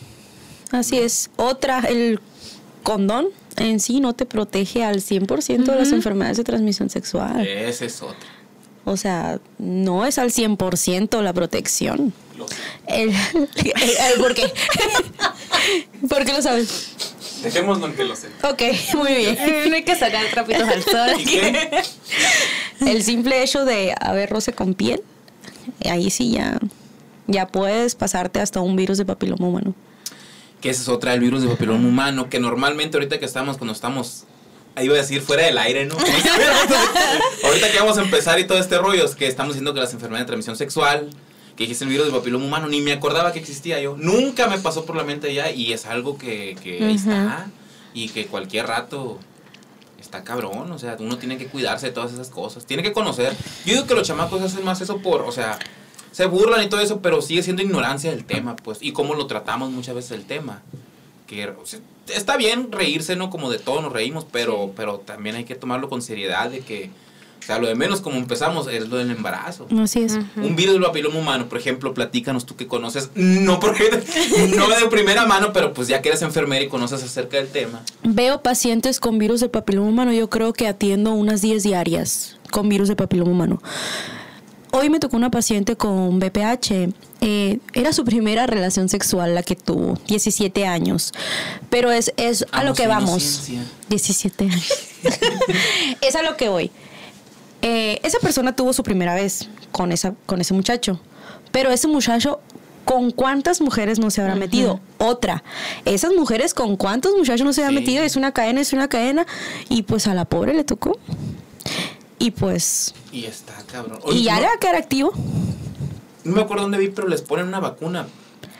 Así 0.72 0.98
es. 0.98 1.30
Otra, 1.36 1.80
el 1.88 2.20
condón 2.84 3.28
en 3.58 3.80
sí 3.80 4.00
no 4.00 4.14
te 4.14 4.26
protege 4.26 4.84
al 4.84 4.98
100% 4.98 5.66
de 5.66 5.76
las 5.76 5.92
enfermedades 5.92 6.38
de 6.38 6.44
transmisión 6.44 6.90
sexual. 6.90 7.46
Ese 7.46 7.86
es 7.86 8.02
otro. 8.02 8.37
O 8.90 8.96
sea, 8.96 9.40
no 9.58 10.06
es 10.06 10.18
al 10.18 10.32
100% 10.32 11.22
la 11.22 11.34
protección. 11.34 12.14
El, 12.88 13.10
el- 13.10 14.20
¿Por 14.22 14.34
qué? 14.34 14.50
¿Por 16.10 16.24
qué 16.24 16.32
lo 16.34 16.42
sabes? 16.42 16.92
Dejémoslo 17.44 17.88
en 17.88 17.94
que 17.96 18.06
lo 18.06 18.16
sé. 18.16 18.28
Ok, 18.44 18.62
muy 18.96 19.14
bien. 19.14 19.38
Eh, 19.38 19.66
No 19.70 19.76
hay 19.76 19.84
que 19.84 19.96
sacar 19.96 20.26
trapitos 20.32 20.68
al 20.70 20.84
sol. 20.84 21.10
¿Y 21.20 21.26
qué? 21.26 21.82
El 22.80 23.04
simple 23.04 23.44
hecho 23.44 23.66
de 23.66 23.94
haber 24.00 24.30
roce 24.30 24.54
con 24.54 24.74
piel, 24.74 25.02
ahí 25.86 26.10
sí 26.10 26.32
ya, 26.32 26.58
ya 27.28 27.48
puedes 27.48 27.96
pasarte 27.96 28.40
hasta 28.40 28.62
un 28.62 28.76
virus 28.78 28.98
de 28.98 29.06
papiloma 29.06 29.48
humano. 29.48 29.76
Que 30.62 30.70
esa 30.70 30.82
es 30.84 30.88
otra 30.88 31.12
del 31.12 31.20
virus 31.20 31.42
de 31.44 31.50
papiloma 31.50 31.86
humano, 31.88 32.30
que 32.30 32.40
normalmente 32.40 32.96
ahorita 32.98 33.20
que 33.20 33.26
estamos, 33.26 33.58
cuando 33.58 33.74
estamos, 33.74 34.24
iba 34.82 34.96
a 34.96 34.98
decir 34.98 35.22
fuera 35.22 35.46
del 35.46 35.58
aire, 35.58 35.86
¿no? 35.86 35.96
ahorita 37.44 37.72
que 37.72 37.80
vamos 37.80 37.98
a 37.98 38.02
empezar 38.02 38.40
y 38.40 38.48
todo 38.48 38.58
este 38.58 38.78
rollo, 38.78 39.06
es 39.06 39.16
que 39.16 39.28
estamos 39.28 39.54
diciendo 39.54 39.74
que 39.74 39.80
las 39.80 39.94
enfermedades 39.94 40.26
de 40.26 40.28
transmisión 40.28 40.56
sexual, 40.56 41.10
que 41.56 41.64
dijiste 41.64 41.84
el 41.84 41.90
virus 41.90 42.08
de 42.08 42.12
papiloma 42.14 42.46
humano, 42.46 42.68
ni 42.68 42.82
me 42.82 42.94
acordaba 42.94 43.32
que 43.32 43.40
existía 43.40 43.80
yo. 43.80 43.96
Nunca 43.98 44.48
me 44.48 44.60
pasó 44.60 44.86
por 44.86 44.96
la 44.96 45.04
mente 45.04 45.34
ya 45.34 45.52
y 45.52 45.74
es 45.74 45.86
algo 45.86 46.18
que, 46.18 46.56
que 46.64 46.84
ahí 46.84 46.96
está 46.96 47.48
y 47.94 48.10
que 48.10 48.28
cualquier 48.28 48.68
rato 48.68 49.20
está 50.00 50.24
cabrón, 50.24 50.72
o 50.72 50.80
sea, 50.80 50.96
uno 51.00 51.18
tiene 51.18 51.38
que 51.38 51.48
cuidarse 51.48 51.88
de 51.88 51.92
todas 51.92 52.14
esas 52.14 52.30
cosas, 52.30 52.66
tiene 52.66 52.84
que 52.84 52.94
conocer. 52.94 53.36
Yo 53.66 53.74
digo 53.74 53.88
que 53.88 53.96
los 53.96 54.08
chamacos 54.08 54.42
hacen 54.42 54.64
más 54.64 54.80
eso 54.82 55.00
por, 55.00 55.22
o 55.22 55.32
sea, 55.32 55.58
se 56.12 56.26
burlan 56.26 56.64
y 56.64 56.70
todo 56.70 56.80
eso, 56.80 57.02
pero 57.02 57.22
sigue 57.22 57.44
siendo 57.44 57.62
ignorancia 57.62 58.12
del 58.12 58.26
tema, 58.26 58.56
pues, 58.56 58.80
y 58.82 58.92
cómo 58.92 59.16
lo 59.16 59.28
tratamos 59.28 59.72
muchas 59.72 59.96
veces 59.96 60.12
el 60.12 60.26
tema. 60.26 60.62
Que 61.28 61.48
o 61.48 61.66
sea, 61.66 61.80
está 62.16 62.38
bien 62.38 62.72
reírse, 62.72 63.16
¿no? 63.16 63.30
Como 63.30 63.50
de 63.50 63.60
todo 63.60 63.82
nos 63.82 63.92
reímos, 63.92 64.26
pero, 64.32 64.72
pero 64.76 65.00
también 65.00 65.36
hay 65.36 65.44
que 65.44 65.56
tomarlo 65.56 65.90
con 65.90 66.02
seriedad 66.02 66.50
de 66.50 66.60
que, 66.60 66.90
o 67.40 67.46
sea, 67.46 67.60
lo 67.60 67.68
de 67.68 67.76
menos 67.76 68.02
como 68.02 68.18
empezamos 68.18 68.68
es 68.68 68.90
lo 68.90 68.98
del 68.98 69.12
embarazo. 69.12 69.68
Así 69.80 70.02
es. 70.02 70.18
Un 70.36 70.56
virus 70.56 70.74
del 70.74 70.84
papiloma 70.84 71.20
humano, 71.20 71.48
por 71.48 71.58
ejemplo, 71.58 71.94
platícanos 71.94 72.46
tú 72.46 72.56
que 72.56 72.68
conoces, 72.68 73.12
no 73.16 73.60
porque 73.60 73.90
no 74.56 74.68
de 74.68 74.88
primera 74.90 75.26
mano, 75.26 75.54
pero 75.54 75.74
pues 75.74 75.88
ya 75.88 76.02
que 76.02 76.10
eres 76.10 76.22
enfermera 76.22 76.64
y 76.64 76.68
conoces 76.68 77.04
acerca 77.04 77.38
del 77.38 77.48
tema. 77.48 77.82
Veo 78.04 78.42
pacientes 78.42 79.00
con 79.00 79.18
virus 79.18 79.40
de 79.40 79.50
papiloma 79.50 79.90
humano, 79.90 80.14
yo 80.14 80.30
creo 80.30 80.54
que 80.54 80.68
atiendo 80.68 81.14
unas 81.14 81.42
10 81.42 81.64
diarias 81.64 82.38
con 82.52 82.70
virus 82.70 82.88
de 82.88 82.96
papiloma 82.96 83.32
humano. 83.32 83.62
Hoy 84.72 84.90
me 84.90 85.00
tocó 85.00 85.16
una 85.18 85.32
paciente 85.32 85.76
con 85.76 86.20
BPH. 86.20 86.90
eh, 87.22 87.60
era 87.74 87.94
su 87.94 88.04
primera 88.06 88.46
relación 88.48 88.90
sexual 88.90 89.34
la 89.34 89.42
que 89.44 89.56
tuvo, 89.56 89.98
17 90.08 90.66
años. 90.68 91.14
Pero 91.70 91.92
es, 91.92 92.14
es 92.18 92.46
a 92.52 92.64
lo 92.64 92.74
que 92.74 92.88
vamos. 92.88 93.10
inocencia. 93.50 93.64
17 93.90 94.44
años. 94.46 94.74
es 96.02 96.16
a 96.16 96.22
lo 96.22 96.36
que 96.38 96.50
voy. 96.50 96.72
Eh, 97.62 98.00
esa 98.04 98.20
persona 98.20 98.56
tuvo 98.56 98.72
su 98.74 98.84
primera 98.84 99.16
vez 99.16 99.50
con, 99.72 99.92
esa, 99.92 100.14
con 100.26 100.42
ese 100.42 100.54
muchacho. 100.54 101.00
Pero 101.52 101.72
ese 101.72 101.88
muchacho, 101.88 102.40
¿con 102.86 103.10
cuántas 103.12 103.62
mujeres 103.62 104.00
no 104.00 104.12
se 104.12 104.22
habrá 104.22 104.36
metido? 104.36 104.80
Otra. 105.00 105.44
Esas 105.86 106.14
mujeres, 106.14 106.54
¿con 106.54 106.76
cuántos 106.78 107.14
muchachos 107.18 107.46
no 107.46 107.54
se 107.54 107.62
habrá 107.64 107.76
Sí. 107.78 107.80
metido? 107.84 108.04
Es 108.04 108.16
una 108.16 108.32
cadena, 108.32 108.62
es 108.62 108.74
una 108.74 108.90
cadena. 108.90 109.26
Y 109.70 109.84
pues 109.84 110.08
a 110.08 110.14
la 110.14 110.26
pobre 110.26 110.54
le 110.54 110.64
tocó. 110.66 111.00
Y 112.20 112.32
pues. 112.32 112.94
Y 113.12 113.26
está 113.26 113.54
cabrón. 113.72 114.00
y 114.12 114.24
ya 114.24 114.36
no, 114.36 114.42
le 114.42 114.48
va 114.48 114.54
a 114.54 114.60
quedar 114.60 114.76
activo. 114.76 115.12
no 116.24 116.36
me 116.36 116.42
acuerdo 116.42 116.64
dónde 116.64 116.78
vi, 116.78 116.90
pero 116.90 117.08
les 117.08 117.22
ponen 117.22 117.48
una 117.48 117.60
vacuna 117.60 118.08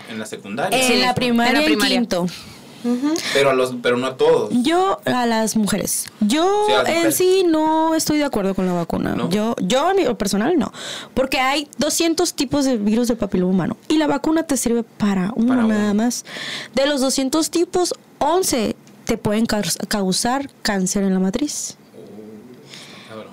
en 0.10 0.20
la 0.20 0.26
secundaria. 0.26 0.78
en 0.80 1.02
la 1.02 1.14
primaria, 1.16 1.64
en 1.66 1.78
la 1.80 1.86
en 1.86 1.92
quinto. 1.92 2.28
Pero, 3.34 3.50
a 3.50 3.54
los, 3.54 3.74
pero 3.82 3.98
no 3.98 4.06
a 4.08 4.16
todos. 4.16 4.52
Yo 4.62 5.02
a 5.04 5.26
las 5.26 5.58
mujeres. 5.58 6.06
Yo 6.22 6.66
Sí, 6.68 6.74
a 6.74 6.78
las 6.84 6.88
en 6.88 6.94
mujeres. 6.96 7.16
sí 7.18 7.44
no 7.46 7.96
estoy 7.96 8.20
de 8.20 8.24
acuerdo 8.24 8.54
con 8.56 8.66
la 8.66 8.72
vacuna. 8.74 9.14
¿No? 9.16 9.30
Yo 9.30 9.56
yo 9.60 9.92
en 9.92 10.06
lo 10.06 10.18
personal 10.18 10.58
no, 10.58 10.72
porque 11.14 11.40
hay 11.40 11.68
200 11.80 12.34
tipos 12.36 12.64
de 12.64 12.78
virus 12.78 13.08
de 13.10 13.16
papiloma 13.18 13.52
humano 13.52 13.78
y 13.90 13.98
la 13.98 14.08
vacuna 14.08 14.44
te 14.44 14.56
sirve 14.56 14.84
para 14.84 15.34
uno 15.36 15.48
Para 15.50 15.66
uno. 15.66 15.74
nada 15.74 15.94
más. 15.94 16.24
De 16.76 16.86
los 16.86 17.02
200 17.02 17.50
tipos, 17.50 17.94
11 18.20 18.76
te 19.06 19.18
pueden 19.18 19.48
caus- 19.48 19.78
causar 19.90 20.50
cáncer 20.62 21.04
en 21.04 21.14
la 21.14 21.20
matriz. 21.20 21.76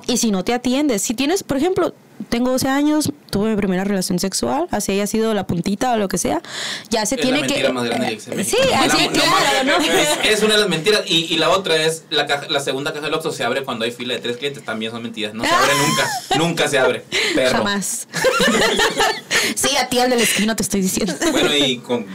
Y 0.07 0.19
si 0.19 0.31
no 0.31 0.45
te 0.45 0.53
atiendes, 0.55 1.03
si 1.03 1.15
tienes, 1.15 1.43
por 1.43 1.57
ejemplo, 1.57 1.95
tengo 2.29 2.51
12 2.51 2.69
años, 2.69 3.11
tuve 3.31 3.51
mi 3.51 3.57
primera 3.57 3.85
relación 3.85 4.19
sexual, 4.19 4.69
así 4.71 4.93
haya 4.93 5.07
sido 5.07 5.35
la 5.35 5.47
puntita 5.47 5.93
o 5.93 5.97
lo 5.97 6.09
que 6.09 6.19
sea, 6.19 6.43
ya 6.91 7.05
se 7.07 7.17
Es 7.17 7.21
tiene 7.23 7.41
la 7.41 7.47
que... 7.47 7.69
más 7.71 7.85
grande 7.85 8.17
que 8.19 8.45
Sí, 8.45 8.57
así, 8.77 9.07
no 9.07 9.13
claro, 9.13 9.65
¿no? 9.65 9.77
Es, 9.85 10.09
es 10.31 10.43
una 10.43 10.55
de 10.55 10.61
las 10.61 10.69
mentiras. 10.69 11.03
Y, 11.07 11.33
y 11.33 11.37
la 11.39 11.51
otra 11.51 11.77
es, 11.77 12.05
la, 12.11 12.27
caja- 12.27 12.47
la 12.49 12.61
segunda 12.61 12.93
caja 12.93 13.07
del 13.07 13.15
Oxxo 13.15 13.33
se 13.33 13.45
abre 13.45 13.65
cuando 13.65 13.85
hay 13.85 13.91
fila 13.93 14.15
de 14.15 14.21
tres 14.21 14.37
clientes. 14.37 14.65
También 14.65 14.93
son 14.93 15.03
mentiras. 15.03 15.35
No 15.35 15.43
se 15.45 15.51
abre 15.51 15.73
nunca. 15.89 16.11
Nunca 16.39 16.69
se 16.69 16.79
abre. 16.79 17.05
Perro. 17.35 17.59
Jamás. 17.59 18.07
sí, 19.55 19.77
a 19.77 19.89
ti 19.89 19.99
al 19.99 20.11
de 20.11 20.17
la 20.17 20.23
esquina 20.23 20.55
te 20.57 20.63
estoy 20.63 20.83
diciendo. 20.83 21.15
Bueno, 21.33 21.55
y 21.57 21.79
con... 21.79 22.07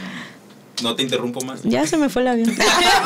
No 0.82 0.94
te 0.94 1.02
interrumpo 1.02 1.40
más. 1.42 1.60
Ya 1.62 1.86
se 1.86 1.96
me 1.96 2.08
fue 2.08 2.22
el 2.22 2.28
avión. 2.28 2.54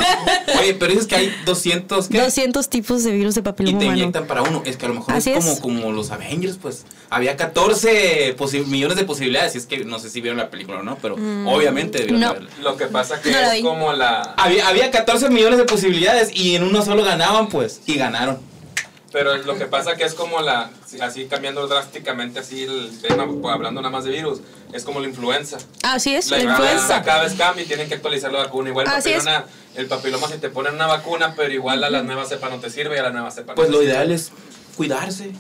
Oye, 0.61 0.75
pero 0.75 0.93
dices 0.93 1.07
que 1.07 1.17
hay 1.17 1.33
200... 1.45 2.09
¿qué? 2.09 2.21
200 2.21 2.69
tipos 2.69 3.03
de 3.05 3.13
virus 3.13 3.35
de 3.35 3.41
Y 3.41 3.45
papiloma 3.45 3.79
te 3.79 3.85
humano. 3.87 3.99
inyectan 4.01 4.27
para 4.27 4.43
uno. 4.43 4.63
Es 4.65 4.77
que 4.77 4.87
a 4.87 4.89
lo 4.89 4.95
mejor 4.95 5.15
Así 5.15 5.31
es 5.31 5.39
como, 5.39 5.53
es. 5.53 5.61
como 5.61 5.93
los 5.93 6.11
Avengers, 6.11 6.59
pues. 6.61 6.85
Había 7.11 7.37
14 7.37 8.37
posi- 8.37 8.65
millones 8.67 8.97
de 8.97 9.05
posibilidades. 9.05 9.55
Y 9.55 9.59
es 9.59 9.67
que 9.67 9.85
no 9.85 9.99
sé 9.99 10.11
si 10.11 10.21
vieron 10.21 10.39
la 10.39 10.51
película 10.51 10.79
o 10.81 10.83
no, 10.83 10.97
pero 11.01 11.15
obviamente 11.15 11.99
debieron 11.99 12.21
No. 12.21 12.33
verla. 12.35 12.51
Lo 12.63 12.77
que 12.77 12.87
pasa 12.87 13.21
que 13.21 13.31
No 13.31 13.39
es 13.39 13.63
como 13.63 13.93
la... 13.93 14.23
Había, 14.37 14.69
había 14.69 14.91
14 14.91 15.31
millones 15.31 15.59
de 15.59 15.65
posibilidades 15.65 16.31
y 16.35 16.55
en 16.57 16.63
uno 16.65 16.83
solo 16.83 17.05
ganaban, 17.05 17.49
pues. 17.49 17.81
Y 17.87 17.95
ganaron. 17.95 18.39
Pero 19.15 19.37
lo 19.37 19.57
que 19.57 19.67
pasa 19.67 19.95
que 19.95 20.03
es 20.03 20.13
como 20.15 20.41
la... 20.43 20.73
Así 21.01 21.27
cambiando 21.27 21.69
drásticamente 21.69 22.41
así 22.41 22.65
el 22.65 22.91
tema, 23.01 23.27
pues, 23.29 23.55
hablando 23.55 23.81
nada 23.81 23.93
más 23.93 24.03
de 24.03 24.11
virus, 24.11 24.41
es 24.73 24.83
como 24.83 24.99
la 24.99 25.07
influenza. 25.07 25.57
Así 25.85 26.13
es, 26.17 26.33
La 26.33 26.39
la 26.39 26.43
influenza 26.43 27.01
cada 27.05 27.23
vez 27.23 27.35
cambia 27.35 27.63
y 27.63 27.67
tienen 27.69 27.87
que 27.87 27.95
actualizar 27.95 28.33
la 28.33 28.41
vacuna. 28.41 28.71
Igual 28.71 28.89
el 28.89 28.93
Así 28.93 29.11
es. 29.13 29.25
papiloma, 29.25 29.47
el 29.77 29.87
papiloma 29.87 30.27
si 30.27 30.39
te 30.39 30.51
ponen 30.51 30.75
una 30.75 30.89
vacuna, 30.89 31.33
pero 31.37 31.53
igual 31.55 31.85
a 31.85 31.91
la 31.91 32.03
nueva 32.03 32.27
cepa 32.27 32.49
no 32.49 32.59
te 32.59 32.71
sirve 32.71 32.97
y 32.97 32.99
a 32.99 33.05
la 33.05 33.11
nueva 33.11 33.31
cepa 33.31 33.53
no 33.53 33.55
Pues 33.55 33.69
te 33.69 33.73
lo 33.73 33.79
sirve. 33.79 33.93
ideal 33.93 34.11
es 34.11 34.33
cuidarse. 34.77 35.31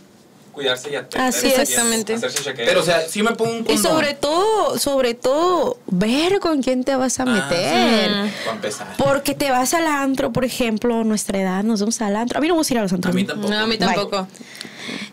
Cuidarse 0.54 0.90
y 0.90 0.94
atender. 0.96 1.28
Así 1.28 1.46
y 1.46 1.50
es. 1.50 1.58
Exactamente. 1.58 2.14
Hacerse. 2.14 2.52
Pero, 2.54 2.80
o 2.80 2.84
sea, 2.84 3.06
si 3.08 3.22
me 3.22 3.32
pongo 3.32 3.52
un 3.52 3.58
Y 3.60 3.64
condón. 3.64 3.82
sobre 3.82 4.14
todo, 4.14 4.78
sobre 4.78 5.14
todo, 5.14 5.78
ver 5.86 6.38
con 6.38 6.62
quién 6.62 6.84
te 6.84 6.94
vas 6.96 7.18
a 7.20 7.24
Ah, 7.24 7.26
meter. 7.26 8.32
Para 8.44 8.56
empezar. 8.56 8.94
Porque 8.96 9.34
te 9.34 9.50
vas 9.50 9.74
al 9.74 9.86
antro, 9.86 10.32
por 10.32 10.44
ejemplo, 10.44 11.02
nuestra 11.04 11.40
edad, 11.40 11.62
nos 11.64 11.80
vamos 11.80 12.00
al 12.00 12.16
antro. 12.16 12.38
A 12.38 12.40
mí 12.40 12.48
no 12.48 12.54
me 12.54 12.58
gusta 12.58 12.74
ir 12.74 12.78
a 12.78 12.82
los 12.82 12.92
A 12.92 12.94
antros. 12.94 13.14
mí 13.14 13.22
¿no? 13.24 13.28
tampoco. 13.34 13.52
No, 13.52 13.58
a 13.60 13.66
mí 13.66 13.76
tampoco. 13.78 14.28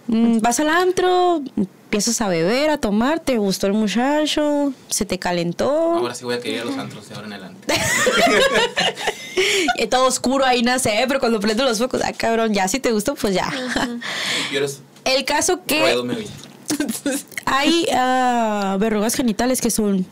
Mm, 0.08 0.40
Vas 0.40 0.60
al 0.60 0.70
antro, 0.70 1.42
empiezas 1.56 2.20
a 2.22 2.28
beber, 2.28 2.70
a 2.70 2.78
tomar, 2.78 3.20
te 3.20 3.38
gustó 3.38 3.68
el 3.68 3.74
muchacho, 3.74 4.74
se 4.90 5.06
te 5.06 5.18
calentó. 5.20 5.70
Ahora 5.70 6.14
sí 6.16 6.26
voy 6.26 6.36
a 6.36 6.40
querer 6.40 6.56
ir 6.58 6.62
a 6.62 6.66
los 6.66 6.78
antros 6.78 7.08
de 7.10 7.16
ahora 7.16 7.28
en 7.28 7.34
adelante. 7.34 7.74
Y 9.78 9.88
todo 9.88 10.06
oscuro 10.08 10.46
ahí 10.46 10.62
nace, 10.62 11.04
pero 11.08 11.20
cuando 11.20 11.40
prendo 11.40 11.64
los 11.64 11.78
focos, 11.80 12.02
ah, 12.04 12.12
cabrón, 12.14 12.54
ya 12.54 12.68
si 12.68 12.80
te 12.80 12.92
gustó, 12.92 13.16
pues 13.16 13.34
ya. 13.34 13.50
Yo 14.52 14.58
eres 14.60 14.82
El 15.06 15.26
caso 15.26 15.62
que 15.66 16.02
me 16.04 16.26
hay 17.46 17.88
ah, 17.94 18.78
verrugas 18.80 19.16
genitales 19.16 19.62
que 19.62 19.72
son 19.72 20.06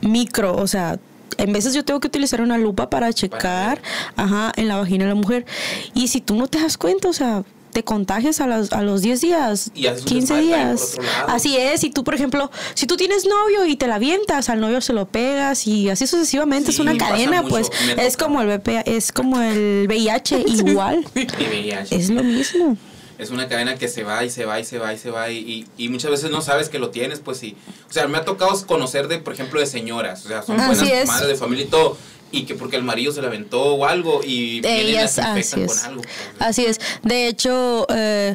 micro, 0.00 0.56
o 0.56 0.66
sea, 0.66 0.98
en 1.38 1.52
veces 1.52 1.74
yo 1.74 1.84
tengo 1.84 2.00
que 2.00 2.08
utilizar 2.08 2.40
una 2.40 2.58
lupa 2.58 2.90
para 2.90 3.12
checar, 3.12 3.80
ajá, 4.16 4.52
en 4.56 4.68
la 4.68 4.76
vagina 4.76 5.04
de 5.04 5.10
la 5.10 5.14
mujer. 5.14 5.46
Y 5.94 6.08
si 6.08 6.20
tú 6.20 6.34
no 6.34 6.46
te 6.46 6.60
das 6.60 6.76
cuenta, 6.76 7.08
o 7.08 7.12
sea, 7.12 7.42
te 7.72 7.84
contagias 7.84 8.40
a 8.40 8.46
los, 8.46 8.72
a 8.72 8.82
los 8.82 9.00
10 9.00 9.20
días, 9.20 9.70
Y 9.74 9.86
haces 9.86 10.02
un 10.02 10.08
15 10.08 10.34
desmadre 10.34 10.50
también 10.50 10.76
por 10.76 11.02
días. 11.02 11.24
Así 11.28 11.56
es, 11.56 11.84
y 11.84 11.90
tú, 11.90 12.04
por 12.04 12.14
ejemplo, 12.14 12.50
si 12.74 12.86
tú 12.86 12.96
tienes 12.96 13.26
novio 13.26 13.64
y 13.64 13.76
te 13.76 13.86
la 13.86 13.94
avientas, 13.94 14.50
al 14.50 14.60
novio 14.60 14.80
se 14.80 14.92
lo 14.92 15.06
pegas 15.06 15.66
y 15.66 15.88
así 15.88 16.06
sucesivamente, 16.06 16.70
es 16.70 16.78
una 16.78 16.96
cadena, 16.96 17.42
pues 17.42 17.70
es 17.96 18.16
como 18.16 18.42
el 18.42 18.48
VPA, 18.48 18.80
es 18.82 19.10
como 19.10 19.40
el 19.40 19.86
VIH 19.88 20.44
igual. 20.46 21.06
VIH. 21.14 21.96
es 21.96 22.10
lo 22.10 22.22
mismo. 22.22 22.76
Es 23.22 23.30
una 23.30 23.48
cadena 23.48 23.76
que 23.76 23.88
se 23.88 24.02
va 24.04 24.24
y 24.24 24.30
se 24.30 24.44
va 24.44 24.60
y 24.60 24.64
se 24.64 24.78
va 24.78 24.92
y 24.92 24.98
se 24.98 25.10
va 25.10 25.30
y, 25.30 25.38
y, 25.38 25.66
y 25.84 25.88
muchas 25.88 26.10
veces 26.10 26.30
no 26.30 26.42
sabes 26.42 26.68
que 26.68 26.78
lo 26.78 26.90
tienes, 26.90 27.20
pues 27.20 27.38
sí. 27.38 27.56
O 27.88 27.92
sea, 27.92 28.06
me 28.08 28.18
ha 28.18 28.24
tocado 28.24 28.50
conocer 28.66 29.08
de, 29.08 29.18
por 29.18 29.32
ejemplo, 29.32 29.60
de 29.60 29.66
señoras, 29.66 30.24
o 30.24 30.28
sea, 30.28 30.42
son 30.42 30.60
Así 30.60 30.80
buenas 30.80 31.00
es. 31.02 31.06
madres 31.08 31.28
de 31.28 31.36
familia 31.36 31.64
y 31.64 31.68
todo, 31.68 31.96
y 32.34 32.44
que 32.44 32.54
porque 32.54 32.76
el 32.76 32.82
marido 32.82 33.12
se 33.12 33.20
la 33.20 33.28
aventó 33.28 33.62
o 33.62 33.84
algo 33.86 34.22
y 34.24 34.60
Ellas, 34.66 35.18
las 35.18 35.26
así 35.26 35.54
con 35.54 35.64
es. 35.64 35.84
algo. 35.84 36.02
Así 36.38 36.64
es. 36.64 36.80
De 37.02 37.28
hecho, 37.28 37.86
eh, 37.94 38.34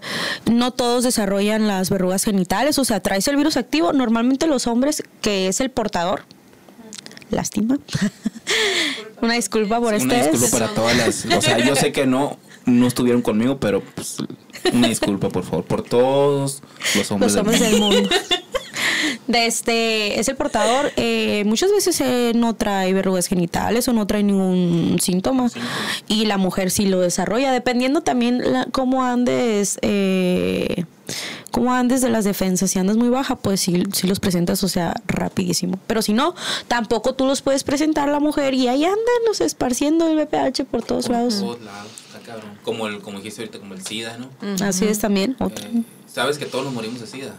no 0.51 0.71
todos 0.71 1.03
desarrollan 1.03 1.67
las 1.67 1.89
verrugas 1.89 2.23
genitales. 2.23 2.77
O 2.77 2.85
sea, 2.85 2.99
traes 3.01 3.27
el 3.27 3.37
virus 3.37 3.57
activo. 3.57 3.93
Normalmente 3.93 4.45
los 4.45 4.67
hombres, 4.67 5.01
que 5.21 5.47
es 5.47 5.61
el 5.61 5.71
portador. 5.71 6.21
Lástima. 7.31 7.79
Una 9.21 9.33
disculpa 9.33 9.79
por 9.79 9.95
Una 9.95 9.97
ustedes. 10.03 10.31
disculpa 10.31 10.59
para 10.59 10.73
todas 10.75 10.95
las, 10.97 11.25
o 11.25 11.41
sea, 11.41 11.57
yo 11.57 11.75
sé 11.75 11.91
que 11.91 12.05
no 12.05 12.37
no 12.67 12.85
estuvieron 12.87 13.21
conmigo, 13.23 13.57
pero 13.59 13.81
pues, 13.81 14.17
una 14.73 14.87
disculpa 14.87 15.29
por 15.29 15.43
favor 15.43 15.65
por 15.65 15.81
todos 15.81 16.61
los 16.95 17.11
hombres, 17.11 17.33
los 17.33 17.41
hombres 17.41 17.59
del 17.59 17.71
del 17.71 17.79
mundo. 17.81 17.95
mundo. 18.01 18.15
De 19.27 19.45
este, 19.45 20.19
es 20.19 20.27
el 20.29 20.35
portador. 20.37 20.91
eh, 20.95 21.43
muchas 21.45 21.71
veces 21.71 21.99
eh, 22.01 22.31
no 22.33 22.55
trae 22.55 22.93
verrugas 22.93 23.27
genitales 23.27 23.87
o 23.89 23.93
no 23.93 24.07
trae 24.07 24.23
ningún 24.23 24.97
síntoma. 25.01 25.49
Y 26.07 26.25
la 26.25 26.37
mujer 26.37 26.71
sí 26.71 26.85
lo 26.85 26.99
desarrolla, 27.01 27.51
dependiendo 27.51 28.01
también 28.01 28.53
la- 28.53 28.67
cómo 28.71 29.03
andes. 29.03 29.79
Eh, 29.81 30.85
cómo 31.51 31.73
andes 31.73 32.01
de 32.01 32.09
las 32.09 32.23
defensas. 32.25 32.71
Si 32.71 32.79
andas 32.79 32.95
muy 32.97 33.09
baja, 33.09 33.35
pues 33.35 33.59
sí, 33.59 33.83
sí 33.93 34.07
los 34.07 34.19
presentas, 34.21 34.63
o 34.63 34.67
sea, 34.69 34.93
rapidísimo. 35.07 35.77
Pero 35.87 36.01
si 36.01 36.13
no, 36.13 36.33
tampoco 36.69 37.13
tú 37.13 37.25
los 37.25 37.41
puedes 37.41 37.63
presentar 37.63 38.07
a 38.07 38.11
la 38.13 38.19
mujer 38.21 38.53
y 38.53 38.67
ahí 38.69 38.83
andan, 38.85 38.97
los 39.25 39.41
esparciendo 39.41 40.07
el 40.07 40.15
VPH 40.17 40.63
por 40.65 40.83
todos 40.83 41.07
Por 41.07 41.15
lados. 41.15 41.39
todos 41.41 41.61
lados, 41.61 41.91
cabrón. 42.27 42.59
Como 42.63 42.87
el, 42.87 42.99
como 42.99 43.17
dijiste 43.17 43.41
ahorita, 43.41 43.59
como 43.59 43.73
el 43.73 43.83
SIDA, 43.83 44.17
¿no? 44.17 44.29
Así 44.63 44.85
es 44.85 44.99
también. 44.99 45.35
Otro. 45.39 45.65
Eh, 45.65 45.83
Sabes 46.11 46.37
que 46.37 46.45
todos 46.45 46.65
nos 46.65 46.73
morimos 46.73 46.99
de 46.99 47.07
SIDA. 47.07 47.33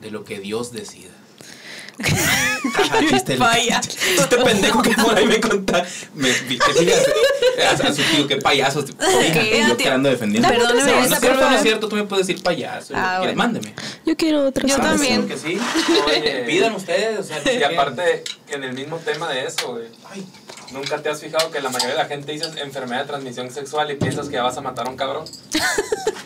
De 0.00 0.10
lo 0.10 0.24
que 0.24 0.38
Dios 0.40 0.72
decida. 0.72 1.10
Vaya. 3.38 3.80
chiste 3.80 4.36
pendejo 4.44 4.82
que 4.82 4.90
por 4.94 5.16
ahí 5.16 5.26
me 5.26 5.40
contaste. 5.40 6.08
Me, 6.14 6.30
eh, 6.30 7.64
a, 7.64 7.70
a 7.70 7.92
su 7.92 8.02
tío, 8.02 8.26
qué 8.26 8.36
payasos. 8.36 8.86
Fíjate, 8.86 9.60
yo 9.60 9.66
tío. 9.66 9.76
quedando 9.76 10.08
defendiendo. 10.08 10.48
Perdóneme, 10.48 10.90
no, 10.90 10.98
no 10.98 11.04
esa 11.04 11.14
es 11.14 11.20
cierto, 11.20 11.50
no 11.50 11.56
es 11.56 11.62
cierto, 11.62 11.88
tú 11.88 11.96
me 11.96 12.04
puedes 12.04 12.26
decir 12.26 12.42
payaso. 12.42 12.94
Ah, 12.96 13.18
¿Quieres? 13.18 13.36
bueno. 13.36 13.52
Mándeme. 13.52 13.74
Yo 14.06 14.16
quiero 14.16 14.46
otra 14.46 14.66
Yo 14.66 14.76
también. 14.78 15.28
Que 15.28 15.36
sí. 15.36 15.58
Oye. 16.06 16.44
Pidan 16.46 16.74
ustedes. 16.74 17.18
O 17.20 17.22
sea, 17.22 17.40
Y 17.52 17.62
aparte, 17.62 18.24
en 18.48 18.64
el 18.64 18.72
mismo 18.72 18.96
tema 18.98 19.28
de 19.30 19.44
eso, 19.44 19.72
güey. 19.72 19.86
Ay, 20.10 20.24
¿Nunca 20.72 20.98
te 21.02 21.08
has 21.10 21.20
fijado 21.20 21.50
que 21.50 21.60
la 21.60 21.68
mayoría 21.70 21.94
de 21.96 22.02
la 22.02 22.06
gente 22.08 22.32
dice 22.32 22.46
enfermedad 22.56 23.02
de 23.02 23.06
transmisión 23.08 23.50
sexual 23.50 23.90
y 23.90 23.96
piensas 23.96 24.26
que 24.28 24.34
ya 24.34 24.42
vas 24.42 24.56
a 24.56 24.60
matar 24.60 24.86
a 24.86 24.90
un 24.90 24.96
cabrón? 24.96 25.24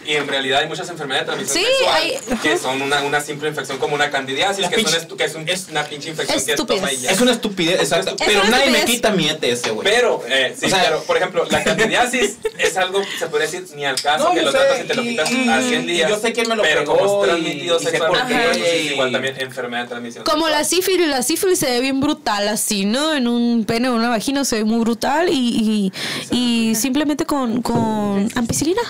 Y 0.07 0.15
en 0.15 0.29
realidad 0.29 0.61
hay 0.61 0.69
muchas 0.69 0.89
enfermedades 0.89 1.27
de 1.27 1.33
transmisión 1.35 1.65
Sí, 1.65 1.71
sexual 1.79 1.97
hay- 2.31 2.39
que 2.39 2.57
son 2.59 2.81
una, 2.81 3.03
una 3.03 3.21
simple 3.21 3.49
infección 3.49 3.77
como 3.79 3.97
una 3.97 4.09
candidiasis, 4.09 4.61
La 4.63 4.69
que, 4.71 4.77
son 4.81 4.85
pinche- 4.85 5.01
estu- 5.09 5.17
que 5.17 5.25
es, 5.25 5.35
un- 5.35 5.49
es 5.49 5.67
una 5.69 5.83
pinche 5.83 6.11
infección 6.11 6.45
que 6.47 6.55
toma 6.55 6.93
y 6.93 6.99
ya. 6.99 7.11
Es 7.11 7.21
una 7.21 7.33
estupidez, 7.33 7.81
exacto. 7.81 8.11
Es 8.17 8.25
Pero 8.25 8.45
nadie 8.45 8.71
me 8.71 8.85
quita 8.85 9.11
mi 9.11 9.29
ETS, 9.29 9.69
güey. 9.73 9.83
Pero, 9.83 10.23
eh, 10.29 10.55
sí, 10.57 10.67
O 10.67 10.69
sea- 10.69 10.85
pero, 10.85 11.03
por 11.03 11.17
ejemplo, 11.17 11.45
la 11.51 11.65
candidiasis 11.65 12.37
es 12.59 12.77
algo, 12.77 13.03
se 13.19 13.27
puede 13.27 13.47
decir, 13.47 13.67
ni 13.75 13.85
al 13.85 14.01
caso, 14.01 14.29
No, 14.29 14.35
que 14.35 14.43
lo 14.43 14.53
sé, 14.53 14.59
tratas 14.59 14.81
y 14.85 14.85
te 14.87 14.95
lo 14.95 15.03
quitas 15.03 15.29
y- 15.33 15.49
a 15.49 15.61
100 15.61 15.83
y 15.83 15.87
días. 15.95 16.09
yo 16.09 16.21
sé 16.21 16.33
quién 16.33 16.49
me 16.49 16.55
lo 16.55 16.63
Pero 16.63 16.81
pegó 16.83 16.99
como 16.99 17.25
es 17.25 17.29
transmitido 17.31 17.79
sexualmente, 17.81 18.33
qué, 18.33 18.45
pues 18.47 18.57
es 18.59 18.91
igual 18.93 19.11
también 19.11 19.41
enfermedad 19.41 19.83
de 19.83 19.89
transmisión 19.89 20.23
Como 20.25 20.49
la 20.49 20.63
sexual. 20.63 20.83
sífilis, 20.85 21.09
la 21.09 21.23
sífilis 21.25 21.59
se 21.59 21.67
ve 21.67 21.81
bien 21.81 21.99
brutal 21.99 22.47
así, 22.47 22.85
¿no? 22.85 23.13
En 23.13 23.27
un 23.27 23.65
pene 23.65 23.89
o 23.89 23.95
una 23.97 24.09
vagina 24.11 24.36
se 24.45 24.57
ve 24.57 24.65
muy 24.65 24.81
brutal 24.81 25.29
y, 25.31 25.91
y, 26.31 26.37
y 26.71 26.75
simplemente 26.75 27.25
con, 27.27 27.63
con 27.63 28.29
ampicilina. 28.35 28.83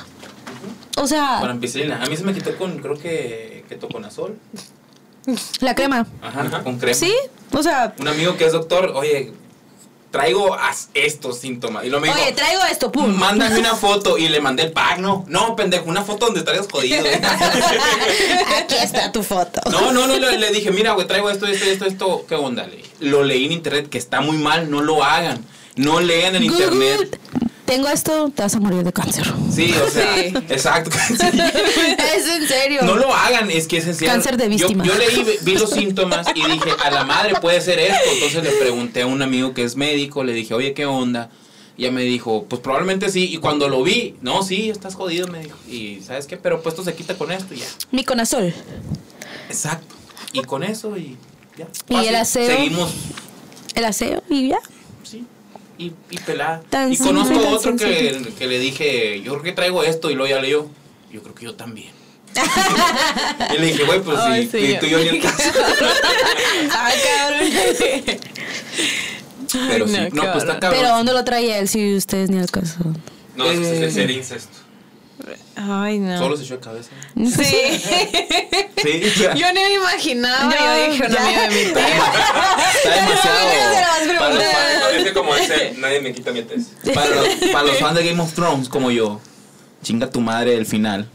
O 0.99 1.07
sea, 1.07 1.39
Para 1.41 1.53
ampicilina. 1.53 2.03
A 2.03 2.07
mí 2.07 2.17
se 2.17 2.25
me 2.25 2.33
quitó 2.33 2.57
con, 2.57 2.79
creo 2.79 2.99
que, 2.99 3.65
que 3.69 3.77
toconazol. 3.77 4.37
la 5.61 5.75
crema. 5.75 6.07
Ajá, 6.23 6.63
con 6.63 6.79
crema. 6.79 6.95
¿Sí? 6.95 7.13
O 7.53 7.63
sea, 7.63 7.95
Un 7.99 8.09
amigo 8.09 8.37
que 8.37 8.47
es 8.47 8.53
doctor, 8.53 8.93
oye, 8.95 9.33
traigo 10.17 10.57
estos 10.95 11.39
síntomas. 11.39 11.85
Y 11.85 11.91
lo 11.91 12.01
me 12.01 12.09
dijo, 12.09 12.19
oye, 12.21 12.33
traigo 12.33 12.63
esto, 12.71 12.91
pum. 12.91 13.15
mándame 13.15 13.59
una 13.59 13.75
foto. 13.87 14.17
Y 14.17 14.29
le 14.29 14.41
mandé 14.41 14.63
el 14.65 14.73
pack, 14.73 14.99
no. 14.99 15.25
No, 15.29 15.55
pendejo, 15.55 15.85
una 15.87 16.05
foto 16.05 16.27
donde 16.27 16.41
estarías 16.41 16.67
jodido. 16.71 17.05
Aquí 18.59 18.75
está 18.83 19.13
tu 19.13 19.23
foto. 19.23 19.61
no, 19.71 19.93
no, 19.93 20.07
no, 20.07 20.17
le, 20.17 20.39
le 20.39 20.51
dije, 20.51 20.71
mira, 20.71 20.93
güey, 20.93 21.07
traigo 21.07 21.29
esto, 21.31 21.47
esto, 21.47 21.67
esto, 21.67 21.85
esto. 21.85 22.25
¿Qué 22.29 22.35
onda? 22.35 22.67
Le. 22.67 22.83
Lo 23.01 23.23
leí 23.23 23.45
en 23.45 23.53
internet, 23.53 23.89
que 23.91 23.99
está 23.99 24.21
muy 24.23 24.39
mal, 24.39 24.71
no 24.71 24.81
lo 24.81 25.05
hagan. 25.05 25.45
No 25.77 26.01
lean 26.01 26.35
en 26.37 26.45
internet. 26.45 27.21
Tengo 27.67 27.89
esto, 27.89 28.31
te 28.35 28.43
vas 28.43 28.55
a 28.55 28.61
morir 28.61 28.85
de 28.85 28.93
cáncer. 28.93 29.27
Sí, 29.53 29.75
o 29.75 29.91
sea, 29.91 30.15
Sí. 30.15 30.33
exacto. 30.49 30.91
Es 31.11 32.29
en 32.29 32.47
serio. 32.49 32.83
No 32.83 32.95
lo 32.95 33.13
hagan, 33.15 33.51
es 33.51 33.67
que 33.67 33.79
es 33.79 33.85
esencial. 33.85 34.13
Cáncer 34.13 34.37
de 34.37 34.49
víctima. 34.49 34.85
Yo, 34.85 34.95
leí, 34.95 35.27
vi- 35.43 35.55
los 35.59 35.71
síntomas 35.71 36.27
y 36.35 36.45
dije, 36.45 36.71
a 36.85 36.91
la 36.91 37.05
madre 37.05 37.35
puede 37.41 37.61
ser 37.61 37.79
esto. 37.81 37.99
Entonces 38.15 38.45
le 38.45 38.51
pregunté 38.53 39.03
a 39.03 39.07
un 39.07 39.21
amigo 39.21 39.53
que 39.53 39.65
es 39.65 39.75
médico, 39.77 40.23
le 40.23 40.33
dije, 40.33 40.55
oye, 40.55 40.75
¿qué 40.75 40.87
onda? 40.87 41.31
Y 41.77 41.83
ella 41.85 41.93
me 41.93 42.03
dijo, 42.03 42.45
pues 42.49 42.63
probablemente 42.63 43.11
sí. 43.11 43.25
Y 43.35 43.39
cuando 43.39 43.69
lo 43.69 43.83
vi, 43.83 44.15
no, 44.23 44.43
sí, 44.45 44.71
estás 44.71 44.95
jodido, 44.95 45.27
me 45.29 45.41
dijo. 45.41 45.59
Y 45.69 46.01
¿sabes 46.07 46.27
qué? 46.27 46.37
Pero 46.37 46.63
pues 46.63 46.73
esto 46.75 46.85
se 46.85 46.95
quita 46.95 47.15
con 47.19 47.33
esto 47.33 47.53
y 47.53 47.59
ya. 47.59 47.67
Miconazol. 47.91 48.55
Exacto. 49.49 49.95
Y 50.33 50.43
con 50.43 50.63
eso 50.63 50.97
y 50.97 51.17
ya. 51.59 51.67
¿Y 51.89 51.95
Fácil. 51.95 52.09
el 52.11 52.17
aseo? 52.17 52.47
Seguimos, 52.57 52.91
El 53.75 53.85
aseo 53.85 54.23
y 54.31 54.49
ya. 54.51 54.59
sí. 55.03 55.25
Y, 55.79 55.93
y 56.11 56.19
pelada. 56.25 56.63
Tan 56.71 56.93
y 56.93 56.97
conozco 56.97 57.29
simple, 57.35 57.45
tan 57.45 57.55
otro 57.55 57.77
que, 57.77 58.33
que 58.39 58.47
le 58.47 58.59
dije, 58.59 59.21
yo 59.23 59.33
creo 59.33 59.43
que 59.43 59.53
traigo 59.53 59.83
esto. 59.83 60.11
Y 60.11 60.15
luego 60.15 60.35
ya 60.35 60.41
leyó, 60.41 60.69
yo 61.13 61.23
creo 61.23 61.35
que 61.35 61.45
yo 61.45 61.55
también. 61.55 61.91
y 63.55 63.59
le 63.59 63.67
dije, 63.67 63.85
güey, 63.85 64.01
pues 64.03 64.19
Ay, 64.21 64.43
sí, 64.51 64.59
sí, 64.59 64.73
y 64.73 64.79
tú 64.79 64.87
y 64.87 64.91
yo 64.91 64.99
ni 64.99 65.09
el 65.09 65.21
caso. 65.23 65.43
Ah, 66.71 66.91
cabrón. 67.05 67.51
Pero 69.69 69.85
Ay, 69.87 69.91
sí, 69.91 69.97
no, 70.13 70.25
no, 70.25 70.33
pues 70.33 70.45
está 70.45 70.59
cabrón. 70.61 70.81
Pero 70.83 70.97
¿dónde 70.97 71.13
lo 71.13 71.25
traía 71.25 71.59
él 71.59 71.69
si 71.69 71.95
ustedes 71.95 72.31
ni 72.31 72.39
al 72.39 72.51
caso? 72.51 72.79
No, 73.37 73.45
es, 73.51 73.59
Eh. 73.59 73.87
es 73.87 73.95
ser 73.95 74.11
incesto. 74.11 74.59
Ay, 75.57 75.99
no. 75.99 76.19
Solo 76.19 76.37
se 76.37 76.45
echó 76.45 76.55
de 76.55 76.61
cabeza. 76.61 76.91
Sí. 77.15 77.83
Sí, 78.83 79.03
Yo 79.37 79.47
ni 79.53 79.61
me 79.61 79.75
imaginaba. 79.75 80.55
Yo, 80.55 80.65
yo 80.65 80.91
dije, 80.93 81.07
una 81.07 81.15
ya. 81.15 81.25
amiga 81.25 81.43
de 81.43 81.49
mi 81.49 81.73
tía. 81.73 81.87
está 82.75 82.95
demasiado. 82.95 83.49
para, 84.19 84.35
los 84.35 84.45
fan- 84.45 84.81
No, 84.81 84.99
dice 84.99 85.13
como 85.13 85.35
ese, 85.35 85.75
nadie 85.79 86.01
me 86.01 86.13
quita 86.13 86.31
mi 86.31 86.43
test. 86.43 86.69
para 86.95 87.11
los, 87.11 87.29
para 87.53 87.63
los 87.67 87.79
fans 87.79 87.97
de 87.97 88.07
Game 88.09 88.23
of 88.23 88.33
Thrones 88.35 88.69
como 88.69 88.91
yo, 88.91 89.21
chinga 89.83 90.09
tu 90.11 90.21
madre 90.21 90.55
el 90.55 90.67
final. 90.67 91.09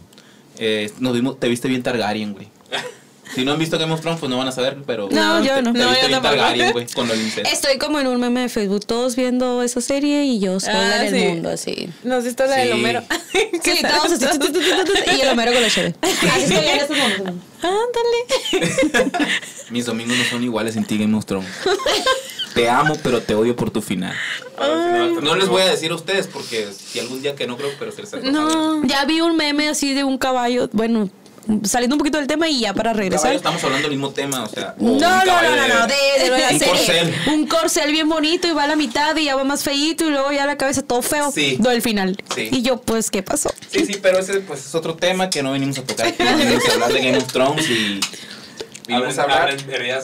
Eh, 0.58 0.92
nos 1.00 1.14
vimos, 1.14 1.40
te 1.40 1.48
viste 1.48 1.68
bien 1.68 1.82
Targaryen, 1.84 2.34
güey. 2.34 2.50
Si 3.36 3.46
no 3.46 3.54
han 3.54 3.60
visto 3.60 3.78
Game 3.80 3.94
of 3.94 4.02
Thrones, 4.02 4.20
pues 4.20 4.30
no 4.30 4.38
van 4.38 4.48
a 4.48 4.52
saber, 4.52 4.78
pero. 4.86 5.08
No, 5.12 5.44
yo 5.44 5.62
no. 5.62 5.74
Te 5.74 5.80
No, 5.80 5.92
yo 5.94 6.00
tampoco. 6.10 6.22
Targaryen, 6.22 6.74
con. 6.94 7.10
Estoy 7.46 7.78
como 7.78 8.00
en 8.00 8.08
un 8.08 8.20
meme 8.20 8.42
de 8.42 8.50
Facebook, 8.50 8.86
todos 8.86 9.16
viendo 9.16 9.62
esa 9.64 9.80
serie 9.82 10.24
y 10.26 10.40
yo 10.40 10.60
sola 10.60 10.80
Ah, 11.00 11.06
en 11.06 11.16
el 11.16 11.22
sí. 11.22 11.28
mundo, 11.28 11.50
así. 11.50 11.90
¿No 12.04 12.16
has 12.16 12.24
visto 12.26 12.46
la 12.46 12.56
Sí. 12.56 12.62
del 12.62 12.72
Homero? 12.74 13.04
Sí, 13.64 13.80
todos 13.82 14.12
así, 14.12 14.26
tu, 14.40 14.40
tu, 14.40 14.52
tu, 14.52 14.60
tu, 14.60 14.60
tu, 14.60 14.94
tu, 14.94 15.12
y 15.16 15.22
el 15.22 15.30
Homero 15.30 15.54
con 15.54 15.62
la 15.62 15.70
cheve. 15.70 15.96
Así 16.02 16.44
estoy 16.54 16.66
en 16.68 16.78
estos 16.80 16.98
momentos. 16.98 17.34
Ándale. 17.62 19.12
Mis 19.70 19.86
domingos 19.86 20.18
no 20.18 20.24
son 20.26 20.44
iguales 20.44 20.76
en 20.76 20.84
ti, 20.86 20.98
Game 20.98 21.16
of 21.18 21.26
Thrones. 21.26 21.48
Te 22.54 22.70
amo, 22.70 22.96
pero 23.02 23.22
te 23.22 23.34
odio 23.36 23.56
por 23.56 23.72
tu 23.72 23.82
final. 23.82 24.14
No 25.22 25.36
les 25.36 25.48
voy 25.48 25.62
a 25.62 25.66
decir 25.70 25.92
a 25.92 25.96
ustedes 25.96 26.28
porque 26.28 26.68
si 26.74 27.00
algún 27.00 27.22
día 27.22 27.36
que 27.36 27.48
no 27.48 27.56
creo, 27.58 27.70
pero 27.80 27.92
se 27.92 28.02
les. 28.02 28.24
No. 28.24 28.84
Ya 28.86 29.06
vi 29.06 29.22
un 29.22 29.38
meme 29.38 29.70
así 29.70 29.94
de 29.94 30.04
un 30.04 30.18
caballo, 30.18 30.70
bueno, 30.74 31.10
saliendo 31.64 31.96
un 31.96 32.00
poquito 32.00 32.18
del 32.18 32.28
tema 32.28 32.48
y 32.48 32.60
ya 32.62 32.74
para 32.74 32.92
Caballo, 32.92 33.00
regresar. 33.00 33.36
estamos 33.36 33.64
hablando 33.64 33.88
del 33.88 33.98
mismo 33.98 34.12
tema, 34.12 34.44
o 34.44 34.48
sea. 34.48 34.76
No, 34.80 34.92
no, 34.92 35.00
no, 35.00 35.00
caballo 35.26 35.50
no, 35.56 35.68
no, 35.80 35.88
de, 35.88 36.24
de 36.24 36.30
la 36.30 36.50
un 36.50 36.60
serie. 36.60 36.68
corcel. 36.68 37.16
Un 37.28 37.48
corcel 37.48 37.92
bien 37.92 38.08
bonito 38.10 38.48
y 38.48 38.52
va 38.52 38.64
a 38.64 38.68
la 38.68 38.76
mitad 38.76 39.16
y 39.18 39.26
ya 39.26 39.36
va 39.36 39.44
más 39.44 39.64
feíto 39.64 40.06
y 40.06 40.10
luego 40.12 40.32
ya 40.32 40.46
la 40.46 40.58
cabeza 40.58 40.82
todo 40.82 41.02
feo. 41.02 41.32
Sí. 41.32 41.58
El 41.72 41.82
final. 41.82 42.18
Sí. 42.36 42.50
Y 42.52 42.62
yo, 42.62 42.82
pues, 42.82 43.10
¿qué 43.10 43.24
pasó? 43.24 43.50
Sí, 43.70 43.86
sí, 43.86 43.98
pero 44.02 44.20
ese 44.20 44.40
pues 44.42 44.66
es 44.66 44.76
otro 44.76 44.96
tema 44.96 45.30
que 45.30 45.42
no 45.42 45.52
venimos 45.54 45.78
a 45.78 45.84
tocar 45.84 46.08
aquí. 46.08 46.22
Venimos 46.24 46.68
a 46.70 46.74
hablar 46.74 46.94
de 46.94 47.00
Game 47.00 47.18
of 47.18 47.32
Thrones 47.32 47.70
y 47.70 48.00
vinimos 48.92 49.18
a 49.18 49.24
hablar 49.24 49.56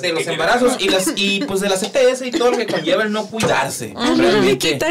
de 0.01 0.11
los 0.13 0.27
embarazos 0.27 0.77
y 0.79 0.89
las 0.89 1.13
y 1.15 1.39
pues 1.45 1.59
de 1.61 1.69
las 1.69 1.83
ETS 1.83 2.21
y 2.23 2.31
todo 2.31 2.51
lo 2.51 2.57
que 2.57 2.67
conlleva 2.67 3.03
el 3.03 3.11
no 3.11 3.27
cuidarse. 3.27 3.93
Realmente. 4.15 4.79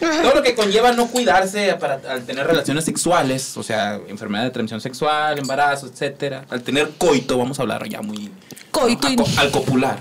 Todo 0.00 0.34
lo 0.34 0.42
que 0.42 0.54
conlleva 0.54 0.92
no 0.92 1.06
cuidarse 1.06 1.74
para 1.80 2.00
al 2.08 2.24
tener 2.24 2.46
relaciones 2.46 2.84
sexuales, 2.84 3.56
o 3.56 3.62
sea, 3.62 4.00
enfermedad 4.08 4.44
de 4.44 4.50
transmisión 4.50 4.80
sexual, 4.80 5.38
embarazo, 5.38 5.86
etcétera, 5.86 6.44
al 6.50 6.62
tener 6.62 6.90
coito, 6.98 7.38
vamos 7.38 7.58
a 7.58 7.62
hablar 7.62 7.88
ya 7.88 8.02
muy 8.02 8.30
Coito 8.70 9.06
a 9.08 9.14
co- 9.16 9.24
al 9.38 9.50
copular. 9.50 9.98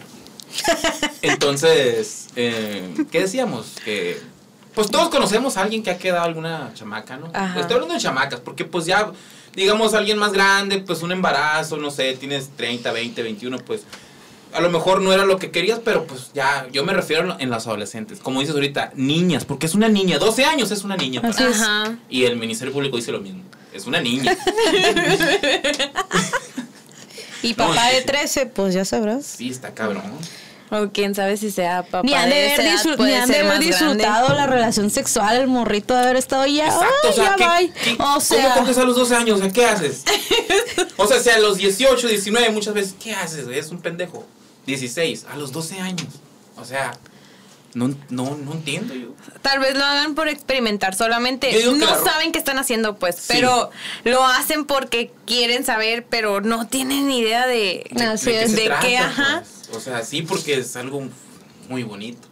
Entonces, 1.21 2.27
eh, 2.35 2.93
¿qué 3.11 3.21
decíamos? 3.21 3.75
Que 3.83 4.19
pues 4.73 4.89
todos 4.89 5.09
conocemos 5.09 5.55
a 5.57 5.61
alguien 5.61 5.83
que 5.83 5.91
ha 5.91 5.97
quedado 5.97 6.23
alguna 6.25 6.71
chamaca, 6.73 7.17
¿no? 7.17 7.29
Ajá. 7.33 7.59
Estoy 7.59 7.75
hablando 7.75 7.93
de 7.93 7.99
chamacas, 7.99 8.39
porque 8.39 8.65
pues 8.65 8.85
ya, 8.85 9.11
digamos, 9.55 9.93
alguien 9.93 10.17
más 10.17 10.31
grande, 10.33 10.79
pues 10.79 11.01
un 11.01 11.11
embarazo, 11.11 11.77
no 11.77 11.91
sé, 11.91 12.13
tienes 12.13 12.49
30, 12.55 12.91
20, 12.91 13.23
21, 13.23 13.57
pues 13.59 13.81
a 14.53 14.61
lo 14.61 14.69
mejor 14.69 15.01
no 15.01 15.11
era 15.11 15.25
lo 15.25 15.37
que 15.39 15.49
querías, 15.49 15.79
pero 15.83 16.05
pues 16.05 16.29
ya, 16.33 16.67
yo 16.71 16.83
me 16.85 16.93
refiero 16.93 17.35
en 17.39 17.49
las 17.49 17.65
adolescentes, 17.65 18.19
como 18.19 18.39
dices 18.39 18.53
ahorita, 18.55 18.91
niñas, 18.95 19.45
porque 19.45 19.65
es 19.65 19.73
una 19.73 19.89
niña, 19.89 20.19
12 20.19 20.45
años 20.45 20.69
es 20.71 20.83
una 20.83 20.95
niña. 20.95 21.21
para- 21.21 21.33
Así 21.33 21.43
es. 21.43 21.59
Ajá. 21.61 21.97
Y 22.09 22.25
el 22.25 22.37
Ministerio 22.37 22.71
Público 22.73 22.95
dice 22.97 23.11
lo 23.11 23.19
mismo, 23.19 23.41
es 23.73 23.85
una 23.87 23.99
niña. 23.99 24.35
Y 27.41 27.49
No, 27.51 27.55
papá 27.57 27.89
sí, 27.89 27.95
de 27.95 28.01
sí. 28.01 28.07
13, 28.07 28.45
pues 28.45 28.73
ya 28.73 28.85
sabrás. 28.85 29.25
Sí, 29.25 29.49
está 29.49 29.73
cabrón. 29.73 30.03
O 30.75 30.89
quién 30.91 31.13
sabe 31.15 31.37
si 31.37 31.51
sea 31.51 31.83
papá 31.83 32.01
Ni 32.03 32.13
han 32.13 32.29
de 32.29 32.35
de 32.35 32.53
haber, 32.53 32.65
disfr- 32.73 32.97
ni 33.05 33.13
han 33.13 33.29
de 33.29 33.39
haber 33.39 33.59
disfrutado 33.59 34.25
grande. 34.27 34.35
la 34.35 34.47
relación 34.47 34.89
sexual, 34.89 35.37
el 35.37 35.47
morrito 35.47 35.93
de 35.93 35.99
haber 36.01 36.15
estado 36.15 36.45
ya. 36.47 36.65
Exacto, 36.65 36.85
"Ay, 37.03 37.09
o 37.09 37.13
sea, 37.13 37.23
ya 37.25 37.35
¿qué, 37.35 37.43
va". 37.45 37.57
qué- 37.59 37.93
O 37.93 37.97
¿cómo 37.97 38.19
sea, 38.21 38.53
coges 38.55 38.77
a 38.77 38.83
los 38.83 38.95
12 38.95 39.15
años? 39.15 39.39
¿qué 39.53 39.65
haces? 39.65 40.03
O 40.97 41.07
sea, 41.07 41.19
si 41.19 41.29
a 41.29 41.37
los 41.39 41.57
18, 41.57 42.07
19 42.07 42.49
muchas 42.51 42.73
veces, 42.73 42.95
¿qué 43.01 43.13
haces? 43.13 43.47
Es 43.47 43.69
un 43.71 43.81
pendejo. 43.81 44.25
16, 44.65 45.25
a 45.31 45.35
los 45.35 45.51
12 45.51 45.79
años. 45.79 46.07
O 46.57 46.63
sea, 46.65 46.97
no, 47.73 47.87
no, 48.09 48.37
no 48.37 48.53
entiendo 48.53 48.93
yo. 48.93 49.07
Tal 49.41 49.59
vez 49.59 49.75
lo 49.75 49.83
hagan 49.83 50.15
por 50.15 50.27
experimentar 50.27 50.95
solamente. 50.95 51.51
No 51.65 51.85
la 51.87 51.95
ro- 51.97 52.05
saben 52.05 52.31
qué 52.31 52.37
están 52.39 52.59
haciendo, 52.59 52.95
pues, 52.97 53.15
Sí. 53.15 53.23
pero 53.27 53.71
lo 54.05 54.25
hacen 54.25 54.65
porque 54.65 55.11
quieren 55.25 55.65
saber, 55.65 56.05
pero 56.09 56.39
no 56.41 56.67
tienen 56.67 57.07
ni 57.07 57.19
idea 57.19 57.45
de, 57.47 57.85
de, 57.91 58.47
de 58.47 58.65
trata, 58.67 58.79
qué, 58.87 58.97
ajá. 58.97 59.43
pues? 59.43 59.62
O 59.75 59.79
sea, 59.79 60.03
sí, 60.03 60.21
porque 60.21 60.55
es 60.59 60.75
algo 60.75 61.03
muy 61.69 61.83
bonito. 61.83 62.27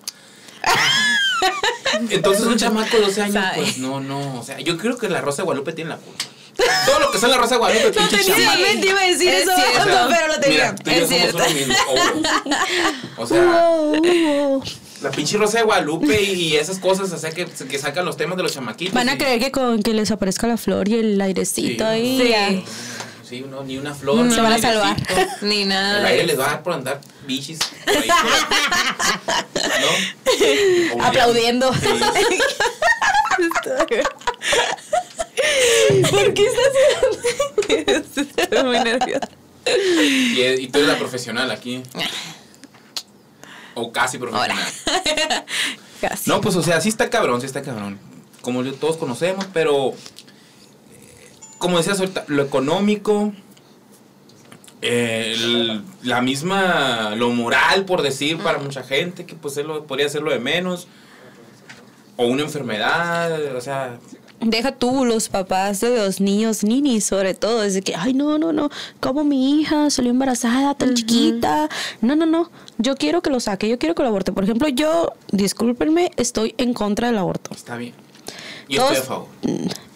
Entonces 2.09 2.45
un 2.45 2.57
chamaco 2.57 2.97
de 2.97 3.03
12 3.03 3.21
años, 3.23 3.33
Sabe. 3.43 3.57
pues 3.57 3.77
no, 3.77 3.99
no. 3.99 4.39
O 4.39 4.43
sea, 4.43 4.59
yo 4.59 4.77
creo 4.77 4.97
que 4.97 5.09
la 5.09 5.21
Rosa 5.21 5.41
de 5.41 5.45
Guadalupe 5.45 5.73
tiene 5.73 5.89
la 5.91 5.97
culpa. 5.97 6.23
Todo 6.85 6.99
lo 6.99 7.11
que 7.11 7.17
sea 7.17 7.29
la 7.29 7.37
Rosa 7.37 7.55
de 7.55 7.59
Guadalupe, 7.59 7.91
pinche 7.91 8.23
chamaco. 8.23 8.53
en 8.53 8.61
mente, 8.61 8.87
iba 8.89 8.99
a 9.01 9.05
decir 9.07 9.29
Es 9.29 9.43
eso, 9.43 9.51
cierto. 9.55 9.85
no, 9.89 10.09
pero 10.09 10.27
lo 10.27 10.39
tenía. 10.39 10.73
Mira, 10.73 10.75
tú 10.75 10.89
y 10.91 10.93
yo 10.95 11.01
Es 11.03 11.31
somos 11.31 11.47
cierto. 11.47 11.83
Oh. 13.17 13.21
O 13.23 13.27
sea, 13.27 13.41
Wow, 13.43 14.01
wow. 14.01 14.63
la 15.01 15.11
pinche 15.11 15.37
Rosa 15.37 15.57
de 15.59 15.63
Guadalupe 15.63 16.21
y 16.21 16.55
esas 16.55 16.77
cosas, 16.79 17.11
o 17.11 17.17
sea, 17.17 17.31
que, 17.31 17.45
que 17.45 17.79
sacan 17.79 18.05
los 18.05 18.17
temas 18.17 18.37
de 18.37 18.43
los 18.43 18.53
chamaquitos. 18.53 18.93
Van 18.93 19.09
a 19.09 19.15
y- 19.15 19.17
creer 19.17 19.39
que 19.39 19.51
con 19.51 19.81
que 19.81 19.93
les 19.93 20.11
aparezca 20.11 20.47
la 20.47 20.57
flor 20.57 20.87
y 20.87 20.95
el 20.95 21.19
airecito 21.19 21.83
Sí. 21.85 21.89
ahí. 21.89 22.63
Sí. 22.63 22.63
Sí, 23.31 23.45
no, 23.49 23.63
ni 23.63 23.77
una 23.77 23.95
flor. 23.95 24.17
Se 24.17 24.23
ni 24.23 24.35
un 24.35 24.43
van 24.43 24.51
a 24.51 24.57
salvar. 24.57 24.97
Ni 25.41 25.63
nada. 25.63 25.99
El 26.01 26.05
aire 26.05 26.25
les 26.25 26.37
va 26.37 26.47
a 26.47 26.49
dar 26.49 26.63
por 26.63 26.73
andar 26.73 26.99
bichis. 27.25 27.59
por 27.85 27.95
ahí 27.95 28.09
por- 28.09 28.17
¿No? 30.97 31.03
Aplaudiendo. 31.05 31.71
¿Por 36.11 36.33
qué 36.33 36.45
estás 36.45 38.27
Estoy 38.37 38.63
muy 38.65 38.79
nerviosa. 38.81 39.29
Y, 39.65 40.41
y 40.41 40.67
tú 40.67 40.79
eres 40.79 40.89
la 40.89 40.97
profesional 40.97 41.49
aquí. 41.51 41.81
O 43.75 43.93
casi 43.93 44.17
profesional. 44.17 44.61
Casi. 46.01 46.29
No, 46.29 46.41
pues 46.41 46.57
o 46.57 46.63
sea, 46.63 46.81
sí 46.81 46.89
está 46.89 47.09
cabrón, 47.09 47.39
sí 47.39 47.47
está 47.47 47.61
cabrón. 47.61 47.97
Como 48.41 48.61
todos 48.73 48.97
conocemos, 48.97 49.45
pero 49.53 49.93
como 51.61 51.77
decías 51.77 51.99
ahorita, 52.01 52.25
lo 52.27 52.43
económico, 52.43 53.31
eh, 54.81 55.33
el- 55.37 55.83
la 56.03 56.21
misma, 56.21 57.15
lo 57.15 57.29
moral, 57.29 57.85
por 57.85 58.01
decir, 58.01 58.37
para 58.39 58.57
mucha 58.57 58.83
gente, 58.83 59.25
que 59.25 59.35
pues 59.35 59.55
lo- 59.57 59.85
podría 59.85 60.09
ser 60.09 60.21
lo 60.23 60.31
de 60.31 60.39
menos. 60.39 60.87
O 62.17 62.25
una 62.25 62.43
enfermedad, 62.43 63.55
o 63.55 63.61
sea, 63.61 63.97
Deja 64.43 64.71
tú 64.71 65.05
los 65.05 65.29
papás 65.29 65.81
de 65.81 65.95
los 65.95 66.19
niños, 66.19 66.63
ninis 66.63 67.05
sobre 67.05 67.35
todo, 67.35 67.61
es 67.61 67.75
de 67.75 67.83
que, 67.83 67.93
ay, 67.95 68.15
no, 68.15 68.39
no, 68.39 68.51
no, 68.51 68.71
como 68.99 69.23
mi 69.23 69.61
hija 69.61 69.91
salió 69.91 70.09
embarazada 70.09 70.73
tan 70.73 70.95
chiquita. 70.95 71.69
No, 72.01 72.15
no, 72.15 72.25
no, 72.25 72.49
yo 72.79 72.95
quiero 72.95 73.21
que 73.21 73.29
lo 73.29 73.39
saque, 73.39 73.69
yo 73.69 73.77
quiero 73.77 73.93
que 73.93 74.01
lo 74.01 74.09
aborte. 74.09 74.31
Por 74.31 74.43
ejemplo, 74.45 74.67
yo, 74.67 75.13
discúlpenme, 75.31 76.09
estoy 76.17 76.55
en 76.57 76.73
contra 76.73 77.05
del 77.09 77.19
aborto. 77.19 77.51
está 77.53 77.77
bien. 77.77 77.93
Yo 78.77 78.81
estoy 78.91 78.97
a 78.97 79.01
favor. 79.03 79.27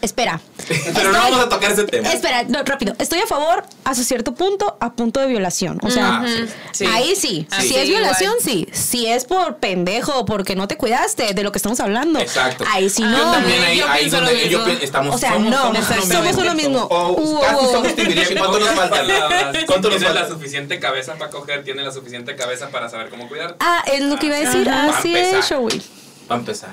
Espera. 0.02 0.40
Pero 0.94 1.12
no 1.12 1.18
vamos 1.18 1.40
a 1.40 1.50
tocar 1.50 1.72
ese 1.72 1.84
tema. 1.86 2.12
Espera, 2.12 2.44
no, 2.44 2.62
rápido. 2.64 2.94
Estoy 3.00 3.20
a 3.20 3.26
favor 3.28 3.64
hasta 3.84 4.04
cierto 4.04 4.36
punto, 4.36 4.78
a 4.80 4.94
punto 4.94 5.20
de 5.20 5.26
violación. 5.28 5.80
O 5.82 5.90
sea, 5.90 6.18
Ah, 6.22 6.26
sí. 6.28 6.46
Sí. 6.74 6.86
ahí 6.86 7.16
sí. 7.16 7.48
Ah, 7.50 7.62
si 7.62 7.70
sí, 7.70 7.76
es 7.78 7.90
violación, 7.90 8.34
igual. 8.40 8.44
sí. 8.44 8.68
Si 8.72 9.08
es 9.08 9.26
por 9.26 9.58
pendejo 9.58 10.14
o 10.20 10.26
porque 10.26 10.56
no 10.56 10.68
te 10.68 10.78
cuidaste 10.78 11.34
de 11.34 11.44
lo 11.44 11.52
que 11.52 11.58
estamos 11.58 11.80
hablando. 11.80 12.20
Exacto. 12.20 12.66
Ahí 12.72 12.88
sí 12.90 13.02
Ah, 13.04 13.08
no. 13.10 13.18
Yo 13.18 13.32
también 13.32 13.64
ahí, 13.64 13.78
yo 13.80 13.88
ahí 13.90 14.00
pienso 14.02 14.18
donde 14.18 14.34
lo 14.34 14.48
yo 14.48 14.60
mismo. 14.60 14.78
pi- 14.80 14.86
estamos 14.86 15.16
O 15.16 15.18
sea, 15.18 15.34
somos, 15.34 15.50
no, 15.50 15.62
somos, 15.64 15.86
somos 15.88 16.26
mismo. 16.26 16.42
uno 16.44 16.54
mismo. 16.56 16.80
O 16.84 17.12
Uh, 17.14 17.42
casi 17.42 17.56
uh, 17.56 17.68
uh. 17.68 17.72
somos 17.72 17.94
¿cuánto 18.38 18.60
nos 18.60 18.70
falta? 18.70 18.98
¿Cuánto 19.66 19.90
nos 19.90 19.98
Tiene 20.00 20.14
la 20.14 20.20
falta? 20.22 20.36
suficiente 20.36 20.80
cabeza 20.80 21.16
para 21.16 21.32
coger, 21.32 21.64
tiene 21.64 21.82
la 21.82 21.92
suficiente 21.92 22.36
cabeza 22.36 22.70
para 22.70 22.90
saber 22.90 23.10
cómo 23.10 23.28
cuidar. 23.28 23.56
Ah, 23.60 23.84
es 23.92 24.02
lo 24.04 24.18
que 24.20 24.28
iba 24.28 24.36
a 24.36 24.40
decir. 24.42 24.70
Así 24.70 25.16
es. 25.16 25.48
Joey. 25.50 25.82
Va 26.30 26.36
a 26.36 26.40
empezar. 26.40 26.70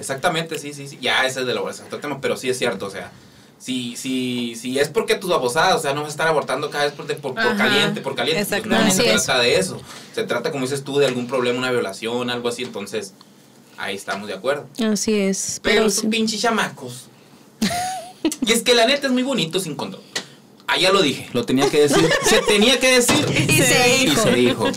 Exactamente, 0.00 0.58
sí, 0.58 0.72
sí, 0.74 0.88
sí. 0.88 0.98
Ya 1.00 1.26
ese 1.26 1.40
es 1.40 1.46
de 1.46 1.54
la 1.54 1.62
otro 1.62 1.98
tema, 2.00 2.20
pero 2.20 2.36
sí 2.36 2.48
es 2.48 2.58
cierto, 2.58 2.86
o 2.86 2.90
sea, 2.90 3.12
si, 3.58 3.94
si, 3.96 4.56
si 4.56 4.78
es 4.78 4.88
porque 4.88 5.16
tus 5.16 5.30
abusadas, 5.30 5.76
o 5.76 5.78
sea, 5.78 5.92
no 5.92 6.00
vas 6.00 6.08
a 6.08 6.12
estar 6.12 6.26
abortando 6.26 6.70
cada 6.70 6.84
vez 6.84 6.94
por, 6.94 7.06
por, 7.06 7.34
por 7.34 7.56
caliente, 7.56 8.00
por 8.00 8.14
caliente. 8.14 8.44
pues 8.46 8.66
no, 8.66 8.82
no 8.82 8.90
se 8.90 9.02
trata 9.04 9.38
de 9.38 9.56
eso. 9.56 9.80
Se 10.14 10.24
trata, 10.24 10.50
como 10.50 10.64
dices 10.64 10.82
tú, 10.82 10.98
de 10.98 11.06
algún 11.06 11.26
problema, 11.26 11.58
una 11.58 11.70
violación, 11.70 12.30
algo 12.30 12.48
así, 12.48 12.62
entonces 12.62 13.12
ahí 13.76 13.96
estamos 13.96 14.28
de 14.28 14.34
acuerdo. 14.34 14.66
Así 14.82 15.14
es. 15.14 15.60
Pero 15.62 15.86
esos 15.86 16.00
sí. 16.00 16.06
pinches 16.06 16.40
chamacos. 16.40 17.08
y 18.46 18.52
es 18.52 18.62
que 18.62 18.74
la 18.74 18.86
neta 18.86 19.08
es 19.08 19.12
muy 19.12 19.22
bonito 19.22 19.60
sin 19.60 19.74
condón. 19.74 20.00
Ah, 20.66 20.78
ya 20.78 20.90
lo 20.92 21.02
dije, 21.02 21.28
lo 21.32 21.44
tenía 21.44 21.68
que 21.68 21.82
decir. 21.82 22.08
se 22.22 22.40
tenía 22.42 22.80
que 22.80 22.92
decir. 22.92 23.26
Y 23.46 23.58
se 23.58 23.96
Y 23.96 24.06
dijo. 24.06 24.22
se 24.22 24.32
dijo. 24.32 24.70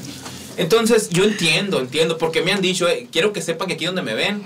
Entonces, 0.57 1.09
yo 1.09 1.23
entiendo, 1.23 1.79
entiendo, 1.79 2.17
porque 2.17 2.41
me 2.41 2.51
han 2.51 2.61
dicho, 2.61 2.87
eh, 2.87 3.07
quiero 3.11 3.31
que 3.31 3.41
sepan 3.41 3.67
que 3.67 3.75
aquí 3.75 3.85
donde 3.85 4.01
me 4.01 4.13
ven, 4.13 4.43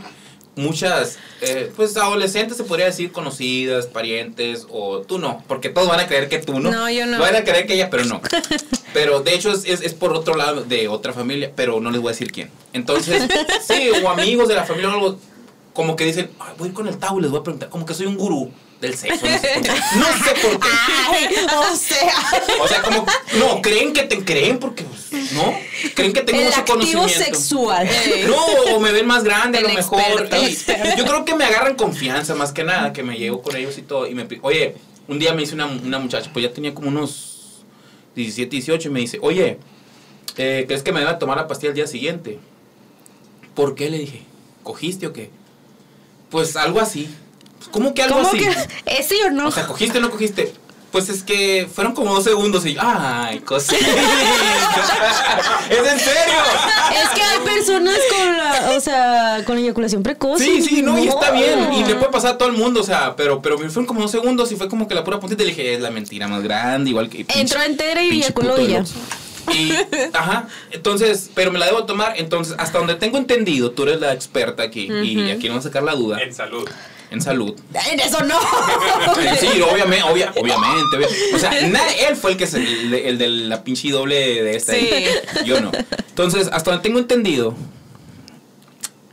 muchas, 0.57 1.17
eh, 1.41 1.71
pues 1.75 1.95
adolescentes 1.95 2.57
se 2.57 2.63
podría 2.63 2.87
decir 2.87 3.11
conocidas, 3.11 3.87
parientes, 3.87 4.67
o 4.69 4.99
tú 5.01 5.19
no, 5.19 5.43
porque 5.47 5.69
todos 5.69 5.87
van 5.87 5.99
a 5.99 6.07
creer 6.07 6.27
que 6.27 6.39
tú 6.39 6.59
no. 6.59 6.71
No, 6.71 6.89
yo 6.89 7.05
no. 7.05 7.19
Van 7.19 7.35
a 7.35 7.43
creer 7.43 7.67
que 7.67 7.75
ella, 7.75 7.89
pero 7.89 8.05
no. 8.05 8.21
Pero 8.93 9.19
de 9.19 9.35
hecho 9.35 9.51
es, 9.51 9.65
es, 9.65 9.81
es 9.81 9.93
por 9.93 10.11
otro 10.13 10.35
lado 10.35 10.63
de 10.63 10.87
otra 10.87 11.13
familia, 11.13 11.51
pero 11.55 11.79
no 11.79 11.91
les 11.91 12.01
voy 12.01 12.09
a 12.09 12.13
decir 12.13 12.31
quién. 12.31 12.49
Entonces, 12.73 13.27
sí, 13.67 13.91
o 14.03 14.09
amigos 14.09 14.47
de 14.47 14.55
la 14.55 14.63
familia 14.63 14.89
o 14.89 14.93
algo, 14.93 15.19
como 15.73 15.95
que 15.95 16.05
dicen, 16.05 16.31
"Ay, 16.39 16.53
voy 16.57 16.69
con 16.71 16.87
el 16.87 16.97
Tau 16.97 17.19
y 17.19 17.21
les 17.21 17.29
voy 17.29 17.41
a 17.41 17.43
preguntar, 17.43 17.69
como 17.69 17.85
que 17.85 17.93
soy 17.93 18.07
un 18.07 18.17
gurú 18.17 18.51
del 18.81 18.95
sexo. 18.95 19.25
No 19.25 19.37
sé 19.37 19.49
por 19.53 19.61
qué. 19.61 19.69
No 19.97 20.05
sé 20.23 20.33
por 20.41 20.59
qué. 20.59 20.67
Ay, 21.09 21.27
o 21.45 21.75
sea. 21.75 22.13
O 22.61 22.67
sea, 22.67 22.81
como, 22.81 23.05
no, 23.37 23.61
creen 23.61 23.93
que 23.93 24.03
te 24.03 24.23
creen 24.23 24.57
porque, 24.57 24.83
¿no? 25.33 25.53
Creen 25.95 26.13
que 26.13 26.21
tengo 26.21 26.39
El 26.39 26.45
mucho 26.47 26.59
activo 26.59 26.77
conocimiento. 26.79 27.09
sexual. 27.23 27.89
No, 28.27 28.75
o 28.75 28.79
me 28.79 28.91
ven 28.91 29.05
más 29.05 29.23
grande 29.23 29.57
a 29.59 29.61
lo 29.61 29.69
mejor. 29.69 30.29
yo 30.97 31.05
creo 31.05 31.25
que 31.25 31.35
me 31.35 31.45
agarran 31.45 31.75
confianza 31.75 32.35
más 32.35 32.51
que 32.51 32.63
nada, 32.63 32.93
que 32.93 33.03
me 33.03 33.17
llevo 33.17 33.41
con 33.41 33.55
ellos 33.55 33.77
y 33.77 33.81
todo. 33.81 34.07
Y 34.07 34.13
me 34.15 34.27
oye, 34.41 34.75
un 35.07 35.19
día 35.19 35.33
me 35.33 35.41
dice 35.41 35.53
una, 35.55 35.65
una 35.67 35.99
muchacha, 35.99 36.29
pues 36.33 36.43
ya 36.43 36.53
tenía 36.53 36.73
como 36.73 36.87
unos 36.89 37.63
17, 38.15 38.49
18, 38.49 38.87
y 38.87 38.91
me 38.91 38.99
dice, 38.99 39.19
oye, 39.21 39.57
eh, 40.37 40.65
¿crees 40.67 40.83
que 40.83 40.91
me 40.91 40.99
deba 40.99 41.19
tomar 41.19 41.37
la 41.37 41.47
pastilla 41.47 41.69
al 41.69 41.75
día 41.75 41.87
siguiente? 41.87 42.39
¿Por 43.55 43.75
qué? 43.75 43.89
Le 43.89 43.99
dije, 43.99 44.23
¿cogiste 44.63 45.07
o 45.07 45.13
qué? 45.13 45.29
Pues 46.29 46.55
algo 46.55 46.79
así. 46.79 47.09
Pues, 47.57 47.69
¿Cómo 47.69 47.93
que 47.93 48.03
algo 48.03 48.17
¿Cómo 48.17 48.27
así? 48.29 48.39
que? 48.39 48.49
¿Es 48.85 49.07
sí 49.07 49.15
o 49.25 49.31
no? 49.31 49.47
O 49.47 49.51
sea, 49.51 49.65
¿cogiste 49.65 49.97
o 49.97 50.01
no 50.01 50.11
cogiste? 50.11 50.53
Pues 50.91 51.09
es 51.09 51.21
que 51.21 51.67
fueron 51.73 51.93
como 51.93 52.13
dos 52.15 52.23
segundos 52.23 52.65
y 52.65 52.73
yo, 52.75 52.81
ay, 52.83 53.39
cosita. 53.39 53.75
¿Es 55.69 55.77
en 55.79 55.99
serio? 55.99 56.39
Es 57.03 57.09
que 57.09 57.21
hay 57.21 57.39
personas 57.43 57.97
con 58.09 58.37
la, 58.37 58.71
o 58.75 58.79
sea, 58.79 59.43
con 59.45 59.57
eyaculación 59.57 60.01
precoz. 60.03 60.39
Sí, 60.39 60.61
sí, 60.61 60.81
no, 60.81 60.97
y 60.97 61.07
está 61.07 61.31
bien. 61.31 61.73
Y 61.73 61.83
le 61.83 61.95
puede 61.95 62.11
pasar 62.11 62.35
a 62.35 62.37
todo 62.37 62.49
el 62.49 62.55
mundo, 62.55 62.79
o 62.81 62.83
sea, 62.83 63.15
pero, 63.15 63.41
pero 63.41 63.57
fueron 63.57 63.85
como 63.85 64.01
dos 64.01 64.11
segundos 64.11 64.51
y 64.51 64.55
fue 64.55 64.69
como 64.69 64.87
que 64.87 64.95
la 64.95 65.03
pura 65.03 65.19
puntita 65.19 65.43
y 65.43 65.47
le 65.47 65.51
dije, 65.51 65.73
es 65.75 65.81
la 65.81 65.91
mentira 65.91 66.27
más 66.27 66.41
grande, 66.41 66.89
igual 66.89 67.09
que. 67.09 67.25
pinche- 67.25 67.41
Entró 67.41 67.61
entera 67.61 68.01
y 68.03 68.09
eyaculó 68.21 68.59
y 68.61 68.67
ya. 68.67 68.83
Y, 69.53 69.71
ajá, 70.13 70.47
entonces, 70.71 71.29
pero 71.33 71.51
me 71.51 71.59
la 71.59 71.67
debo 71.67 71.85
tomar. 71.85 72.13
Entonces, 72.17 72.55
hasta 72.57 72.79
donde 72.79 72.95
tengo 72.95 73.17
entendido, 73.17 73.71
tú 73.71 73.83
eres 73.83 73.99
la 74.01 74.13
experta 74.13 74.63
aquí 74.63 74.89
y 74.91 75.31
aquí 75.31 75.47
no 75.47 75.53
vamos 75.55 75.65
a 75.65 75.69
sacar 75.69 75.83
la 75.83 75.95
duda 75.95 76.19
En 76.19 76.33
salud. 76.33 76.67
En 77.11 77.21
salud. 77.21 77.55
En 77.91 77.99
eso 77.99 78.21
no. 78.23 78.37
Sí, 79.39 79.47
obviamente, 79.61 80.03
obvia- 80.05 80.31
obviamente, 80.39 80.97
obvia- 80.97 81.07
O 81.35 81.39
sea, 81.39 81.51
él 81.57 82.15
fue 82.15 82.31
el 82.31 82.37
que 82.37 82.47
se, 82.47 82.57
el, 82.57 82.91
de- 82.91 83.09
el 83.09 83.17
de 83.17 83.27
la 83.29 83.63
pinche 83.63 83.89
doble 83.91 84.15
de 84.43 84.55
esta. 84.55 84.73
Sí. 84.73 84.89
Yo 85.45 85.61
no. 85.61 85.71
Entonces, 86.09 86.49
hasta 86.51 86.71
donde 86.71 86.83
tengo 86.83 86.99
entendido, 86.99 87.55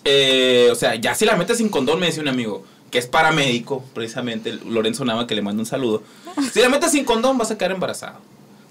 eh, 0.04 0.68
o 0.70 0.74
sea, 0.74 0.94
ya 0.96 1.14
si 1.14 1.24
la 1.24 1.36
metes 1.36 1.58
sin 1.58 1.68
condón, 1.68 1.98
me 2.00 2.06
decía 2.06 2.22
un 2.22 2.28
amigo, 2.28 2.64
que 2.90 2.98
es 2.98 3.06
paramédico, 3.06 3.84
precisamente, 3.94 4.52
Lorenzo 4.66 5.04
Nava, 5.04 5.26
que 5.26 5.34
le 5.34 5.42
mando 5.42 5.60
un 5.62 5.66
saludo. 5.66 6.02
Si 6.52 6.60
la 6.60 6.68
metes 6.68 6.90
sin 6.92 7.04
condón, 7.04 7.38
vas 7.38 7.50
a 7.50 7.58
quedar 7.58 7.72
embarazado. 7.72 8.18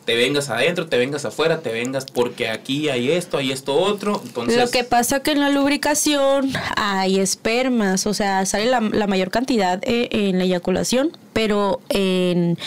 Te 0.06 0.16
vengas 0.16 0.50
adentro, 0.50 0.88
te 0.88 0.98
vengas 0.98 1.24
afuera, 1.26 1.62
te 1.62 1.72
vengas 1.72 2.06
porque 2.06 2.50
aquí 2.50 2.90
hay 2.90 3.12
esto, 3.12 3.38
hay 3.38 3.52
esto 3.52 3.74
otro. 3.76 4.22
Entonces, 4.26 4.60
Lo 4.60 4.70
que 4.70 4.84
pasa 4.84 5.22
que 5.22 5.32
en 5.32 5.40
la 5.40 5.50
lubricación 5.50 6.52
hay 6.76 7.20
espermas, 7.20 8.06
o 8.06 8.14
sea, 8.14 8.46
sale 8.46 8.66
la, 8.66 8.80
la 8.82 9.08
mayor 9.08 9.30
cantidad 9.32 9.80
eh, 9.84 10.10
en 10.12 10.38
la 10.40 10.44
eyaculación, 10.44 11.18
pero 11.32 11.80
en 11.90 12.58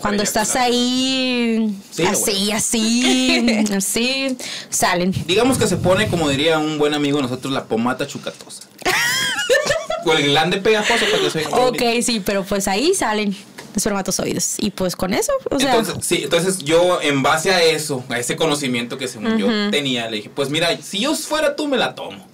cuando 0.00 0.22
estás 0.22 0.56
ahí 0.56 1.74
Sí, 1.90 2.02
así, 2.04 2.50
así, 2.52 3.64
así, 3.76 4.36
salen. 4.68 5.12
digamos 5.26 5.58
que 5.58 5.66
se 5.66 5.76
pone, 5.76 6.08
como 6.08 6.28
diría 6.28 6.58
un 6.58 6.78
buen 6.78 6.94
amigo 6.94 7.18
de 7.18 7.22
nosotros, 7.24 7.52
la 7.52 7.64
pomata 7.64 8.06
chucatosa. 8.06 8.64
o 10.04 10.12
el 10.14 10.24
glande 10.24 10.56
pegajoso 10.58 11.04
para 11.10 11.22
que 11.22 11.30
se 11.30 11.38
oiga 11.40 11.50
Ok, 11.58 11.78
bonito. 11.80 12.02
sí, 12.06 12.22
pero 12.24 12.42
pues 12.44 12.66
ahí 12.68 12.94
salen 12.94 13.36
espermatozoides. 13.74 14.56
Y 14.58 14.70
pues 14.70 14.96
con 14.96 15.14
eso, 15.14 15.32
o 15.50 15.58
sea, 15.58 15.76
entonces, 15.76 16.06
sí, 16.06 16.22
entonces 16.24 16.58
yo 16.58 17.00
en 17.00 17.22
base 17.22 17.50
a 17.52 17.62
eso, 17.62 18.04
a 18.08 18.18
ese 18.18 18.36
conocimiento 18.36 18.98
que 18.98 19.08
según 19.08 19.38
yo 19.38 19.48
tenía, 19.70 20.08
le 20.10 20.18
dije, 20.18 20.30
pues 20.30 20.50
mira, 20.50 20.76
si 20.80 21.00
yo 21.00 21.14
fuera 21.14 21.56
tú 21.56 21.68
me 21.68 21.76
la 21.76 21.94
tomo. 21.94 22.26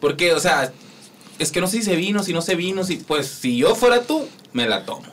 Porque, 0.00 0.32
o 0.32 0.40
sea, 0.40 0.72
es 1.38 1.52
que 1.52 1.60
no 1.60 1.66
sé 1.66 1.78
si 1.78 1.84
se 1.84 1.96
vino, 1.96 2.22
si 2.22 2.32
no 2.32 2.42
se 2.42 2.56
vino, 2.56 2.84
si, 2.84 2.96
pues 2.96 3.28
si 3.28 3.56
yo 3.56 3.74
fuera 3.74 4.02
tú, 4.02 4.26
me 4.52 4.66
la 4.66 4.84
tomo. 4.84 5.06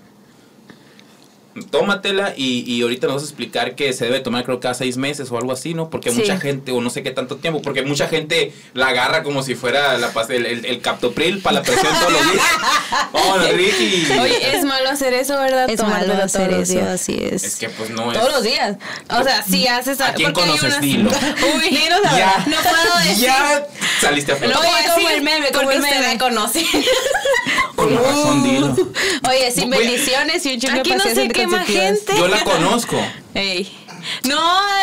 Tómatela 1.63 2.33
y, 2.35 2.63
y 2.71 2.81
ahorita 2.81 3.07
nos 3.07 3.15
vas 3.17 3.23
a 3.23 3.25
explicar 3.27 3.75
que 3.75 3.93
se 3.93 4.05
debe 4.05 4.19
tomar 4.19 4.43
creo 4.45 4.59
cada 4.59 4.73
seis 4.73 4.97
meses 4.97 5.31
o 5.31 5.37
algo 5.37 5.51
así, 5.51 5.73
¿no? 5.73 5.89
Porque 5.89 6.11
Sí. 6.11 6.19
mucha 6.19 6.37
gente, 6.39 6.71
o 6.71 6.81
no 6.81 6.89
sé 6.89 7.03
qué 7.03 7.11
tanto 7.11 7.37
tiempo, 7.37 7.61
porque 7.61 7.81
mucha 7.83 8.07
gente 8.07 8.53
la 8.73 8.87
agarra 8.87 9.23
como 9.23 9.43
si 9.43 9.55
fuera 9.55 9.97
la, 9.97 10.11
el, 10.29 10.45
el, 10.45 10.65
el 10.65 10.81
captopril 10.81 11.41
para 11.41 11.55
la 11.59 11.63
presión 11.63 11.93
todos 11.99 12.11
los 12.13 12.31
días. 12.31 12.45
Vamos, 13.13 13.51
Ricky. 13.51 14.07
Oye, 14.19 14.55
es 14.57 14.63
malo 14.65 14.89
hacer 14.89 15.13
eso, 15.13 15.37
¿verdad? 15.39 15.69
es 15.69 15.77
Tomártelo 15.77 16.13
malo 16.13 16.25
hacer 16.25 16.47
todos 16.47 16.59
los 16.59 16.69
eso, 16.69 16.79
días. 16.79 16.87
así 16.89 17.19
es. 17.21 17.43
Es 17.43 17.55
que 17.55 17.69
pues 17.69 17.89
no 17.89 18.11
es... 18.11 18.17
Todos 18.17 18.31
los 18.33 18.43
días. 18.43 18.77
O 19.09 19.23
sea, 19.23 19.43
si 19.43 19.67
haces 19.67 19.99
¿A 20.01 20.13
quién 20.13 20.31
conoces? 20.33 20.63
unas- 20.63 20.81
Dilo. 20.81 21.09
Uy, 21.55 21.79
la 22.03 22.17
Ya. 22.17 22.45
no 22.47 22.55
puedo 22.57 22.99
decir. 23.05 23.25
Ya 23.25 23.67
saliste 24.01 24.31
a 24.31 24.35
No 24.35 24.41
flote. 24.41 24.57
Oye, 24.67 24.89
como 24.95 25.09
el 25.09 25.21
meme, 25.21 25.51
como 25.51 25.71
el 25.71 25.79
meme. 25.81 26.07
me 26.07 26.17
conoce. 26.17 26.65
Con 27.79 27.95
razón, 27.95 28.43
dilo. 28.43 28.75
Oye, 29.29 29.51
sin 29.51 29.69
bendiciones 29.69 30.45
y 30.45 30.53
un 30.53 30.59
chingo 30.59 30.73
de 30.75 30.79
Aquí 30.81 30.89
no 30.91 30.97
pastillas 30.97 31.17
se 31.27 31.33
quema 31.33 31.59
anticonceptivas. 31.61 31.99
gente. 32.07 32.17
Yo 32.17 32.27
la 32.27 32.43
conozco. 32.43 32.97
Ey. 33.33 33.75
No, 34.23 34.39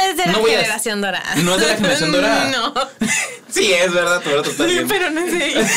es 0.08 0.16
de 0.18 0.26
la 0.26 0.32
No 0.32 0.38
a- 0.38 0.48
generación 0.48 1.00
dorada. 1.00 1.34
¿No 1.36 1.54
es 1.54 1.60
de 1.60 1.66
la 1.68 1.74
generación 1.76 2.12
dorada? 2.12 2.44
No. 2.50 2.74
Sí, 3.48 3.72
es 3.72 3.90
verdad, 3.92 4.20
tú 4.22 4.30
estás 4.50 4.66
bien. 4.66 4.86
Pero 4.86 5.10
no 5.10 5.20
es 5.20 5.32
de 5.32 5.46
ella. 5.48 5.70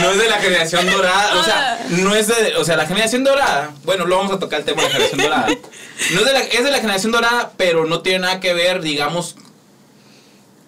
No 0.00 0.10
es 0.10 0.18
de 0.18 0.28
la 0.28 0.38
generación 0.38 0.86
dorada, 0.90 1.34
o 1.40 1.42
sea, 1.44 1.84
no 1.90 2.14
es 2.14 2.28
de, 2.28 2.54
o 2.56 2.64
sea, 2.64 2.76
la 2.76 2.86
generación 2.86 3.24
dorada, 3.24 3.72
bueno, 3.84 4.06
lo 4.06 4.16
vamos 4.18 4.32
a 4.32 4.38
tocar 4.38 4.60
el 4.60 4.64
tema 4.64 4.82
de 4.82 4.88
la 4.88 4.94
generación 4.94 5.20
dorada. 5.22 5.46
No 6.12 6.20
es 6.20 6.24
de 6.26 6.32
la, 6.32 6.38
es 6.40 6.64
de 6.64 6.70
la 6.70 6.78
generación 6.78 7.12
dorada, 7.12 7.52
pero 7.56 7.86
no 7.86 8.02
tiene 8.02 8.20
nada 8.20 8.38
que 8.40 8.54
ver, 8.54 8.82
digamos, 8.82 9.34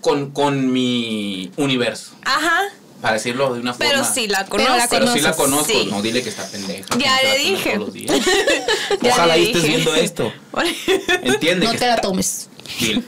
con, 0.00 0.32
con 0.32 0.72
mi 0.72 1.52
universo, 1.56 2.12
Ajá. 2.24 2.62
Para 3.04 3.14
decirlo 3.16 3.52
de 3.52 3.60
una 3.60 3.74
forma. 3.74 3.90
Pero 3.92 4.02
sí 4.04 4.26
la 4.28 4.38
Pero 4.46 4.50
conozco. 4.50 4.76
la 4.78 4.88
Pero 4.88 5.12
sí 5.12 5.20
la 5.20 5.36
conozco, 5.36 5.66
sí. 5.72 5.88
no 5.90 6.00
dile 6.00 6.22
que 6.22 6.30
está 6.30 6.46
pendeja. 6.48 6.86
Ya 6.98 7.22
le 7.22 7.38
dije. 7.38 7.72
todos 7.74 7.84
los 7.86 7.92
días. 7.92 8.16
Ojalá 9.02 9.36
estés 9.36 9.62
dije. 9.62 9.74
viendo 9.76 9.94
esto. 9.94 10.32
Entiende 11.22 11.66
No 11.66 11.72
que 11.72 11.78
te 11.78 11.86
la 11.86 11.96
tomes. 12.00 12.48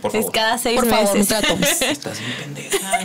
Por 0.02 0.10
Es 0.14 0.16
favor. 0.18 0.32
cada 0.32 0.58
seis 0.58 0.78
Por 0.78 0.86
favor, 0.90 1.06
no 1.08 1.12
meses. 1.14 1.28
te 1.28 1.34
la 1.34 1.42
tomes. 1.48 1.80
Estás 1.82 2.18
bien 2.20 2.32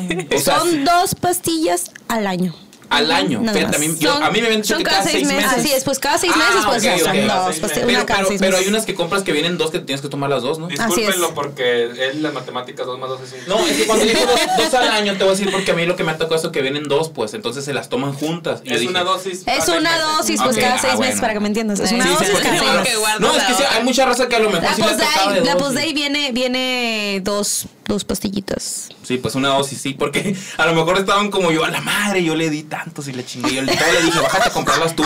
pendeja. 0.09 0.35
O 0.35 0.39
sea, 0.39 0.59
Son 0.59 0.83
dos 0.83 1.15
pastillas 1.15 1.91
al 2.09 2.27
año. 2.27 2.53
Al 2.91 3.11
año. 3.11 3.41
Fíjate, 3.53 3.75
a 3.75 3.79
mí, 3.79 3.95
yo- 3.97 4.13
Son- 4.13 4.23
a 4.23 4.29
mí 4.31 4.39
me 4.41 4.47
habían 4.47 4.61
dicho 4.61 4.75
son 4.75 4.83
que 4.83 4.89
cada 4.89 4.97
cada 4.99 5.09
seis 5.11 5.25
seis 5.27 5.27
meses. 5.35 5.51
meses. 5.51 5.65
Así 5.65 5.73
es, 5.73 5.83
pues 5.83 5.99
cada 5.99 6.17
seis 6.17 6.33
Ah, 6.35 6.37
meses 6.37 6.65
pues 6.65 6.77
ok, 6.77 6.83
ya 6.83 6.93
ok. 6.93 6.99
son 6.99 7.27
Cada 7.27 7.39
dos 7.39 7.47
seis 7.47 7.59
pastillas. 7.61 7.85
Pero, 7.87 7.97
Una 7.97 8.05
cada 8.05 8.17
pero, 8.19 8.27
seis 8.29 8.39
pero 8.41 8.57
hay 8.57 8.67
unas 8.67 8.85
que 8.85 8.93
compras 8.95 9.23
que 9.23 9.31
vienen 9.31 9.57
dos 9.57 9.71
que 9.71 9.79
tienes 9.79 10.01
que 10.01 10.09
tomar 10.09 10.29
las 10.29 10.43
dos, 10.43 10.59
¿no? 10.59 10.67
Discúlpenlo 10.67 11.27
es. 11.27 11.33
porque 11.33 11.83
él 11.83 12.21
las 12.21 12.33
matemáticas 12.33 12.85
2 12.85 12.99
más 12.99 13.09
2 13.09 13.21
es 13.21 13.33
un... 13.33 13.47
No, 13.47 13.59
es 13.65 13.77
que 13.77 13.85
cuando 13.85 14.05
digo 14.05 14.19
dos, 14.19 14.39
dos 14.57 14.73
al 14.73 14.89
año, 14.91 15.13
te 15.13 15.19
voy 15.19 15.27
a 15.29 15.31
decir 15.31 15.51
porque 15.51 15.71
a 15.71 15.73
mí 15.73 15.85
lo 15.85 15.95
que 15.95 16.03
me 16.03 16.11
ha 16.11 16.17
tocado 16.17 16.35
es 16.35 16.47
que 16.51 16.61
vienen 16.61 16.83
dos, 16.87 17.09
pues 17.09 17.33
entonces 17.33 17.65
se 17.65 17.73
las 17.73 17.89
toman 17.89 18.13
juntas. 18.13 18.61
Y 18.63 18.73
Es 18.73 18.79
dije, 18.81 18.91
una 18.91 19.03
dosis. 19.03 19.43
Es 19.45 19.67
una 19.67 19.97
dosis, 19.97 20.41
pues 20.41 20.57
cada 20.57 20.75
ah, 20.75 20.79
seis 20.81 20.99
meses, 20.99 21.21
para 21.21 21.33
que 21.33 21.39
me 21.39 21.47
entiendas. 21.47 21.79
Es 21.79 21.89
Sí, 21.89 21.95
una 21.95 22.03
sí, 22.05 22.09
dosis 22.11 22.29
cada 22.29 22.41
sí, 22.43 22.49
seis 22.59 22.61
sí, 22.61 22.77
meses. 22.77 23.19
No, 23.19 23.35
es 23.35 23.43
que 23.43 23.53
sí, 23.53 23.63
hay 23.69 23.83
mucha 23.83 24.05
raza 24.05 24.27
que 24.27 24.35
a 24.35 24.39
lo 24.39 24.49
mejor 24.49 24.63
La 24.63 24.75
sí 24.75 24.81
Postday, 24.81 25.33
de 25.35 25.41
la 25.45 25.53
dos. 25.53 25.63
Postday 25.63 25.93
viene, 25.93 26.31
viene 26.31 27.21
dos, 27.23 27.65
dos 27.93 28.03
pastillitas. 28.05 28.89
Sí, 29.03 29.17
pues 29.17 29.35
una 29.35 29.49
dosis, 29.49 29.81
sí, 29.81 29.93
porque 29.93 30.35
a 30.57 30.65
lo 30.65 30.73
mejor 30.73 30.97
estaban 30.97 31.29
como 31.29 31.51
yo 31.51 31.63
a 31.65 31.69
la 31.69 31.81
madre, 31.81 32.23
yo 32.23 32.35
le 32.35 32.49
di 32.49 32.63
tantos 32.63 33.07
y 33.07 33.13
le 33.13 33.25
chingué. 33.25 33.53
Yo 33.55 33.61
le, 33.61 33.73
le 33.73 34.01
dije, 34.03 34.19
bájate 34.19 34.49
a 34.49 34.53
comprarlas 34.53 34.95
tú. 34.95 35.03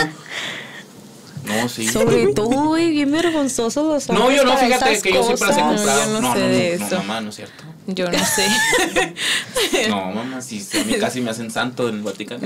No, 1.44 1.68
sí. 1.68 1.86
Sobre 1.88 2.26
todo, 2.34 2.48
güey, 2.66 2.90
bien 2.90 3.12
vergonzosos 3.12 4.08
los 4.08 4.08
No, 4.18 4.32
yo 4.32 4.42
no, 4.44 4.56
fíjate 4.56 5.00
que 5.00 5.12
yo 5.12 5.22
siempre 5.22 5.46
las 5.48 5.56
he 5.56 5.60
comprado. 5.60 6.06
no 6.14 6.20
No, 6.20 6.28
no, 6.28 6.34
sé 6.34 6.40
no, 6.40 6.46
de 6.48 6.78
no, 6.78 6.86
eso. 6.86 6.96
mamá, 6.98 7.20
no 7.20 7.28
es 7.30 7.36
cierto. 7.36 7.64
Yo 7.86 8.10
no 8.10 8.18
sé. 8.18 8.48
No, 9.88 10.10
mamá, 10.10 10.40
sí, 10.42 10.60
sí, 10.60 10.78
a 10.80 10.84
mí 10.84 10.94
casi 11.00 11.20
me 11.20 11.30
hacen 11.30 11.50
santo 11.52 11.88
en 11.88 11.96
el 11.96 12.02
Vaticano. 12.02 12.40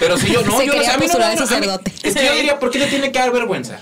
Pero 0.00 0.18
sí, 0.18 0.26
yo 0.32 0.42
no, 0.42 0.58
Se 0.58 0.66
yo 0.66 0.72
quería 0.72 0.94
a 0.94 0.98
mí 0.98 1.06
no, 1.06 1.18
no, 1.20 1.30
mí- 1.30 1.38
sacerdote. 1.38 1.92
Es 2.02 2.14
que 2.14 2.24
yo 2.26 2.34
diría, 2.34 2.58
¿por 2.58 2.70
qué 2.70 2.80
le 2.80 2.86
tiene 2.86 3.12
que 3.12 3.18
dar 3.18 3.30
vergüenza? 3.32 3.78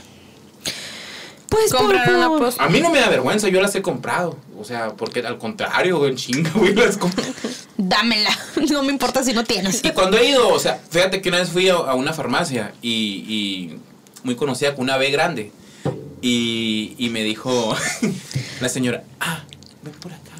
Pues 1.55 1.71
por, 1.71 1.81
Comprar 1.83 2.15
una 2.15 2.29
post. 2.29 2.61
A 2.61 2.69
mí 2.69 2.81
no 2.81 2.91
me 2.91 3.01
da 3.01 3.09
vergüenza, 3.09 3.49
yo 3.49 3.63
las 3.63 3.75
he 3.77 3.83
comprado. 3.83 4.37
O 4.59 4.65
sea, 4.65 4.95
porque 4.95 5.21
al 5.21 5.39
contrario, 5.39 6.05
en 6.07 6.17
chinga, 6.17 6.51
güey, 6.55 6.75
las 6.75 6.97
compro. 6.97 7.23
Dámela. 7.77 8.31
No 8.71 8.83
me 8.83 8.91
importa 8.91 9.23
si 9.23 9.33
no 9.33 9.45
tienes. 9.45 9.85
Y 9.85 9.91
cuando 9.91 10.17
he 10.17 10.31
ido, 10.31 10.49
o 10.49 10.59
sea, 10.59 10.81
fíjate 10.91 11.21
que 11.21 11.29
una 11.29 11.39
vez 11.39 11.51
fui 11.51 11.69
a, 11.69 11.75
a 11.75 11.95
una 11.95 12.13
farmacia 12.13 12.73
y, 12.83 12.91
y 12.91 13.79
muy 14.25 14.37
conocida 14.37 14.75
con 14.75 14.85
una 14.85 14.97
B 14.97 15.11
grande. 15.11 15.53
Y, 16.23 16.95
y 16.99 17.11
me 17.11 17.23
dijo 17.23 17.77
la 18.61 18.69
señora, 18.69 19.05
ah, 19.21 19.45
ven 19.83 19.95
por 19.95 20.13
acá. 20.13 20.33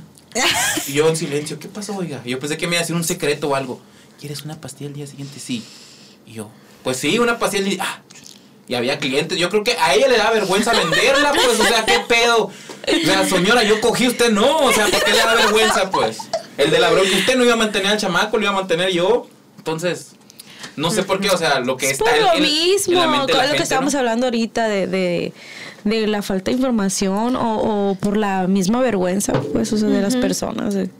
Y 0.89 0.95
yo 0.95 1.09
en 1.09 1.17
silencio, 1.17 1.59
¿qué 1.59 1.69
pasó, 1.69 1.95
oiga? 1.97 2.23
Y 2.25 2.31
yo 2.31 2.41
pensé 2.41 2.57
que 2.57 2.67
me 2.67 2.73
iba 2.73 2.81
a 2.81 2.83
decir 2.83 2.97
un 2.97 3.05
secreto 3.05 3.51
o 3.51 3.55
algo. 3.55 3.81
¿Quieres 4.19 4.43
una 4.43 4.61
pastilla 4.61 4.89
el 4.89 4.95
día 4.95 5.07
siguiente? 5.07 5.39
Sí. 5.39 5.63
Y 6.27 6.33
yo, 6.33 6.51
pues 6.83 6.97
sí, 6.97 7.19
una 7.19 7.39
pastilla 7.39 7.63
el 7.63 7.71
día. 7.71 7.85
Ah, 7.85 8.03
y 8.69 8.75
había 8.75 8.99
clientes. 8.99 9.39
Yo 9.39 9.51
creo 9.51 9.63
que 9.65 9.73
a 9.79 9.95
ella 9.95 10.09
le 10.09 10.17
da 10.17 10.31
vergüenza 10.31 10.73
venderla, 10.73 11.33
pues, 11.33 11.61
o 11.61 11.65
sea, 11.65 11.85
¿qué 11.85 12.01
pedo? 12.09 12.45
O 12.47 13.07
sea, 13.07 13.25
señora, 13.27 13.63
yo 13.63 13.81
cogí, 13.81 14.07
usted 14.09 14.31
no. 14.31 14.59
O 14.59 14.73
sea, 14.73 14.87
¿por 14.87 15.03
qué 15.05 15.13
le 15.13 15.19
da 15.19 15.35
vergüenza, 15.35 15.91
pues? 15.91 16.19
El 16.57 16.71
de 16.71 16.79
la 16.79 16.91
bronca, 16.91 17.11
usted 17.17 17.37
no 17.37 17.45
iba 17.45 17.55
a 17.55 17.57
mantener 17.57 17.89
al 17.89 17.99
chamaco, 17.99 18.37
lo 18.37 18.43
iba 18.45 18.53
a 18.53 18.57
mantener 18.57 18.91
yo. 18.91 19.27
Entonces, 19.59 20.13
no 20.77 20.91
sé 20.91 21.03
por 21.03 21.21
qué, 21.21 21.31
o 21.31 21.37
sea, 21.37 21.61
lo 21.61 21.77
que 21.77 21.87
Es 21.87 21.93
está 21.93 22.05
por 22.05 22.15
en- 22.15 22.23
lo 22.23 22.31
en- 22.33 22.37
en 22.37 22.43
mismo, 22.43 23.01
la 23.01 23.07
mente 23.07 23.27
de 23.29 23.33
con 23.33 23.39
la 23.47 23.51
lo 23.53 23.57
que 23.57 23.63
estábamos 23.63 23.93
¿no? 23.93 23.99
hablando 24.01 24.27
ahorita 24.27 24.69
de, 24.69 24.87
de, 24.87 25.33
de 25.85 26.07
la 26.07 26.23
falta 26.23 26.51
de 26.51 26.57
información 26.57 27.37
o, 27.37 27.91
o 27.91 27.95
por 27.97 28.17
la 28.17 28.47
misma 28.47 28.81
vergüenza, 28.81 29.33
pues, 29.53 29.73
o 29.73 29.79
sea, 29.79 29.89
de 29.89 30.01
las 30.03 30.17
personas. 30.17 30.75
eh. 30.75 30.91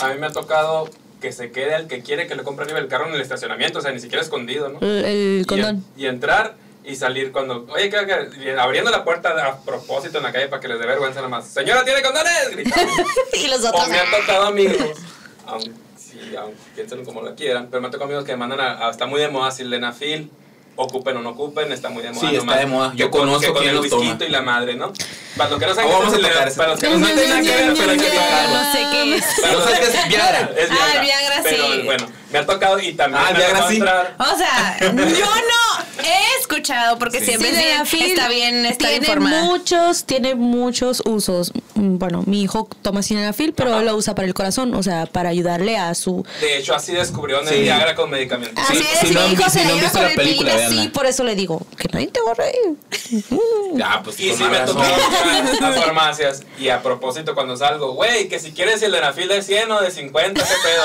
A 0.00 0.08
mí 0.08 0.18
me 0.20 0.26
ha 0.26 0.32
tocado 0.32 0.88
que 1.20 1.32
se 1.32 1.50
quede 1.50 1.74
al 1.74 1.88
que 1.88 2.00
quiere 2.02 2.26
que 2.28 2.36
le 2.36 2.44
compre 2.44 2.66
el 2.72 2.86
carro 2.88 3.08
en 3.08 3.14
el 3.14 3.20
estacionamiento, 3.20 3.80
o 3.80 3.82
sea, 3.82 3.90
ni 3.92 3.98
siquiera 4.00 4.22
escondido, 4.22 4.68
¿no? 4.68 4.78
El, 4.80 5.04
el 5.04 5.40
Y, 5.42 5.44
condón. 5.46 5.84
y 5.96 6.06
entrar 6.06 6.54
y 6.88 6.96
salir 6.96 7.30
cuando, 7.32 7.66
oye, 7.70 7.90
que, 7.90 7.96
que- 8.40 8.56
abriendo 8.58 8.90
la 8.90 9.04
puerta 9.04 9.30
a 9.46 9.58
propósito 9.60 10.18
en 10.18 10.24
la 10.24 10.32
calle 10.32 10.48
para 10.48 10.60
que 10.60 10.68
les 10.68 10.78
dé 10.80 10.86
vergüenza 10.86 11.16
nada 11.20 11.28
más. 11.28 11.46
Señora, 11.46 11.84
¿tiene 11.84 12.00
condones? 12.02 12.32
Gritando. 12.52 12.92
y 13.34 13.46
los 13.48 13.64
otros. 13.64 13.84
O 13.84 13.88
me 13.90 13.98
han 13.98 14.10
tocado 14.10 14.46
amigos, 14.46 14.98
aunque, 15.46 15.70
sí, 15.98 16.34
aunque 16.36 16.56
piensen 16.74 17.04
como 17.04 17.20
lo 17.22 17.34
quieran, 17.34 17.68
pero 17.70 17.80
me 17.82 17.86
han 17.88 17.92
tocado 17.92 18.06
amigos 18.06 18.24
que 18.24 18.32
me 18.32 18.38
mandan 18.38 18.60
a, 18.60 18.86
a- 18.88 18.90
está 18.90 19.06
muy 19.06 19.20
de 19.20 19.28
moda 19.28 19.50
sildenafil, 19.50 20.30
ocupen 20.76 21.16
o 21.18 21.20
no 21.20 21.30
ocupen, 21.30 21.70
está 21.72 21.90
muy 21.90 22.02
de 22.02 22.10
moda. 22.12 22.20
Sí, 22.20 22.26
está 22.36 22.38
nomás 22.46 22.58
de 22.60 22.66
moda. 22.66 22.92
Yo 22.94 23.06
que 23.06 23.10
con- 23.10 23.20
conozco 23.20 23.40
que 23.52 23.52
con 23.58 23.68
el 23.68 23.78
whisky 23.80 24.24
y 24.24 24.28
la 24.30 24.40
madre, 24.42 24.74
¿no? 24.76 24.92
Para 25.36 25.50
los 25.50 25.58
que 25.58 25.66
no 25.66 25.74
saben 25.74 25.90
Oh, 25.92 26.00
qué 26.10 26.48
es 26.48 26.54
para 26.56 26.70
los 26.70 26.80
que 26.80 26.88
no 26.88 27.06
saben 27.06 27.28
nada 27.28 27.42
que 27.42 27.48
ver, 27.48 27.74
pero 27.76 27.90
hay 27.90 27.98
que 27.98 28.10
tocarlo. 28.10 28.54
No 28.54 28.72
sé 28.72 28.78
qué 28.92 29.14
es. 29.16 29.24
Para 29.42 29.52
los 29.52 29.64
No 29.64 29.70
sé 29.70 29.80
qué 29.80 29.86
es 29.86 30.08
Viagra. 30.08 30.50
Es 30.56 30.70
Viagra. 30.70 30.92
Ah, 30.96 31.00
Viagra, 31.02 31.40
pero, 31.42 31.66
sí. 31.66 31.82
bueno, 31.84 32.06
me 32.30 32.38
ha 32.40 32.46
tocado 32.46 32.78
y 32.78 32.92
también 32.94 33.22
Ah, 33.26 33.30
me 33.32 33.38
Viagra 33.38 33.68
sí. 33.68 33.74
entrar. 33.76 34.16
O 34.18 34.36
sea, 34.36 34.78
yo 34.80 34.92
no 34.92 36.04
he 36.04 36.40
escuchado 36.40 36.98
porque 36.98 37.20
Sí. 37.20 37.26
siempre 37.26 37.50
sí, 37.86 38.00
está 38.10 38.28
bien 38.28 38.66
estar 38.66 38.88
tiene 38.90 39.06
informada. 39.06 39.42
muchos, 39.44 40.04
tiene 40.04 40.34
muchos 40.34 41.02
usos. 41.04 41.52
Mm, 41.74 41.98
Bueno, 41.98 42.22
mi 42.26 42.42
hijo 42.42 42.68
toma 42.82 43.02
sildenafil, 43.02 43.52
pero 43.54 43.72
Ajá. 43.74 43.82
lo 43.82 43.96
usa 43.96 44.14
para 44.14 44.26
el 44.28 44.34
corazón, 44.34 44.72
o 44.74 44.82
sea, 44.82 45.06
para 45.06 45.30
ayudarle 45.30 45.76
a 45.78 45.94
su 45.94 46.24
De 46.40 46.58
hecho, 46.58 46.74
así 46.74 46.92
descubrieron 46.92 47.46
Sí. 47.46 47.54
el 47.54 47.62
Viagra 47.62 47.94
con 47.94 48.08
medicamentos. 48.10 48.62
Sí, 48.68 48.76
Así 48.78 48.86
es, 48.92 48.98
si 49.00 49.06
mi 49.08 49.14
no 49.14 49.26
hijo 49.32 49.50
se 49.50 49.60
si 49.60 49.64
no 49.66 49.90
con 49.90 50.04
el 50.04 50.14
película, 50.14 50.54
véanla. 50.56 50.92
por 50.92 51.06
eso 51.06 51.24
le 51.24 51.34
digo, 51.34 51.66
que 51.76 51.88
nadie 51.92 52.06
te 52.08 52.20
va 52.20 52.32
a 52.32 52.34
reír. 52.34 52.76
Ya, 53.74 54.00
pues 54.02 54.18
Y 54.20 54.32
sí 54.34 54.42
más 54.42 54.50
me 54.50 54.58
entrar 54.58 55.72
a 55.72 55.72
farmacias 55.82 56.42
y 56.58 56.68
a 56.68 56.82
propósito 56.82 57.34
cuando 57.34 57.56
salgo, 57.56 57.92
güey, 57.92 58.28
que 58.28 58.38
si 58.38 58.52
quieres 58.52 58.82
el 58.82 58.92
denafil 58.92 59.28
de 59.28 59.42
100 59.42 59.70
o 59.72 59.80
de 59.80 59.90
50, 59.90 60.40
qué 60.42 60.54
pedo. 60.62 60.82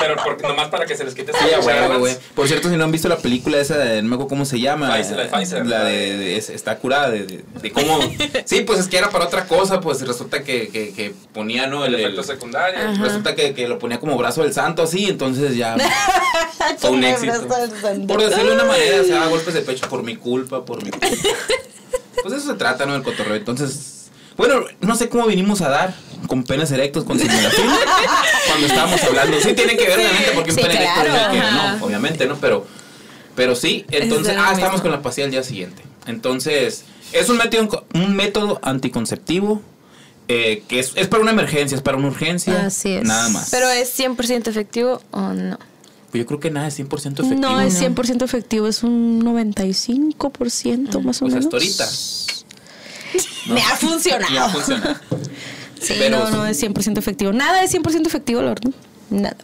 Pero 0.00 0.16
porque, 0.24 0.46
nomás 0.46 0.68
para 0.68 0.86
que 0.86 0.96
se 0.96 1.04
les 1.04 1.14
quite 1.14 1.30
esa 1.32 1.40
Sí, 1.40 1.52
a 1.54 1.58
cuchara 1.58 1.76
huevo, 1.82 1.88
más. 1.90 1.98
güey. 1.98 2.16
Por 2.34 2.48
cierto, 2.48 2.68
si 2.68 2.76
no 2.76 2.84
han 2.84 2.92
visto 2.92 3.08
la 3.08 3.16
película 3.18 3.58
esa 3.58 3.76
de, 3.78 4.02
no 4.02 4.08
me 4.08 4.14
acuerdo 4.16 4.28
cómo 4.28 4.44
se 4.44 4.60
llama. 4.60 4.94
Pfizer, 4.94 5.16
la 5.16 5.22
de 5.24 5.28
Pfizer. 5.28 5.66
La 5.66 5.84
de, 5.84 6.16
de- 6.16 6.36
es- 6.36 6.50
está 6.50 6.78
curada 6.78 7.10
de, 7.10 7.24
de, 7.26 7.44
de 7.62 7.70
cómo. 7.72 7.98
sí, 8.44 8.60
pues 8.62 8.80
es 8.80 8.88
que 8.88 8.98
era 8.98 9.10
para 9.10 9.24
otra 9.26 9.46
cosa, 9.46 9.80
pues 9.80 10.00
resulta 10.06 10.42
que, 10.42 10.68
que, 10.68 10.92
que 10.92 11.14
ponía, 11.32 11.66
¿no? 11.66 11.84
El 11.84 11.94
El, 11.94 12.00
efecto 12.00 12.22
secundario. 12.22 12.78
resulta 13.02 13.34
que, 13.34 13.54
que 13.54 13.68
lo 13.68 13.78
ponía 13.78 13.98
como 14.00 14.16
brazo 14.16 14.42
del 14.42 14.52
santo 14.52 14.82
así, 14.82 15.06
entonces 15.06 15.56
ya 15.56 15.76
fue 16.78 16.90
un 16.90 17.04
éxito. 17.04 17.46
Por 18.06 18.22
decirlo 18.22 18.50
de 18.50 18.54
una 18.56 18.64
manera, 18.64 19.02
se 19.04 19.10
daba 19.10 19.26
golpes 19.28 19.54
de 19.54 19.60
pecho 19.62 19.88
por 19.88 20.02
mi 20.02 20.16
culpa, 20.16 20.64
por 20.64 20.82
mi 20.84 20.90
culpa. 20.90 21.06
Pues 22.22 22.34
eso 22.34 22.50
se 22.52 22.54
trata, 22.58 22.86
¿no? 22.86 22.94
El 22.96 23.02
cotorreo. 23.02 23.36
Entonces, 23.36 23.95
Bueno, 24.36 24.64
no 24.80 24.96
sé 24.96 25.08
cómo 25.08 25.26
vinimos 25.26 25.60
a 25.62 25.68
dar 25.68 25.94
con 26.28 26.44
penes 26.44 26.70
erectos 26.70 27.04
con 27.04 27.18
simulación 27.18 27.68
cuando 28.48 28.66
estábamos 28.66 29.02
hablando. 29.04 29.38
Sí 29.40 29.52
tiene 29.54 29.76
que 29.76 29.86
ver, 29.86 29.98
obviamente, 29.98 30.30
porque 30.34 30.50
un 30.50 30.56
Sí, 30.56 30.62
pene 30.62 30.74
erecto 30.76 30.94
claro, 31.02 31.16
es 31.16 31.22
el 31.24 31.30
que 31.32 31.50
no, 31.78 31.84
obviamente, 31.86 32.26
¿no? 32.26 32.36
Pero, 32.36 32.66
pero 33.34 33.54
sí, 33.54 33.84
entonces, 33.90 34.34
Es 34.34 34.38
ah, 34.38 34.52
estamos 34.52 34.72
mismo. 34.74 34.82
con 34.82 34.90
la 34.92 35.02
pastilla 35.02 35.24
al 35.26 35.30
día 35.30 35.42
siguiente. 35.42 35.82
Entonces, 36.06 36.84
es 37.12 37.28
un 37.28 37.36
método, 37.38 37.84
un 37.94 38.14
método 38.16 38.58
anticonceptivo 38.62 39.62
eh, 40.28 40.64
que 40.68 40.80
es, 40.80 40.92
es 40.96 41.06
para 41.06 41.22
una 41.22 41.30
emergencia, 41.32 41.76
es 41.76 41.82
para 41.82 41.96
una 41.96 42.08
urgencia. 42.08 42.66
Así 42.66 42.92
es. 42.92 43.04
Nada 43.04 43.28
más. 43.28 43.48
Pero 43.50 43.70
es 43.70 43.96
100% 43.98 44.48
efectivo 44.48 45.00
o 45.12 45.20
no. 45.32 45.56
Pues 46.10 46.22
yo 46.22 46.26
creo 46.26 46.40
que 46.40 46.50
nada 46.50 46.66
es 46.68 46.78
100% 46.78 46.88
efectivo. 47.12 47.34
No 47.40 47.60
es 47.60 47.80
100% 47.80 48.22
efectivo, 48.24 48.66
es 48.68 48.82
un 48.82 49.22
95% 49.24 51.00
más 51.02 51.22
o 51.22 51.26
Pues 51.26 51.34
menos. 51.34 51.44
hasta 51.44 51.56
ahorita. 51.56 51.88
Me 53.46 53.60
ha 53.62 53.76
funcionado. 53.76 54.32
Ya 54.34 54.48
funciona. 54.48 55.00
Sí, 55.80 55.94
Pero 55.98 56.18
no, 56.18 56.30
no 56.30 56.46
es 56.46 56.62
100% 56.62 56.98
efectivo. 56.98 57.32
Nada 57.32 57.62
es 57.62 57.74
100% 57.74 58.06
efectivo, 58.06 58.42
Lord. 58.42 58.60
Nada. 59.10 59.36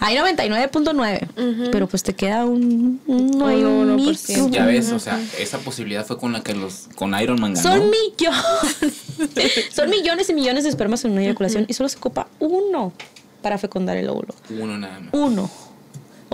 Hay 0.00 0.16
99.9, 0.16 1.70
pero 1.70 1.86
pues 1.86 2.02
te 2.02 2.14
queda 2.14 2.44
un, 2.44 3.00
un, 3.06 3.40
Un 3.40 3.48
hay 3.48 3.62
un 3.64 3.96
1%. 3.96 3.96
micro. 3.96 4.48
Ya 4.50 4.66
ves, 4.66 4.92
o 4.92 4.98
sea, 4.98 5.18
esa 5.38 5.58
posibilidad 5.58 6.04
fue 6.04 6.18
con 6.18 6.32
la 6.32 6.42
que 6.42 6.52
los 6.52 6.88
con 6.96 7.18
Iron 7.18 7.40
Man 7.40 7.54
ganó. 7.54 7.70
Son 7.70 7.90
millones. 7.90 9.64
Son 9.74 9.88
millones 9.88 10.28
y 10.28 10.34
millones 10.34 10.64
de 10.64 10.70
espermas 10.70 11.04
en 11.04 11.12
una 11.12 11.22
eyaculación 11.22 11.64
y 11.68 11.74
solo 11.74 11.88
se 11.88 11.96
ocupa 11.96 12.26
uno 12.40 12.92
para 13.40 13.56
fecundar 13.56 13.96
el 13.96 14.08
óvulo. 14.08 14.34
Uno 14.50 14.76
nada 14.76 15.00
más. 15.00 15.08
Uno. 15.12 15.48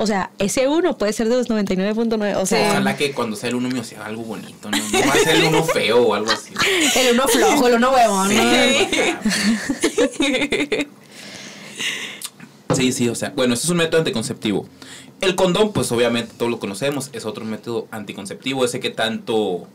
O 0.00 0.06
sea, 0.06 0.30
ese 0.38 0.66
uno 0.66 0.96
puede 0.96 1.12
ser 1.12 1.28
de 1.28 1.36
los 1.36 1.50
99.9. 1.50 2.36
O 2.36 2.46
sea, 2.46 2.70
Ojalá 2.70 2.96
que 2.96 3.12
cuando 3.12 3.36
sea 3.36 3.50
el 3.50 3.56
uno 3.56 3.68
mío 3.68 3.84
sea 3.84 4.06
algo 4.06 4.22
bonito, 4.22 4.70
¿no? 4.70 4.78
No 4.78 4.98
va 5.06 5.12
a 5.12 5.18
ser 5.18 5.36
el 5.36 5.44
uno 5.44 5.62
feo 5.62 6.02
o 6.02 6.14
algo 6.14 6.30
así. 6.30 6.54
el 6.96 7.14
uno 7.14 7.28
flojo, 7.28 7.68
el 7.68 7.74
uno 7.74 7.92
huevón. 7.92 8.30
Sí. 8.30 8.38
Sí, 12.76 12.92
sí, 12.92 13.08
o 13.08 13.16
sea, 13.16 13.32
bueno, 13.34 13.54
este 13.54 13.66
es 13.66 13.70
un 13.70 13.78
método 13.78 13.98
anticonceptivo. 13.98 14.64
El 15.20 15.34
condón, 15.34 15.72
pues 15.72 15.90
obviamente 15.90 16.32
todos 16.38 16.50
lo 16.50 16.60
conocemos, 16.60 17.10
es 17.12 17.24
otro 17.24 17.44
método 17.44 17.88
anticonceptivo, 17.90 18.64
ese 18.64 18.78
que 18.78 18.90
tanto 18.90 19.66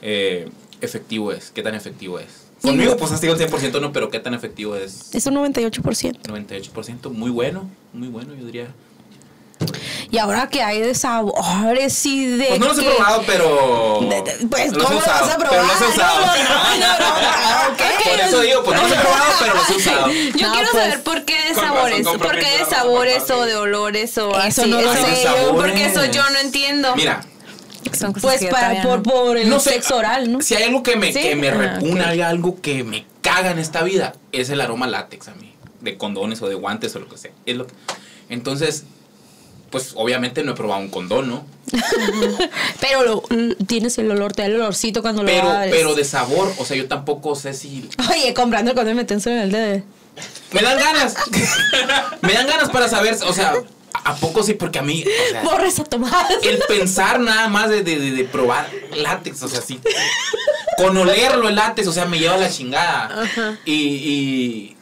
eh, 0.00 0.48
efectivo 0.80 1.32
es, 1.32 1.50
qué 1.50 1.62
tan 1.62 1.74
efectivo 1.74 2.18
es. 2.18 2.46
Conmigo, 2.62 2.96
pues 2.96 3.12
has 3.12 3.20
sido 3.20 3.34
el 3.34 3.38
100%, 3.38 3.80
no, 3.80 3.92
pero 3.92 4.08
qué 4.08 4.20
tan 4.20 4.32
efectivo 4.32 4.74
es. 4.74 5.14
Es 5.14 5.26
un 5.26 5.34
98%. 5.34 6.22
98%, 6.22 7.10
muy 7.10 7.30
bueno, 7.30 7.68
muy 7.92 8.08
bueno, 8.08 8.34
yo 8.34 8.46
diría. 8.46 8.68
Y 10.12 10.18
ahora 10.18 10.48
que 10.48 10.60
hay 10.62 10.80
de 10.80 10.94
sabores 10.94 12.04
y 12.06 12.26
de. 12.26 12.46
Pues 12.46 12.60
no 12.60 12.66
los 12.66 12.78
he 12.78 12.82
que- 12.82 12.90
probado, 12.90 13.22
pero. 13.26 13.98
De- 14.02 14.22
de- 14.22 14.46
pues, 14.48 14.72
los 14.72 14.82
he 14.82 14.84
¿cómo 14.86 14.94
los 14.96 15.02
usado, 15.06 15.26
vas 15.26 15.34
a 15.34 15.38
Pero 15.38 15.50
probar? 15.50 15.66
los 15.66 15.80
he 15.80 15.86
usado. 15.86 16.20
No, 16.20 16.26
no, 16.26 16.98
no, 16.98 16.98
no, 16.98 17.68
no, 17.68 17.72
ok. 17.72 18.04
Por 18.10 18.20
eso 18.20 18.40
digo, 18.40 18.64
pues 18.64 18.76
no 18.76 18.82
los 18.88 18.92
he 18.92 19.00
probado, 19.00 19.32
pero 19.40 19.54
los 19.54 19.70
he 19.70 19.74
usado. 19.76 20.06
Yo 20.36 20.46
No, 20.48 20.52
quiero 20.52 20.68
pues, 20.72 20.82
saber 20.84 21.02
por 21.02 21.24
qué 21.24 21.34
de 21.48 21.54
sabores. 21.54 22.06
¿Por 22.08 22.38
qué 22.38 22.58
de 22.58 22.64
sabores 22.68 23.30
o 23.30 23.44
de 23.44 23.56
olores 23.56 24.18
o 24.18 24.30
Eso 24.40 24.62
así? 24.62 24.74
porque 25.54 25.84
eso 25.86 26.04
yo 26.06 26.28
no 26.30 26.38
entiendo. 26.38 26.94
Mira, 26.96 27.20
Son 27.98 28.12
cosas 28.12 28.38
Pues 28.40 28.50
para, 28.50 28.82
por, 28.82 28.98
no. 28.98 29.02
por 29.02 29.36
el 29.36 29.48
no 29.48 29.58
sé, 29.60 29.74
sexo 29.74 29.96
oral, 29.96 30.30
¿no? 30.32 30.40
Si 30.42 30.54
hay 30.54 30.64
algo 30.64 30.82
que 30.82 30.96
me, 30.96 31.12
¿Sí? 31.12 31.20
que 31.20 31.34
me 31.36 31.48
Ah, 31.48 31.54
repugna, 31.54 32.04
ok. 32.04 32.10
hay 32.10 32.20
algo 32.20 32.60
que 32.60 32.84
me 32.84 33.04
caga 33.20 33.50
en 33.50 33.58
esta 33.58 33.82
vida, 33.82 34.12
es 34.32 34.50
el 34.50 34.60
aroma 34.60 34.86
látex 34.86 35.28
a 35.28 35.34
mí. 35.34 35.54
De 35.80 35.96
condones 35.96 36.40
o 36.42 36.48
de 36.48 36.54
guantes 36.56 36.94
o 36.96 36.98
lo 37.00 37.08
que 37.08 37.16
sea. 37.16 37.30
Es 37.46 37.56
lo 37.56 37.66
que- 37.66 37.74
Entonces, 38.28 38.84
pues 39.70 39.92
obviamente 39.94 40.42
no 40.42 40.52
he 40.52 40.54
probado 40.54 40.80
un 40.82 40.88
condón, 40.90 41.28
¿no? 41.28 41.44
Pero 42.80 43.04
lo- 43.04 43.22
l- 43.30 43.54
tienes 43.66 43.96
el 43.98 44.10
olor, 44.10 44.32
te 44.32 44.42
da 44.42 44.48
el 44.48 44.56
olorcito 44.56 45.02
cuando 45.02 45.24
Pero, 45.24 45.44
lo 45.44 45.50
abres. 45.50 45.72
pero 45.74 45.94
de 45.94 46.04
sabor, 46.04 46.52
o 46.58 46.64
sea, 46.64 46.76
yo 46.76 46.88
tampoco 46.88 47.34
sé 47.36 47.54
si 47.54 47.88
Oye, 48.10 48.34
comprando 48.34 48.72
el 48.72 48.76
condón 48.76 48.96
meténselo 48.96 49.36
en 49.36 49.42
el 49.42 49.52
dedo. 49.52 49.82
Me 50.52 50.62
dan 50.62 50.78
ganas. 50.78 51.14
me 52.22 52.32
dan 52.32 52.46
ganas 52.46 52.70
para 52.70 52.88
saber, 52.88 53.16
o 53.24 53.32
sea, 53.32 53.54
¿a 54.04 54.16
poco 54.16 54.42
sí? 54.42 54.54
Porque 54.54 54.80
a 54.80 54.82
mí, 54.82 55.04
o 55.04 55.30
sea, 55.30 55.42
Borra 55.42 55.66
esa 55.68 55.84
tomada. 55.84 56.28
el 56.42 56.58
pensar 56.68 57.20
nada 57.20 57.48
más 57.48 57.70
de, 57.70 57.82
de, 57.84 57.98
de- 57.98 58.10
de 58.12 58.24
probar 58.24 58.68
látex, 58.96 59.42
o 59.42 59.48
sea, 59.48 59.60
sí. 59.62 59.78
Con 60.76 60.96
olerlo 60.96 61.48
el 61.48 61.54
látex, 61.54 61.86
o 61.86 61.92
sea, 61.92 62.06
me 62.06 62.18
lleva 62.18 62.36
la 62.36 62.50
chingada. 62.50 63.24
Y, 63.64 63.72
y, 63.74 64.76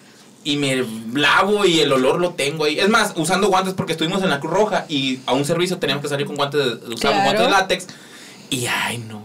y 0.53 0.57
me 0.57 0.85
lavo 1.15 1.65
y 1.67 1.81
el 1.81 1.93
olor 1.93 2.19
lo 2.21 2.31
tengo 2.31 2.65
ahí. 2.65 2.79
Es 2.79 2.89
más, 2.89 3.13
usando 3.17 3.49
guantes 3.49 3.75
porque 3.75 3.93
estuvimos 3.93 4.23
en 4.23 4.31
la 4.31 4.41
Cruz 4.41 4.53
Roja 4.53 4.87
y 4.89 5.21
a 5.27 5.33
un 5.35 5.45
servicio 5.45 5.79
teníamos 5.79 6.03
que 6.03 6.09
salir 6.09 6.27
con 6.27 6.37
guantes 6.37 6.61
de, 6.61 6.67
usamos 6.71 7.01
Claro. 7.01 7.23
guantes 7.25 7.41
de 7.45 7.51
látex. 7.51 7.87
Y 8.51 8.67
ay, 8.67 8.99
no. 8.99 9.23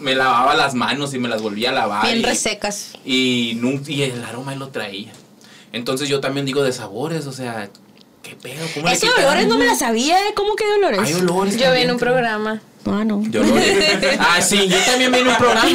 Me 0.00 0.14
lavaba 0.14 0.54
las 0.54 0.74
manos 0.74 1.12
y 1.14 1.18
me 1.18 1.28
las 1.28 1.42
volvía 1.42 1.70
a 1.70 1.72
lavar. 1.72 2.06
Bien 2.06 2.20
y- 2.20 2.22
resecas. 2.24 2.92
y, 3.04 3.60
y 3.86 4.02
el 4.02 4.24
aroma 4.24 4.52
él 4.54 4.58
lo 4.60 4.68
traía. 4.68 5.12
Entonces 5.72 6.08
yo 6.08 6.20
también 6.20 6.46
digo 6.46 6.62
de 6.62 6.72
sabores, 6.72 7.26
o 7.26 7.32
sea, 7.32 7.68
¿qué 8.22 8.34
pedo? 8.34 8.64
¿Cómo 8.74 8.88
Ese 8.88 9.08
olores 9.10 9.46
no 9.46 9.58
me 9.58 9.66
la 9.66 9.74
sabía, 9.74 10.18
¿eh? 10.28 10.32
¿Cómo 10.34 10.54
que 10.56 10.64
de 10.66 10.72
olores? 10.74 11.00
Hay 11.00 11.12
olores. 11.14 11.56
Yo 11.58 11.70
vi 11.72 11.80
en 11.82 11.90
un 11.90 11.98
creo. 11.98 12.12
programa. 12.12 12.60
Ah, 12.84 13.04
no. 13.04 13.16
Olores. 13.18 14.16
ah, 14.18 14.40
sí, 14.42 14.68
yo 14.68 14.76
también 14.78 15.12
vi 15.12 15.18
en 15.20 15.28
un 15.28 15.36
programa. 15.36 15.68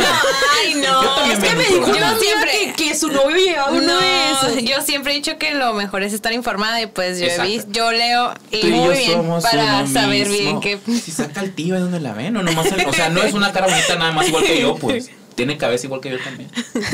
Ay, 0.61 0.73
Yo 0.83 0.91
no. 0.91 1.15
también 1.15 1.37
Es 1.37 1.41
vi 1.41 1.47
que 1.49 1.55
me 1.55 1.63
dijo 1.63 1.85
amiga 1.85 2.15
que, 2.51 2.73
que 2.73 2.95
su 2.95 3.07
novio 3.09 3.37
llevaba 3.37 3.71
uno 3.71 3.81
No, 3.81 3.99
de 3.99 4.31
esos. 4.31 4.63
yo 4.63 4.81
siempre 4.81 5.13
he 5.13 5.15
dicho 5.15 5.37
que 5.37 5.53
lo 5.55 5.73
mejor 5.73 6.03
es 6.03 6.11
estar 6.13 6.33
informada 6.33 6.81
y 6.81 6.87
pues 6.87 7.19
yo 7.19 7.27
visto, 7.43 7.69
yo 7.71 7.91
leo 7.93 8.33
y 8.51 8.59
Tú 8.59 8.67
y 8.67 8.71
yo 8.71 8.75
muy 8.77 8.97
bien 8.97 9.11
somos 9.13 9.43
para 9.43 9.87
saber 9.87 10.27
mismo. 10.27 10.59
bien 10.59 10.79
qué. 10.85 10.99
Si 10.99 11.11
saca 11.11 11.41
el 11.41 11.53
tío, 11.55 11.75
¿de 11.75 11.81
dónde 11.81 11.99
la 12.01 12.13
ven? 12.13 12.35
O, 12.35 12.43
nomás 12.43 12.65
el- 12.71 12.85
o 12.85 12.91
sea, 12.93 13.09
no 13.09 13.21
es 13.23 13.33
una 13.33 13.51
cara 13.53 13.67
bonita 13.67 13.95
nada 13.95 14.11
más 14.11 14.27
igual 14.27 14.43
que 14.43 14.59
yo, 14.61 14.75
pues. 14.75 15.09
Tiene 15.37 15.55
cabeza 15.55 15.85
igual 15.85 16.01
que 16.01 16.09
yo 16.09 16.17
también. 16.19 16.49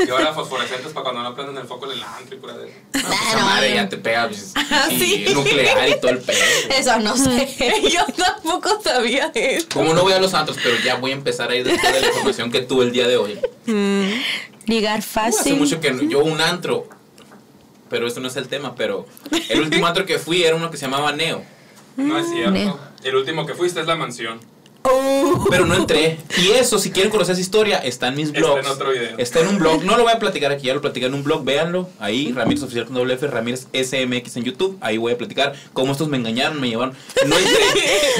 Y 0.06 0.10
ahora 0.10 0.34
fosforescentes 0.34 0.92
para 0.92 1.02
cuando 1.02 1.22
no 1.22 1.34
prenden 1.34 1.56
el 1.56 1.64
foco 1.66 1.86
en 1.86 1.92
el 1.98 2.02
antro 2.04 2.36
y 2.36 2.38
pura 2.38 2.52
de. 2.58 2.66
No, 2.66 2.72
pues 2.92 3.04
Ah, 3.06 3.24
esa 3.30 3.38
no, 3.40 3.46
madre 3.46 3.70
no. 3.70 3.74
ya 3.76 3.88
te 3.88 3.96
pega 3.96 4.28
pues, 4.28 4.52
sí, 4.90 5.24
sí. 5.26 5.34
nuclear 5.34 5.88
y 5.88 5.98
todo 5.98 6.10
el 6.10 6.18
pedo. 6.18 6.38
Eso 6.70 7.00
no 7.00 7.16
sé. 7.16 7.48
yo 7.90 8.04
tampoco 8.14 8.80
sabía 8.84 9.32
eso. 9.34 9.66
Como 9.72 9.94
no 9.94 10.02
voy 10.02 10.12
a 10.12 10.18
los 10.20 10.30
santos, 10.32 10.58
pero 10.62 10.76
ya 10.84 10.96
voy 10.96 11.12
a 11.12 11.14
empezar 11.14 11.50
a 11.50 11.56
ir 11.56 11.64
después 11.64 11.92
de 11.94 12.00
la 12.02 12.06
información 12.08 12.50
que 12.52 12.60
tuve 12.60 12.84
el 12.84 12.92
día 12.92 13.08
de 13.08 13.16
hoy. 13.16 13.40
Ligar 14.66 14.98
Uh, 14.98 15.02
fácil. 15.02 15.40
hace 15.40 15.54
mucho 15.54 15.80
que 15.80 15.92
no- 15.92 16.02
yo 16.02 16.20
un 16.22 16.40
antro, 16.40 16.86
pero 17.88 18.06
esto 18.06 18.20
no 18.20 18.28
es 18.28 18.36
el 18.36 18.48
tema, 18.48 18.74
pero 18.74 19.06
el 19.48 19.60
último 19.60 19.86
antro 19.86 20.04
que 20.06 20.18
fui 20.18 20.42
era 20.42 20.54
uno 20.54 20.70
que 20.70 20.76
se 20.76 20.84
llamaba 20.86 21.12
Neo, 21.12 21.42
No 21.96 22.18
es 22.18 22.28
cierto. 22.30 22.50
Neo. 22.52 22.78
El 23.02 23.16
último 23.16 23.46
que 23.46 23.54
fuiste 23.54 23.80
es 23.80 23.86
la 23.86 23.96
mansión. 23.96 24.38
Pero 25.50 25.66
no 25.66 25.74
entré. 25.74 26.18
Y 26.38 26.50
eso, 26.50 26.78
si 26.78 26.90
quieren 26.90 27.10
conocer 27.10 27.32
esa 27.32 27.40
historia, 27.40 27.78
está 27.78 28.08
en 28.08 28.16
mis 28.16 28.28
Está 28.28 28.40
blogs. 28.40 28.66
en 28.66 28.72
otro 28.72 28.90
video. 28.90 29.18
Está 29.18 29.40
en 29.40 29.48
un 29.48 29.58
blog, 29.58 29.84
no 29.84 29.96
lo 29.96 30.04
voy 30.04 30.12
a 30.12 30.18
platicar 30.18 30.52
aquí, 30.52 30.66
ya 30.66 30.74
lo 30.74 30.80
platicé 30.80 31.06
en 31.06 31.14
un 31.14 31.22
blog, 31.24 31.44
véanlo, 31.44 31.88
ahí, 31.98 32.32
Ramírez 32.32 32.62
Oficial 32.62 32.84
con 32.86 32.94
doble 32.94 33.14
F, 33.14 33.26
Ramírez 33.26 33.66
SMX 33.72 34.36
en 34.36 34.44
YouTube, 34.44 34.78
ahí 34.80 34.98
voy 34.98 35.12
a 35.12 35.18
platicar 35.18 35.54
cómo 35.72 35.92
estos 35.92 36.08
me 36.08 36.16
engañaron, 36.16 36.60
me 36.60 36.68
llevaron, 36.68 36.94
no 37.26 37.36
entré, 37.38 37.64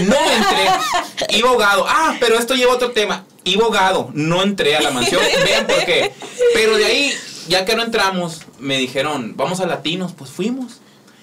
no 0.07 0.15
entré, 0.17 1.37
iba 1.39 1.49
ahogado, 1.51 1.85
ah, 1.89 2.17
pero 2.21 2.39
esto 2.39 2.55
lleva 2.55 2.73
a 2.73 2.77
otro 2.77 2.93
tema, 2.93 3.25
iba 3.45 3.65
ahogado, 3.65 4.11
no 4.15 4.43
entré 4.43 4.77
a 4.77 4.81
la 4.83 4.91
mansión, 4.91 5.21
vean 5.45 5.67
por 5.67 5.85
qué, 5.85 6.13
pero 6.55 6.77
de 6.77 6.85
ahí, 6.87 7.13
ya 7.49 7.65
que 7.65 7.77
no 7.77 7.83
entramos, 7.83 8.43
me 8.59 8.79
dijeron, 8.79 9.35
vamos 9.37 9.61
a 9.61 9.67
Latinos, 9.67 10.13
pues 10.17 10.31
fuimos, 10.31 10.81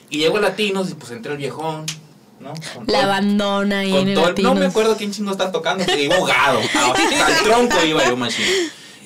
y 0.10 0.20
llego 0.20 0.38
a 0.38 0.42
Latinos 0.42 0.90
y 0.90 0.94
pues 0.94 1.12
entré 1.12 1.32
el 1.32 1.38
viejón, 1.38 1.86
¿no? 2.42 2.54
Con 2.74 2.86
La 2.88 2.94
todo- 2.94 3.02
abandona 3.04 3.80
ahí 3.80 3.96
en 3.96 4.08
el 4.10 4.16
todo 4.16 4.28
el- 4.30 4.44
no 4.44 4.56
me 4.56 4.66
acuerdo 4.66 4.98
quién 4.98 5.12
chingo 5.12 5.32
está 5.32 5.52
tocando, 5.52 5.86
que 5.86 6.04
iba 6.04 6.16
ahogado. 6.16 6.60
Hasta 6.74 7.38
el 7.38 7.44
tronco 7.44 7.84
iba 7.86 8.06
yo, 8.06 8.18
machín. 8.18 8.46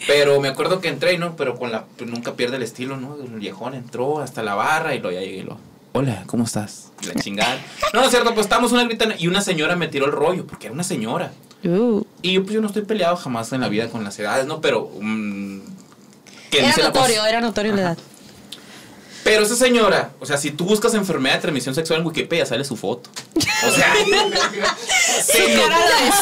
Pero 0.07 0.39
me 0.39 0.47
acuerdo 0.49 0.81
que 0.81 0.87
entré, 0.89 1.17
¿no? 1.17 1.35
Pero 1.35 1.55
con 1.57 1.71
la 1.71 1.85
pues, 1.97 2.09
nunca 2.09 2.33
pierde 2.35 2.57
el 2.57 2.63
estilo, 2.63 2.97
¿no? 2.97 3.15
El 3.15 3.39
viejón 3.39 3.73
entró 3.73 4.19
hasta 4.19 4.43
la 4.43 4.53
barra 4.55 4.93
y 4.95 4.99
lo 4.99 5.11
ya 5.11 5.19
llegué 5.21 5.37
y 5.37 5.43
lo. 5.43 5.57
Hola, 5.93 6.23
¿cómo 6.27 6.43
estás? 6.43 6.91
Y 7.01 7.05
la 7.07 7.13
chingada. 7.15 7.57
No, 7.93 8.01
no 8.01 8.05
es 8.05 8.11
cierto, 8.11 8.33
pues 8.33 8.45
estamos 8.45 8.71
una 8.73 8.83
gritana 8.83 9.15
y 9.17 9.27
una 9.27 9.41
señora 9.41 9.75
me 9.77 9.87
tiró 9.87 10.05
el 10.05 10.11
rollo, 10.11 10.45
porque 10.45 10.67
era 10.67 10.73
una 10.73 10.83
señora. 10.83 11.31
Uh. 11.63 12.03
Y 12.21 12.33
yo, 12.33 12.43
pues 12.43 12.53
yo 12.53 12.61
no 12.61 12.67
estoy 12.67 12.83
peleado 12.83 13.15
jamás 13.15 13.51
en 13.53 13.61
la 13.61 13.69
vida 13.69 13.87
con 13.87 14.03
las 14.03 14.19
edades, 14.19 14.45
¿no? 14.45 14.59
Pero. 14.61 14.91
mm, 15.01 15.59
Era 16.51 16.67
dice 16.67 16.81
la 16.81 16.87
notorio, 16.89 17.25
era 17.25 17.41
notorio 17.41 17.73
la 17.75 17.81
edad. 17.81 17.97
Pero 19.25 19.41
esa 19.43 19.55
señora, 19.55 20.11
o 20.19 20.25
sea, 20.27 20.37
si 20.37 20.51
tú 20.51 20.65
buscas 20.65 20.93
enfermedad 20.93 21.35
de 21.37 21.41
transmisión 21.41 21.73
sexual 21.73 21.99
en 22.01 22.05
Wikipedia, 22.05 22.45
sale 22.45 22.63
su 22.63 22.77
foto. 22.77 23.09
O 23.67 23.71
sea, 23.71 23.91
decía. 25.17 25.67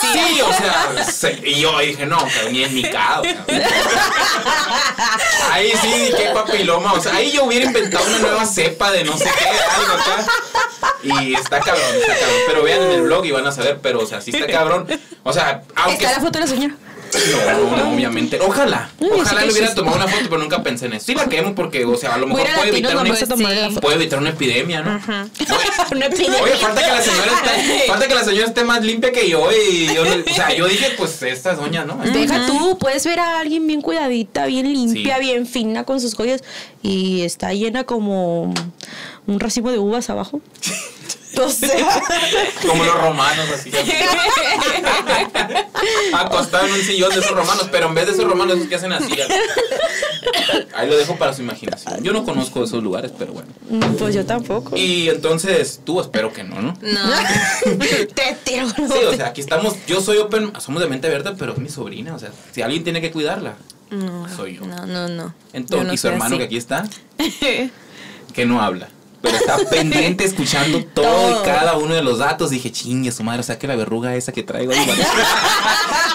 Sí, 0.02 0.42
o 0.42 0.54
sea, 0.54 1.04
se- 1.04 1.42
y 1.44 1.60
yo 1.60 1.78
dije, 1.80 2.06
no, 2.06 2.18
que 2.26 2.50
ni 2.52 2.64
en 2.64 2.74
mi 2.74 2.84
caso. 2.84 3.24
Ahí 5.52 5.72
sí, 5.82 6.12
qué 6.16 6.30
papiloma. 6.34 6.94
O 6.94 7.02
sea, 7.02 7.16
ahí 7.16 7.32
yo 7.32 7.44
hubiera 7.44 7.66
inventado 7.66 8.06
una 8.08 8.20
nueva 8.20 8.46
cepa 8.46 8.92
de 8.92 9.04
no 9.04 9.18
sé 9.18 9.26
qué, 9.38 9.50
algo 9.50 9.94
acá. 9.94 10.26
Y 11.04 11.34
está 11.36 11.60
cabrón, 11.60 11.84
está 12.00 12.14
cabrón. 12.18 12.38
Pero 12.48 12.64
vean 12.64 12.82
en 12.84 12.92
el 12.92 13.02
blog 13.02 13.26
y 13.26 13.32
van 13.32 13.46
a 13.46 13.52
saber, 13.52 13.80
pero, 13.82 14.00
o 14.00 14.06
sea, 14.06 14.22
sí 14.22 14.32
está 14.34 14.48
cabrón. 14.52 14.88
O 15.24 15.34
sea, 15.34 15.64
aunque. 15.76 16.06
Está 16.06 16.16
la 16.18 16.24
foto 16.26 16.40
de 16.40 16.46
la 16.46 16.48
señora. 16.48 16.76
No, 17.14 17.78
no, 17.78 17.94
obviamente. 17.94 18.40
Ojalá. 18.40 18.90
Ojalá 19.00 19.46
le 19.46 19.52
hubiera 19.52 19.74
tomado 19.74 19.98
una 19.98 20.08
foto, 20.08 20.24
pero 20.30 20.38
nunca 20.38 20.64
pensé 20.64 20.86
en 20.88 20.94
eso. 20.94 21.06
Sí 21.06 21.16
la 21.16 21.28
quemo 21.28 21.56
porque, 21.56 21.86
o 21.86 21.96
sea, 21.98 22.16
a 22.16 22.18
lo 22.18 22.28
mejor 22.28 22.48
puede 22.56 22.70
evitar, 22.70 22.98
una, 22.98 23.16
sí. 23.16 23.26
puede 23.82 23.96
evitar 23.96 24.20
una 24.20 24.30
epidemia, 24.30 24.82
¿no? 24.82 25.00
Una 25.92 26.06
epidemia. 26.08 26.42
Oye, 26.42 26.56
falta 26.56 26.82
que 26.82 26.92
la 26.92 27.02
señora 27.02 27.32
esté, 27.34 27.84
falta 27.88 28.08
que 28.08 28.16
la 28.16 28.24
señora 28.24 28.48
esté 28.48 28.64
más 28.64 28.84
limpia 28.84 29.12
que 29.12 29.30
yo 29.30 29.50
y 29.52 29.94
yo, 29.94 30.04
o 30.04 30.34
sea, 30.34 30.54
yo 30.56 30.68
dije, 30.68 30.94
pues 30.98 31.22
esta 31.24 31.52
es 31.52 31.58
doña, 31.58 31.86
¿no? 31.86 31.98
Deja 31.98 32.48
tú, 32.48 32.78
puedes 32.80 33.06
ver 33.06 33.20
a 33.20 33.40
alguien 33.40 33.68
bien 33.68 33.82
cuidadita, 33.82 34.46
bien 34.46 34.72
limpia, 34.72 35.18
Sí. 35.18 35.22
bien 35.22 35.46
fina 35.46 35.84
con 35.84 36.02
sus 36.02 36.16
joyas 36.16 36.44
y 36.82 37.22
está 37.22 37.54
llena 37.54 37.84
como 37.84 38.54
un 39.28 39.40
racimo 39.40 39.72
de 39.72 39.80
uvas 39.80 40.10
abajo. 40.10 40.42
O 41.46 41.50
sea, 41.50 41.70
Como 42.68 42.84
los 42.84 43.02
romanos, 43.02 43.46
así. 43.54 43.72
Acostado 46.14 46.68
en 46.68 46.74
un 46.74 46.82
sillón 46.82 47.10
de 47.12 47.20
esos 47.20 47.32
romanos, 47.32 47.70
pero 47.72 47.88
en 47.88 47.96
vez 47.96 48.06
de 48.08 48.14
esos 48.14 48.26
romanos, 48.26 48.56
esos 48.58 48.68
que 48.68 48.76
hacen 48.76 48.92
así. 48.94 49.14
Ahí 50.76 50.90
lo 50.90 50.98
dejo 50.98 51.16
para 51.18 51.34
su 51.34 51.42
imaginación. 51.42 52.04
Yo 52.04 52.14
no 52.14 52.24
conozco 52.24 52.64
esos 52.64 52.82
lugares, 52.84 53.12
pero 53.18 53.34
bueno. 53.34 53.50
mm, 53.70 53.96
pues 53.96 54.16
yo 54.16 54.26
tampoco. 54.26 54.76
Y 54.78 55.10
entonces, 55.10 55.82
tú 55.84 56.00
espero 56.00 56.32
que 56.34 56.44
no, 56.44 56.62
¿no? 56.62 56.74
No. 56.82 57.00
Te 58.16 58.38
tiro. 58.44 58.68
Sí, 58.70 59.04
o 59.08 59.16
sea, 59.16 59.28
aquí 59.28 59.42
estamos, 59.42 59.76
yo 59.88 60.02
soy 60.02 60.18
open, 60.18 60.54
somos 60.60 60.82
de 60.82 60.88
mente 60.88 61.08
abierta, 61.08 61.36
pero 61.38 61.54
es 61.54 61.58
mi 61.60 61.70
sobrina, 61.70 62.16
o 62.16 62.20
sea, 62.20 62.32
si 62.52 62.62
alguien 62.62 62.84
tiene 62.84 63.02
que 63.02 63.12
cuidarla, 63.12 63.56
No. 63.90 64.28
soy 64.36 64.56
yo. 64.58 64.66
No, 64.66 64.86
no, 64.86 65.08
no. 65.10 65.34
Entonces, 65.54 65.88
no 65.88 65.94
y 65.94 65.98
su 65.98 66.08
hermano 66.08 66.36
así. 66.36 66.38
que 66.38 66.44
aquí 66.44 66.58
está, 66.58 66.88
que 68.34 68.46
no 68.46 68.62
habla. 68.62 68.90
Pero 69.24 69.38
está 69.38 69.58
pendiente 69.72 70.26
escuchando 70.26 70.84
todo, 70.94 71.06
Todo. 71.06 71.42
y 71.42 71.46
cada 71.46 71.78
uno 71.78 71.96
de 71.96 72.04
los 72.04 72.20
datos. 72.20 72.50
Dije, 72.52 72.72
chingue 72.72 73.10
su 73.12 73.24
madre, 73.24 73.42
saque 73.42 73.66
la 73.68 73.76
verruga 73.78 74.16
esa 74.16 74.32
que 74.34 74.44
traigo 74.44 74.74
ahí. 74.74 74.86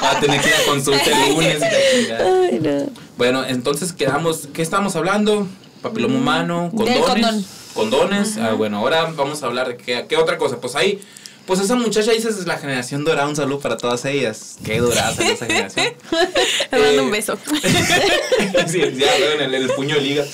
Va 0.04 0.10
a 0.12 0.20
tener 0.20 0.40
que 0.42 0.48
ir 0.48 0.54
a 0.54 0.64
consulta 0.66 1.04
el 1.04 1.34
lunes. 1.34 1.62
Ay, 1.62 2.60
no. 2.60 2.90
Bueno, 3.16 3.44
entonces 3.46 3.92
quedamos, 3.92 4.48
¿qué 4.52 4.60
estamos 4.62 4.94
hablando? 4.94 5.48
Papiloma 5.82 6.16
humano, 6.16 6.70
condones. 6.76 7.02
condón. 7.04 7.44
Condones. 7.74 8.36
Ah, 8.36 8.52
bueno, 8.52 8.78
ahora 8.78 9.04
vamos 9.16 9.42
a 9.42 9.46
hablar 9.46 9.68
de 9.68 9.76
qué, 9.78 10.04
qué 10.08 10.16
otra 10.16 10.36
cosa. 10.36 10.60
Pues 10.60 10.74
ahí, 10.74 11.00
pues 11.46 11.60
esa 11.60 11.76
muchacha 11.76 12.10
dice 12.12 12.28
es 12.28 12.46
la 12.46 12.58
generación 12.58 13.04
dorada. 13.04 13.26
Un 13.26 13.36
saludo 13.36 13.60
para 13.60 13.76
todas 13.78 14.04
ellas. 14.04 14.56
Qué 14.64 14.80
dorada 14.80 15.12
es 15.12 15.18
esa 15.20 15.46
generación. 15.46 15.94
Le 16.72 16.78
mando 16.78 16.92
Eh, 16.94 17.00
un 17.00 17.10
beso. 17.10 17.38
sí, 18.66 18.80
ya 18.96 19.12
veo 19.18 19.32
en 19.32 19.40
el, 19.42 19.54
el 19.54 19.68
puño 19.70 19.94
de 19.94 20.00
liga. 20.02 20.24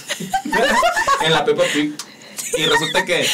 en 1.24 1.30
la 1.32 1.44
Peppa 1.44 1.62
Pig. 1.72 1.92
Y 2.56 2.66
resulta 2.66 3.04
que. 3.04 3.26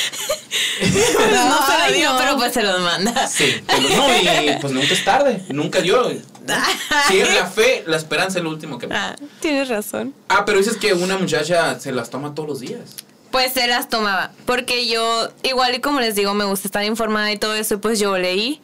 no 0.81 1.67
se 1.67 1.79
lo 1.79 1.95
dio, 1.95 2.13
no. 2.13 2.19
pero 2.19 2.37
pues 2.37 2.53
se 2.53 2.63
los 2.63 2.81
manda. 2.81 3.27
Sí, 3.29 3.63
pero 3.67 3.89
no, 3.89 4.17
y 4.17 4.57
pues 4.61 4.73
nunca 4.73 4.93
es 4.93 5.05
tarde. 5.05 5.43
Nunca 5.49 5.81
yo. 5.81 6.11
Sí, 7.09 7.23
la 7.23 7.47
fe, 7.47 7.85
la 7.87 7.97
esperanza 7.97 8.39
es 8.39 8.45
lo 8.45 8.51
último 8.51 8.79
que. 8.79 8.89
Ah, 8.91 9.15
tienes 9.41 9.69
razón. 9.69 10.15
Ah, 10.29 10.45
pero 10.45 10.59
dices 10.59 10.77
que 10.77 10.93
una 10.95 11.17
muchacha 11.17 11.79
se 11.79 11.93
las 11.93 12.11
toma 12.11 12.35
todos 12.35 12.49
los 12.49 12.61
días. 12.61 12.97
Pues 13.31 13.53
se 13.53 13.69
las 13.69 13.89
tomaba, 13.89 14.33
porque 14.45 14.89
yo, 14.89 15.29
igual 15.45 15.77
y 15.77 15.81
como 15.81 16.01
les 16.01 16.17
digo, 16.17 16.35
me 16.35 16.45
gusta 16.45 16.67
estar 16.67 16.85
informada 16.85 17.31
y 17.31 17.37
todo 17.37 17.55
eso, 17.55 17.75
y 17.75 17.77
pues 17.77 18.01
yo 18.01 18.19
leí. 18.19 18.61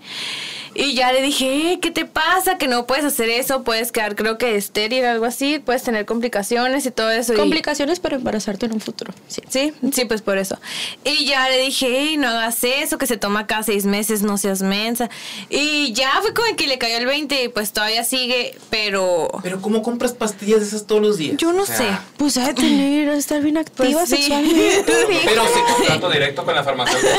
Y 0.78 0.94
ya 0.94 1.12
le 1.12 1.22
dije, 1.22 1.72
"Eh, 1.72 1.78
¿qué 1.80 1.90
te 1.90 2.04
pasa? 2.04 2.58
Que 2.58 2.68
no 2.68 2.86
puedes 2.86 3.04
hacer 3.04 3.28
eso, 3.30 3.62
puedes 3.64 3.92
quedar 3.92 4.14
creo 4.14 4.36
que 4.38 4.56
estéril, 4.56 5.04
algo 5.04 5.24
así, 5.24 5.58
puedes 5.58 5.82
tener 5.82 6.04
complicaciones 6.06 6.84
y 6.86 6.90
todo 6.90 7.10
eso. 7.10 7.32
y- 7.32 7.36
Complicaciones 7.36 7.98
para 8.00 8.16
embarazarte 8.16 8.66
en 8.66 8.72
un 8.72 8.80
futuro. 8.80 9.12
Sí. 9.28 9.42
Sí, 9.48 9.72
sí, 9.92 10.04
pues 10.04 10.22
por 10.22 10.38
eso. 10.38 10.58
Y 11.04 11.24
ya 11.24 11.48
le 11.48 11.58
dije, 11.58 11.86
"Ey, 12.00 12.16
no 12.16 12.28
hagas 12.28 12.62
eso, 12.64 12.98
que 12.98 13.06
se 13.06 13.16
toma 13.16 13.46
cada 13.46 13.62
seis 13.62 13.84
meses, 13.86 14.22
no 14.22 14.36
seas 14.38 14.62
mensa. 14.62 15.08
Y 15.48 15.92
ya 15.92 16.10
fue 16.20 16.34
como 16.34 16.54
que 16.56 16.66
le 16.66 16.78
cayó 16.78 16.98
el 16.98 17.06
20 17.06 17.44
y 17.44 17.48
pues 17.48 17.72
todavía 17.72 18.04
sigue, 18.04 18.56
pero... 18.70 19.28
Pero 19.42 19.60
¿cómo 19.62 19.82
compras 19.82 20.12
pastillas 20.12 20.60
esas 20.62 20.86
todos 20.86 21.00
los 21.00 21.16
días? 21.18 21.36
Yo 21.38 21.52
no 21.52 21.62
O 21.62 21.66
sea, 21.66 21.76
sé. 21.76 21.86
Pues 22.18 22.36
ha 22.36 22.46
de 22.48 22.54
tener, 22.54 23.08
ha 23.08 23.12
de 23.12 23.18
estar 23.18 23.40
bien 23.42 23.56
activa 23.56 23.90
Pues 24.00 24.08
sí. 24.10 24.16
sexualmente. 24.16 24.84
Pero 25.24 25.42
se 25.46 25.84
Trato 25.86 26.10
directo 26.10 26.44
con 26.44 26.54
la 26.54 26.62
farmacéutica 26.64 27.16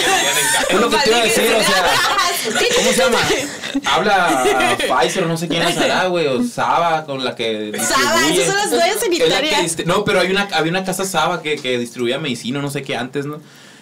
lo 0.79 0.89
que 0.89 0.97
te 0.97 1.09
iba 1.09 1.17
a 1.19 1.23
decir, 1.23 1.43
o 1.43 1.63
sea, 1.63 1.85
¿cómo 2.75 2.91
se 2.91 2.97
llama? 2.97 3.19
Habla 3.85 4.77
Pfizer, 4.77 5.25
no 5.25 5.37
sé 5.37 5.47
quién 5.47 5.63
es 5.63 5.77
hará, 5.77 6.07
güey, 6.07 6.27
o 6.27 6.43
Saba, 6.43 7.05
con 7.05 7.23
la 7.23 7.35
que 7.35 7.71
Saba, 7.79 8.29
esas 8.29 8.45
son 8.45 8.55
las 8.55 8.69
toallas 8.69 8.99
sanitarias. 8.99 9.85
no, 9.85 10.03
pero 10.03 10.19
hay 10.19 10.31
una, 10.31 10.47
había 10.53 10.71
una 10.71 10.83
casa 10.83 11.05
Saba 11.05 11.41
que, 11.41 11.57
que 11.57 11.77
distribuía 11.77 12.19
medicina, 12.19 12.61
no 12.61 12.69
sé 12.69 12.83
qué 12.83 12.95
antes, 12.95 13.25
¿no? 13.25 13.39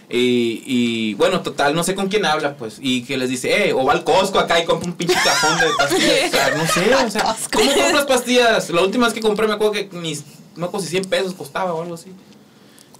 Y, 0.07 0.63
y, 0.67 1.13
bueno, 1.15 1.41
total, 1.41 1.73
no 1.73 1.83
sé 1.83 1.95
con 1.95 2.09
quién 2.09 2.25
habla, 2.25 2.55
pues. 2.57 2.77
Y 2.79 3.03
que 3.03 3.17
les 3.17 3.29
dice, 3.29 3.69
eh, 3.69 3.73
o 3.73 3.83
va 3.85 3.93
al 3.93 4.03
Costco 4.03 4.37
acá 4.37 4.59
y 4.59 4.65
compra 4.65 4.87
un 4.87 4.95
pinche 4.95 5.15
cajón 5.15 5.59
de 5.59 5.65
pastillas. 5.77 6.27
O 6.27 6.31
sea, 6.31 6.55
no 6.55 6.67
sé, 6.67 6.95
o 7.05 7.09
sea, 7.09 7.35
¿cómo 7.51 7.73
compras 7.73 8.05
pastillas? 8.05 8.69
La 8.69 8.81
última 8.81 9.07
vez 9.07 9.15
que 9.15 9.21
compré 9.21 9.47
me 9.47 9.53
acuerdo 9.53 9.73
que 9.73 9.89
mis, 9.93 10.21
no 10.55 10.61
me 10.61 10.65
acuerdo 10.67 10.85
si 10.85 10.91
100 10.91 11.05
pesos 11.05 11.33
costaba 11.33 11.73
o 11.73 11.81
algo 11.81 11.95
así. 11.95 12.11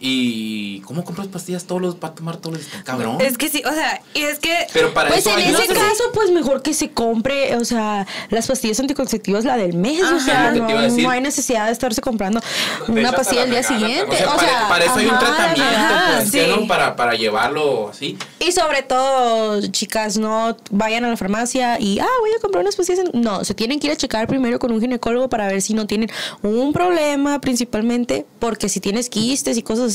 Y, 0.07 0.81
¿cómo 0.81 1.03
compras 1.03 1.27
pastillas 1.27 1.65
todos 1.65 1.81
los, 1.81 1.95
para 1.95 2.13
tomar 2.13 2.37
todos 2.37 2.57
los 2.57 2.71
días? 2.71 2.83
Cabrón. 2.83 3.17
Es 3.21 3.39
que 3.39 3.49
sí, 3.49 3.63
o 3.65 3.71
sea, 3.71 4.03
y 4.13 4.21
es 4.21 4.37
que... 4.37 4.67
Pero 4.71 4.93
para 4.93 5.09
Pues 5.09 5.25
eso 5.25 5.35
en 5.35 5.55
ese 5.55 5.65
caso, 5.73 6.03
pues 6.13 6.29
mejor 6.29 6.61
que 6.61 6.75
se 6.75 6.91
compre, 6.91 7.55
o 7.55 7.65
sea, 7.65 8.05
las 8.29 8.45
pastillas 8.45 8.79
anticonceptivas, 8.79 9.45
la 9.45 9.57
del 9.57 9.73
mes, 9.73 10.03
o 10.03 10.19
sea, 10.19 10.51
no, 10.51 11.09
hay 11.09 11.21
necesidad 11.21 11.65
de 11.65 11.71
estarse 11.71 12.01
comprando 12.01 12.39
De 12.87 12.91
una 12.91 13.09
hecho, 13.09 13.17
pastilla 13.17 13.45
el 13.45 13.49
día 13.49 13.61
regalan, 13.63 13.79
siguiente. 13.79 14.15
O 14.15 14.17
sea, 14.17 14.27
o 14.27 14.35
para, 14.35 14.47
sea, 14.47 14.67
para 14.69 14.85
eso 14.85 14.95
hay 14.95 15.05
un 15.07 15.17
tratamiento, 15.17 15.63
ajá, 15.63 16.13
pues, 16.17 16.31
sí. 16.31 16.39
¿no? 16.49 16.67
para, 16.67 16.95
para 16.95 17.15
llevarlo 17.15 17.89
así. 17.89 18.15
Y 18.39 18.51
sobre 18.51 18.83
todo, 18.83 19.65
chicas, 19.71 20.19
no 20.19 20.55
vayan 20.69 21.03
a 21.05 21.09
la 21.09 21.17
farmacia 21.17 21.79
y, 21.79 21.97
ah, 21.97 22.07
voy 22.21 22.29
a 22.37 22.41
comprar 22.41 22.61
unas 22.61 22.75
pastillas. 22.75 23.05
No, 23.13 23.43
se 23.43 23.55
tienen 23.55 23.79
que 23.79 23.87
ir 23.87 23.93
a 23.93 23.95
checar 23.95 24.27
primero 24.27 24.59
con 24.59 24.71
un 24.71 24.79
ginecólogo 24.79 25.29
para 25.29 25.47
ver 25.47 25.63
si 25.63 25.73
no 25.73 25.87
tienen 25.87 26.11
un 26.43 26.73
problema, 26.73 27.41
principalmente, 27.41 28.27
porque 28.37 28.69
si 28.69 28.79
tienes 28.79 29.09
quistes 29.09 29.57
y 29.57 29.63
cosas 29.63 29.85
así, 29.87 29.94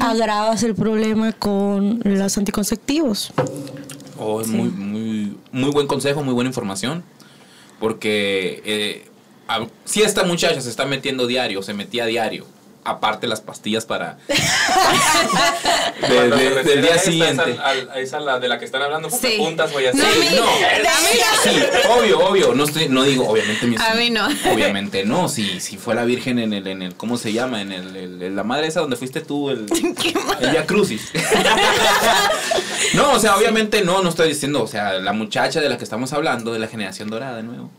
agravas 0.00 0.62
el 0.62 0.74
problema 0.74 1.32
con 1.32 2.00
los 2.04 2.36
anticonceptivos. 2.38 3.32
Oh, 4.18 4.40
es 4.40 4.48
muy, 4.48 4.68
muy, 4.68 5.36
muy 5.52 5.70
buen 5.70 5.86
consejo, 5.86 6.22
muy 6.22 6.34
buena 6.34 6.48
información. 6.48 7.02
Porque 7.80 8.62
eh, 8.64 9.08
a- 9.48 9.66
si 9.84 10.02
esta 10.02 10.24
muchacha 10.24 10.60
se 10.60 10.70
está 10.70 10.86
metiendo 10.86 11.26
diario, 11.26 11.62
se 11.62 11.74
metía 11.74 12.06
diario, 12.06 12.46
aparte 12.84 13.26
las 13.26 13.40
pastillas 13.40 13.84
para. 13.86 14.18
de- 16.08 16.62
del 16.64 16.82
día 16.82 16.98
siguiente. 16.98 17.42
es 17.52 17.58
al- 17.58 17.88
al- 17.90 17.98
esa 17.98 18.20
la 18.20 18.38
de 18.38 18.48
la 18.48 18.58
que 18.58 18.64
están 18.64 18.82
hablando, 18.82 19.10
Sí. 19.10 19.34
puntas 19.38 19.72
voy 19.72 19.86
a 19.86 19.92
No, 19.92 20.04
hacer. 20.06 20.22
Sí, 20.22 20.36
no, 20.36 20.46
sí, 21.42 21.62
obvio, 21.88 22.18
obvio. 22.20 22.54
No, 22.54 22.64
estoy, 22.64 22.88
no 22.88 23.02
digo, 23.04 23.28
obviamente. 23.28 23.66
mi- 23.66 23.76
A 23.76 23.94
mí 23.94 24.10
no. 24.10 24.26
Obviamente 24.52 25.04
no. 25.04 25.28
Si, 25.28 25.60
si 25.60 25.76
fue 25.76 25.94
la 25.94 26.04
Virgen 26.04 26.38
en 26.38 26.52
el, 26.52 26.66
en 26.66 26.82
el, 26.82 26.94
¿cómo 26.94 27.16
se 27.16 27.32
llama? 27.32 27.60
En 27.62 27.72
el, 27.72 27.96
el- 27.96 28.22
el- 28.22 28.36
la 28.36 28.44
madre 28.44 28.66
esa 28.66 28.80
donde 28.80 28.96
fuiste 28.96 29.20
tú, 29.20 29.50
el, 29.50 29.66
el 30.40 30.50
Via 30.50 30.66
Crucis. 30.66 31.10
no, 32.94 33.12
o 33.12 33.18
sea, 33.18 33.36
obviamente 33.36 33.82
no, 33.82 34.02
no 34.02 34.08
estoy 34.10 34.28
diciendo, 34.28 34.62
o 34.62 34.66
sea, 34.66 34.94
la 34.94 35.12
muchacha 35.12 35.60
de 35.60 35.68
la 35.68 35.78
que 35.78 35.84
estamos 35.84 36.12
hablando, 36.12 36.52
de 36.52 36.58
la 36.58 36.68
generación 36.68 37.10
dorada 37.10 37.36
de 37.36 37.42
nuevo. 37.42 37.70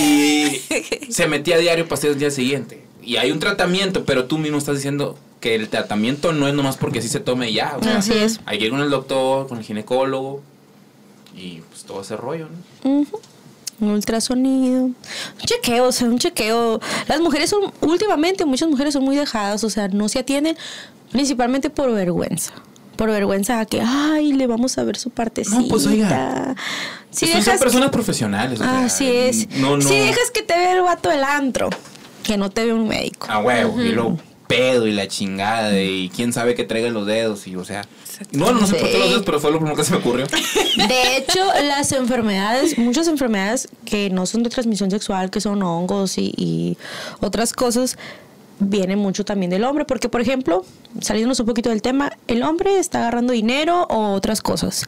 Y 0.00 0.62
se 1.10 1.26
metía 1.26 1.56
a 1.56 1.58
diario 1.58 1.88
pastillas 1.88 2.14
el 2.14 2.20
día 2.20 2.30
siguiente. 2.30 2.84
Y 3.02 3.16
hay 3.16 3.30
un 3.32 3.38
tratamiento, 3.40 4.04
pero 4.04 4.26
tú 4.26 4.38
mismo 4.38 4.58
estás 4.58 4.76
diciendo 4.76 5.18
que 5.40 5.54
el 5.56 5.68
tratamiento 5.68 6.32
no 6.32 6.46
es 6.46 6.54
nomás 6.54 6.76
porque 6.76 7.00
así 7.00 7.08
se 7.08 7.18
tome 7.20 7.52
ya. 7.52 7.76
o 7.78 7.82
sea, 7.82 7.98
Así 7.98 8.12
es. 8.12 8.40
hay 8.46 8.58
que 8.58 8.66
ir 8.66 8.70
con 8.70 8.80
el 8.80 8.90
doctor, 8.90 9.48
con 9.48 9.58
el 9.58 9.64
ginecólogo 9.64 10.40
y 11.36 11.60
pues 11.70 11.82
todo 11.84 12.02
ese 12.02 12.16
rollo, 12.16 12.48
¿no? 12.84 12.90
Ujú. 13.00 13.20
Un 13.80 13.88
ultrasonido. 13.90 14.82
Un 14.84 14.96
chequeo, 15.38 15.86
o 15.88 15.92
sea, 15.92 16.06
un 16.06 16.18
chequeo. 16.18 16.80
Las 17.08 17.20
mujeres 17.20 17.50
son, 17.50 17.72
últimamente, 17.80 18.44
muchas 18.44 18.68
mujeres 18.68 18.92
son 18.94 19.02
muy 19.02 19.16
dejadas, 19.16 19.64
o 19.64 19.70
sea, 19.70 19.88
no 19.88 20.08
se 20.08 20.20
atienden 20.20 20.56
principalmente 21.10 21.68
por 21.70 21.90
vergüenza. 21.92 22.52
Por 22.96 23.10
vergüenza 23.10 23.58
a 23.58 23.66
que, 23.66 23.80
ay, 23.84 24.34
le 24.34 24.46
vamos 24.46 24.78
a 24.78 24.84
ver 24.84 24.96
su 24.96 25.10
partecita. 25.10 25.58
No, 25.60 25.66
pues, 25.66 25.86
oiga. 25.86 26.54
Si 27.10 27.26
Son- 27.26 27.58
personas 27.58 27.90
profesionales. 27.90 28.60
o 28.60 28.62
sea, 28.64 28.84
Así 28.84 29.06
es. 29.08 29.48
No, 29.56 29.76
no. 29.76 29.82
Si 29.82 29.98
dejas 29.98 30.30
que 30.32 30.42
te 30.42 30.54
vea 30.54 30.74
el 30.76 30.82
vato 30.82 31.08
del 31.08 31.24
antro, 31.24 31.68
que 32.22 32.36
no 32.36 32.50
te 32.50 32.64
vea 32.64 32.74
un 32.74 32.88
médico. 32.88 33.26
A 33.30 33.38
huevo. 33.38 33.80
Y 33.82 33.88
luego 33.88 34.18
pedo 34.52 34.86
y 34.86 34.92
la 34.92 35.08
chingada 35.08 35.80
y 35.80 36.10
quién 36.14 36.32
sabe 36.32 36.54
que 36.54 36.64
traiga 36.64 36.90
los 36.90 37.06
dedos 37.06 37.46
y 37.46 37.56
o 37.56 37.64
sea. 37.64 37.86
No, 38.32 38.52
no 38.52 38.66
sé 38.66 38.74
por 38.74 38.88
qué 38.88 38.98
los 38.98 39.08
dedos, 39.08 39.22
pero 39.24 39.40
fue 39.40 39.50
lo 39.50 39.56
primero 39.56 39.76
que 39.76 39.84
se 39.84 39.92
me 39.92 39.98
ocurrió. 39.98 40.26
De 40.76 41.16
hecho, 41.16 41.40
las 41.64 41.90
enfermedades, 41.92 42.76
muchas 42.76 43.08
enfermedades 43.08 43.68
que 43.86 44.10
no 44.10 44.26
son 44.26 44.42
de 44.42 44.50
transmisión 44.50 44.90
sexual, 44.90 45.30
que 45.30 45.40
son 45.40 45.62
hongos 45.62 46.18
y, 46.18 46.34
y 46.36 46.76
otras 47.20 47.54
cosas, 47.54 47.96
viene 48.62 48.96
mucho 48.96 49.24
también 49.24 49.50
del 49.50 49.64
hombre, 49.64 49.84
porque 49.84 50.08
por 50.08 50.20
ejemplo, 50.20 50.64
saliéndonos 51.00 51.40
un 51.40 51.46
poquito 51.46 51.70
del 51.70 51.82
tema, 51.82 52.12
el 52.28 52.42
hombre 52.42 52.78
está 52.78 52.98
agarrando 52.98 53.32
dinero 53.32 53.86
o 53.88 54.12
otras 54.12 54.40
cosas. 54.40 54.84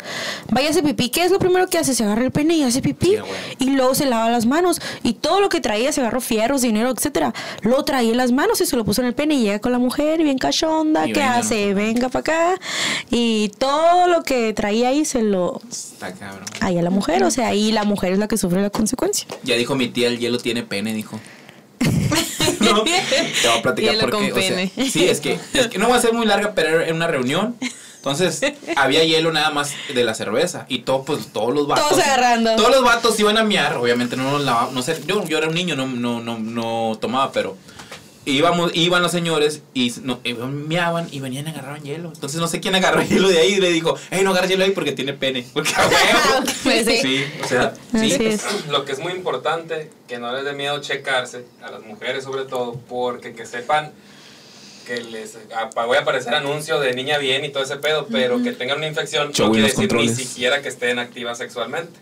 Vaya 0.50 0.68
a 0.68 0.70
hacer 0.70 0.84
pipí, 0.84 1.08
¿qué 1.10 1.24
es 1.24 1.30
lo 1.30 1.38
primero 1.38 1.66
que 1.68 1.78
hace? 1.78 1.94
Se 1.94 2.04
agarra 2.04 2.24
el 2.24 2.30
pene 2.30 2.56
y 2.56 2.62
hace 2.62 2.80
pipí. 2.82 3.16
Sí, 3.16 3.16
y 3.58 3.70
luego 3.70 3.94
se 3.94 4.06
lava 4.06 4.30
las 4.30 4.46
manos. 4.46 4.80
Y 5.02 5.14
todo 5.14 5.40
lo 5.40 5.48
que 5.48 5.60
traía, 5.60 5.92
se 5.92 6.00
agarró 6.00 6.20
fierros, 6.20 6.62
dinero, 6.62 6.90
etcétera, 6.90 7.34
lo 7.62 7.84
traía 7.84 8.10
en 8.10 8.16
las 8.16 8.32
manos 8.32 8.60
y 8.60 8.66
se 8.66 8.76
lo 8.76 8.84
puso 8.84 9.02
en 9.02 9.08
el 9.08 9.14
pene 9.14 9.34
y 9.34 9.42
llega 9.42 9.58
con 9.58 9.72
la 9.72 9.78
mujer 9.78 10.22
bien 10.22 10.38
cachonda, 10.38 11.04
¿qué 11.06 11.12
venga, 11.14 11.36
hace? 11.36 11.70
¿no? 11.70 11.76
Venga 11.76 12.08
para 12.08 12.20
acá. 12.20 12.60
Y 13.10 13.50
todo 13.58 14.06
lo 14.08 14.22
que 14.22 14.52
traía 14.52 14.88
ahí 14.88 15.04
se 15.04 15.22
lo... 15.22 15.60
Está 15.70 16.12
cabrón. 16.12 16.44
Ahí 16.60 16.78
a 16.78 16.82
la 16.82 16.90
mujer, 16.90 17.24
o 17.24 17.30
sea, 17.30 17.48
ahí 17.48 17.72
la 17.72 17.84
mujer 17.84 18.12
es 18.12 18.18
la 18.18 18.28
que 18.28 18.36
sufre 18.36 18.62
la 18.62 18.70
consecuencia. 18.70 19.26
Ya 19.42 19.56
dijo 19.56 19.74
mi 19.74 19.88
tía, 19.88 20.08
el 20.08 20.18
hielo 20.18 20.38
tiene 20.38 20.62
pene, 20.62 20.94
dijo. 20.94 21.20
no, 22.60 22.82
te 22.84 22.90
voy 23.48 23.58
a 23.58 23.62
platicar 23.62 23.94
porque, 24.00 24.32
o 24.32 24.36
sea, 24.36 24.68
sí, 24.90 25.04
es 25.06 25.20
que, 25.20 25.38
es 25.52 25.66
que 25.68 25.78
no 25.78 25.88
va 25.88 25.96
a 25.96 26.00
ser 26.00 26.12
muy 26.12 26.26
larga, 26.26 26.52
pero 26.54 26.68
era 26.80 26.88
en 26.88 26.96
una 26.96 27.06
reunión. 27.06 27.56
Entonces, 27.96 28.40
había 28.76 29.02
hielo 29.02 29.32
nada 29.32 29.50
más 29.50 29.72
de 29.94 30.04
la 30.04 30.12
cerveza. 30.14 30.66
Y 30.68 30.80
todo, 30.80 31.04
pues, 31.04 31.28
todos 31.32 31.54
los 31.54 31.66
vatos. 31.66 31.88
Todos 31.88 32.02
agarrando. 32.04 32.54
Todos 32.56 32.70
los 32.70 32.84
vatos 32.84 33.18
iban 33.18 33.38
a 33.38 33.44
miar. 33.44 33.78
Obviamente 33.78 34.14
no 34.16 34.30
nos 34.30 34.42
lava- 34.42 34.68
no 34.72 34.82
sé, 34.82 35.00
yo, 35.06 35.24
yo 35.24 35.38
era 35.38 35.48
un 35.48 35.54
niño, 35.54 35.74
no, 35.74 35.86
no, 35.86 36.20
no, 36.20 36.38
no 36.38 36.98
tomaba, 37.00 37.32
pero 37.32 37.56
íbamos, 38.26 38.70
iban 38.74 39.02
los 39.02 39.12
señores 39.12 39.62
y 39.74 39.92
no, 40.02 40.20
iban, 40.24 40.66
miaban 40.68 41.08
y 41.10 41.20
venían 41.20 41.46
y 41.46 41.50
agarraban 41.50 41.82
hielo. 41.82 42.10
Entonces 42.14 42.40
no 42.40 42.46
sé 42.48 42.60
quién 42.60 42.74
agarró 42.74 43.02
hielo 43.02 43.28
de 43.28 43.38
ahí 43.38 43.54
y 43.54 43.60
le 43.60 43.70
dijo, 43.70 43.96
hey, 44.10 44.20
no 44.24 44.30
agarres 44.30 44.50
hielo 44.50 44.64
ahí 44.64 44.70
porque 44.70 44.92
tiene 44.92 45.12
pene. 45.12 45.44
Porque 45.52 45.72
a 45.76 45.86
huevo. 45.86 46.46
Pues 46.62 46.86
sí. 46.86 46.98
Sí, 47.02 47.24
o 47.42 47.46
sea, 47.48 47.74
sí. 47.98 48.12
Es. 48.12 48.42
Lo 48.68 48.84
que 48.84 48.92
es 48.92 48.98
muy 48.98 49.12
importante, 49.12 49.90
que 50.08 50.18
no 50.18 50.32
les 50.34 50.44
dé 50.44 50.52
miedo 50.52 50.80
checarse, 50.80 51.44
a 51.62 51.70
las 51.70 51.82
mujeres 51.84 52.24
sobre 52.24 52.44
todo, 52.44 52.80
porque 52.88 53.34
que 53.34 53.46
sepan 53.46 53.92
que 54.86 55.00
les 55.02 55.38
apa- 55.56 55.86
voy 55.86 55.96
a 55.96 56.00
aparecer 56.00 56.34
anuncio 56.34 56.78
de 56.78 56.92
niña 56.94 57.16
bien 57.18 57.44
y 57.44 57.48
todo 57.50 57.62
ese 57.62 57.76
pedo, 57.76 58.06
pero 58.10 58.42
que 58.42 58.52
tengan 58.52 58.76
una 58.78 58.86
infección 58.86 59.28
no 59.38 59.50
quiere 59.50 59.68
decir 59.68 59.92
ni 59.94 60.08
siquiera 60.08 60.60
que 60.60 60.68
estén 60.68 60.98
activas 60.98 61.38
sexualmente. 61.38 61.92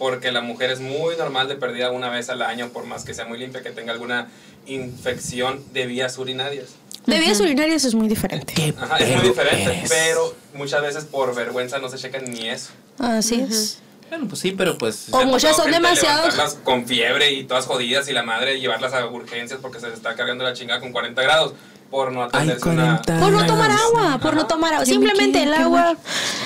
Porque 0.00 0.32
la 0.32 0.40
mujer 0.40 0.70
es 0.70 0.80
muy 0.80 1.14
normal 1.16 1.46
de 1.46 1.56
perdida 1.56 1.90
una 1.90 2.08
vez 2.08 2.30
al 2.30 2.40
año, 2.40 2.70
por 2.70 2.86
más 2.86 3.04
que 3.04 3.12
sea 3.12 3.26
muy 3.26 3.38
limpia, 3.38 3.62
que 3.62 3.70
tenga 3.70 3.92
alguna 3.92 4.28
infección 4.66 5.62
de 5.74 5.86
vías 5.86 6.16
urinarias. 6.16 6.70
De 7.04 7.20
vías 7.20 7.38
urinarias 7.38 7.84
es 7.84 7.94
muy 7.94 8.08
diferente. 8.08 8.54
Qué 8.54 8.74
Ajá, 8.80 8.96
es 8.96 9.14
muy 9.16 9.28
diferente, 9.28 9.62
eres. 9.76 9.90
pero 9.90 10.34
muchas 10.54 10.80
veces 10.80 11.04
por 11.04 11.34
vergüenza 11.34 11.78
no 11.78 11.90
se 11.90 11.98
checan 11.98 12.24
ni 12.24 12.48
eso. 12.48 12.70
Así 12.98 13.40
es. 13.46 13.80
Bueno, 14.08 14.26
pues 14.26 14.40
sí, 14.40 14.52
pero 14.56 14.78
pues. 14.78 15.08
O 15.12 15.22
muchas 15.26 15.54
son 15.54 15.70
demasiado- 15.70 16.28
con 16.64 16.86
fiebre 16.86 17.32
y 17.32 17.44
todas 17.44 17.66
jodidas 17.66 18.08
y 18.08 18.12
la 18.12 18.22
madre 18.22 18.58
llevarlas 18.58 18.94
a 18.94 19.06
urgencias 19.06 19.60
porque 19.60 19.80
se 19.80 19.86
les 19.88 19.96
está 19.96 20.14
cargando 20.16 20.44
la 20.44 20.54
chingada 20.54 20.80
con 20.80 20.92
40 20.92 21.20
grados 21.22 21.52
por 21.90 22.10
no 22.10 22.22
atenderse 22.22 22.68
una... 22.68 23.02
40. 23.02 23.20
Por 23.20 23.32
no 23.32 23.46
tomar 23.46 23.70
agua, 23.70 24.18
por 24.18 24.34
no 24.34 24.46
tomar 24.46 24.72
agua. 24.74 24.86
Simplemente 24.86 25.42
el 25.42 25.52
agua 25.52 25.96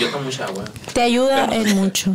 Yo 0.00 0.10
tomo 0.10 0.24
mucha 0.24 0.46
agua. 0.46 0.64
te 0.92 1.02
ayuda 1.02 1.54
en 1.54 1.76
mucho. 1.76 2.14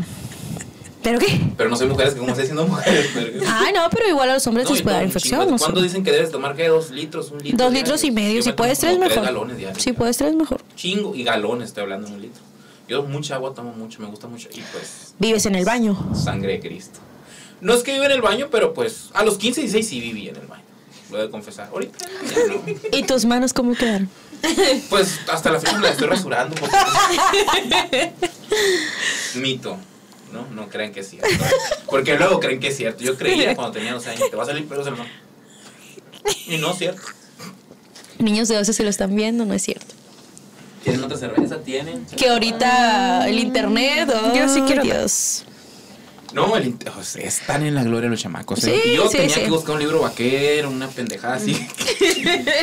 ¿Pero 1.10 1.20
qué? 1.20 1.42
Pero 1.58 1.70
no 1.70 1.76
soy 1.76 1.88
mujeres 1.88 2.14
que 2.14 2.20
como 2.20 2.32
estoy 2.32 2.46
siendo 2.46 2.68
mujeres. 2.68 3.10
pero- 3.14 3.44
Ay, 3.48 3.74
no, 3.74 3.90
pero 3.90 4.08
igual 4.08 4.30
a 4.30 4.34
los 4.36 4.46
hombres 4.48 4.66
No, 4.68 4.74
les 4.74 4.82
puede 4.84 4.96
dar 4.96 5.06
infección. 5.06 5.40
chingo. 5.42 5.52
no 5.52 5.58
sé. 5.58 5.64
¿Cuándo 5.66 5.82
dicen 5.82 6.04
que 6.04 6.12
debes 6.12 6.32
tomar 6.32 6.56
qué? 6.56 6.68
¿Dos 6.68 6.92
litros? 6.92 7.32
¿Un 7.32 7.40
litro? 7.40 7.58
Dos 7.66 7.74
litros 7.74 8.04
y 8.04 8.12
medio. 8.12 8.36
Yo 8.38 8.42
Si 8.44 8.50
me 8.50 8.54
puedes, 8.56 8.80
tres 8.80 9.00
mejor. 9.00 9.24
galones 9.24 9.58
diarios. 9.58 9.82
Si 9.82 9.94
puedes, 9.94 10.18
tres 10.18 10.36
mejor. 10.36 10.62
Chingo 10.76 11.16
y 11.16 11.24
galones, 11.24 11.70
estoy 11.70 11.84
hablando 11.84 12.08
de 12.08 12.14
un 12.16 12.22
litro. 12.22 12.42
Yo 12.88 13.04
mucha 13.04 13.36
agua 13.36 13.54
tomo 13.54 13.72
mucho, 13.74 14.02
me 14.02 14.08
gusta 14.08 14.28
mucho. 14.28 14.50
Y 14.54 14.62
pues, 14.72 15.14
Vives 15.20 15.46
en 15.46 15.56
el 15.56 15.66
baño. 15.66 15.98
sangre 16.16 16.54
de 16.54 16.60
Cristo. 16.60 17.00
No 17.62 17.74
es 17.74 17.84
que 17.84 17.92
viva 17.94 18.06
en 18.06 18.12
el 18.12 18.22
baño, 18.22 18.48
pero 18.52 18.74
pues 18.74 19.10
a 19.14 19.24
los 19.24 19.38
15 19.38 19.62
y 19.62 19.64
16 19.64 19.88
sí 19.90 20.00
viví 20.00 20.30
en 20.30 20.36
el 20.38 20.48
baño. 20.48 20.64
Lo 21.12 21.18
he 21.20 21.24
de 21.24 21.30
confesar. 21.30 21.70
Ahorita 21.74 21.98
ya 22.30 22.54
no. 22.54 22.62
¿Y 22.98 23.04
tus 23.04 23.26
manos 23.26 23.52
cómo 23.54 23.74
quedaron? 23.76 24.10
Pues 24.90 25.20
hasta 25.30 25.52
la 25.52 25.60
fecha 25.60 25.76
me 25.78 25.84
la 25.84 25.90
estoy 25.92 26.08
rasurando. 26.08 26.56
Porque... 26.56 28.12
Mito. 29.36 29.78
¿No? 30.34 30.46
No 30.52 30.70
creen 30.70 30.92
que 30.92 31.00
es 31.02 31.10
cierto. 31.10 31.28
Porque 31.88 32.16
luego 32.18 32.40
creen 32.40 32.60
que 32.60 32.68
es 32.68 32.78
cierto. 32.78 33.04
Yo 33.04 33.18
creía 33.18 33.56
cuando 33.56 33.74
tenía 33.74 33.94
12 33.94 34.10
años, 34.12 34.30
te 34.30 34.36
va 34.36 34.44
a 34.44 34.46
salir 34.46 34.68
pelos 34.68 34.86
en 34.88 34.94
la 34.94 35.00
mano. 35.00 35.12
Y 36.48 36.58
no 36.58 36.72
es 36.72 36.78
cierto. 36.78 37.02
Niños 38.20 38.48
de 38.48 38.56
12 38.56 38.74
se 38.74 38.84
lo 38.84 38.90
están 38.90 39.16
viendo, 39.16 39.46
no 39.46 39.54
es 39.54 39.62
cierto. 39.64 39.96
¿Tienen 40.84 41.04
otra 41.04 41.18
cerveza? 41.18 41.58
¿Tienen? 41.62 42.06
Que 42.06 42.30
ahorita 42.30 43.28
el 43.28 43.40
internet. 43.40 44.10
oh, 44.14 44.34
Yo 44.36 44.48
sí 44.48 44.62
quiero- 44.62 44.84
Dios. 44.84 45.46
No, 46.34 46.56
el 46.56 46.76
o 46.98 47.04
sea, 47.04 47.24
están 47.24 47.66
en 47.66 47.76
la 47.76 47.84
gloria 47.84 48.10
los 48.10 48.20
chamacos. 48.20 48.64
¿eh? 48.64 48.82
Sí, 48.84 48.94
yo 48.96 49.08
sí, 49.10 49.18
tenía 49.18 49.36
sí. 49.36 49.42
que 49.42 49.50
buscar 49.50 49.76
un 49.76 49.82
libro 49.82 50.02
vaquero, 50.02 50.70
una 50.70 50.88
pendejada 50.88 51.36
así, 51.36 51.54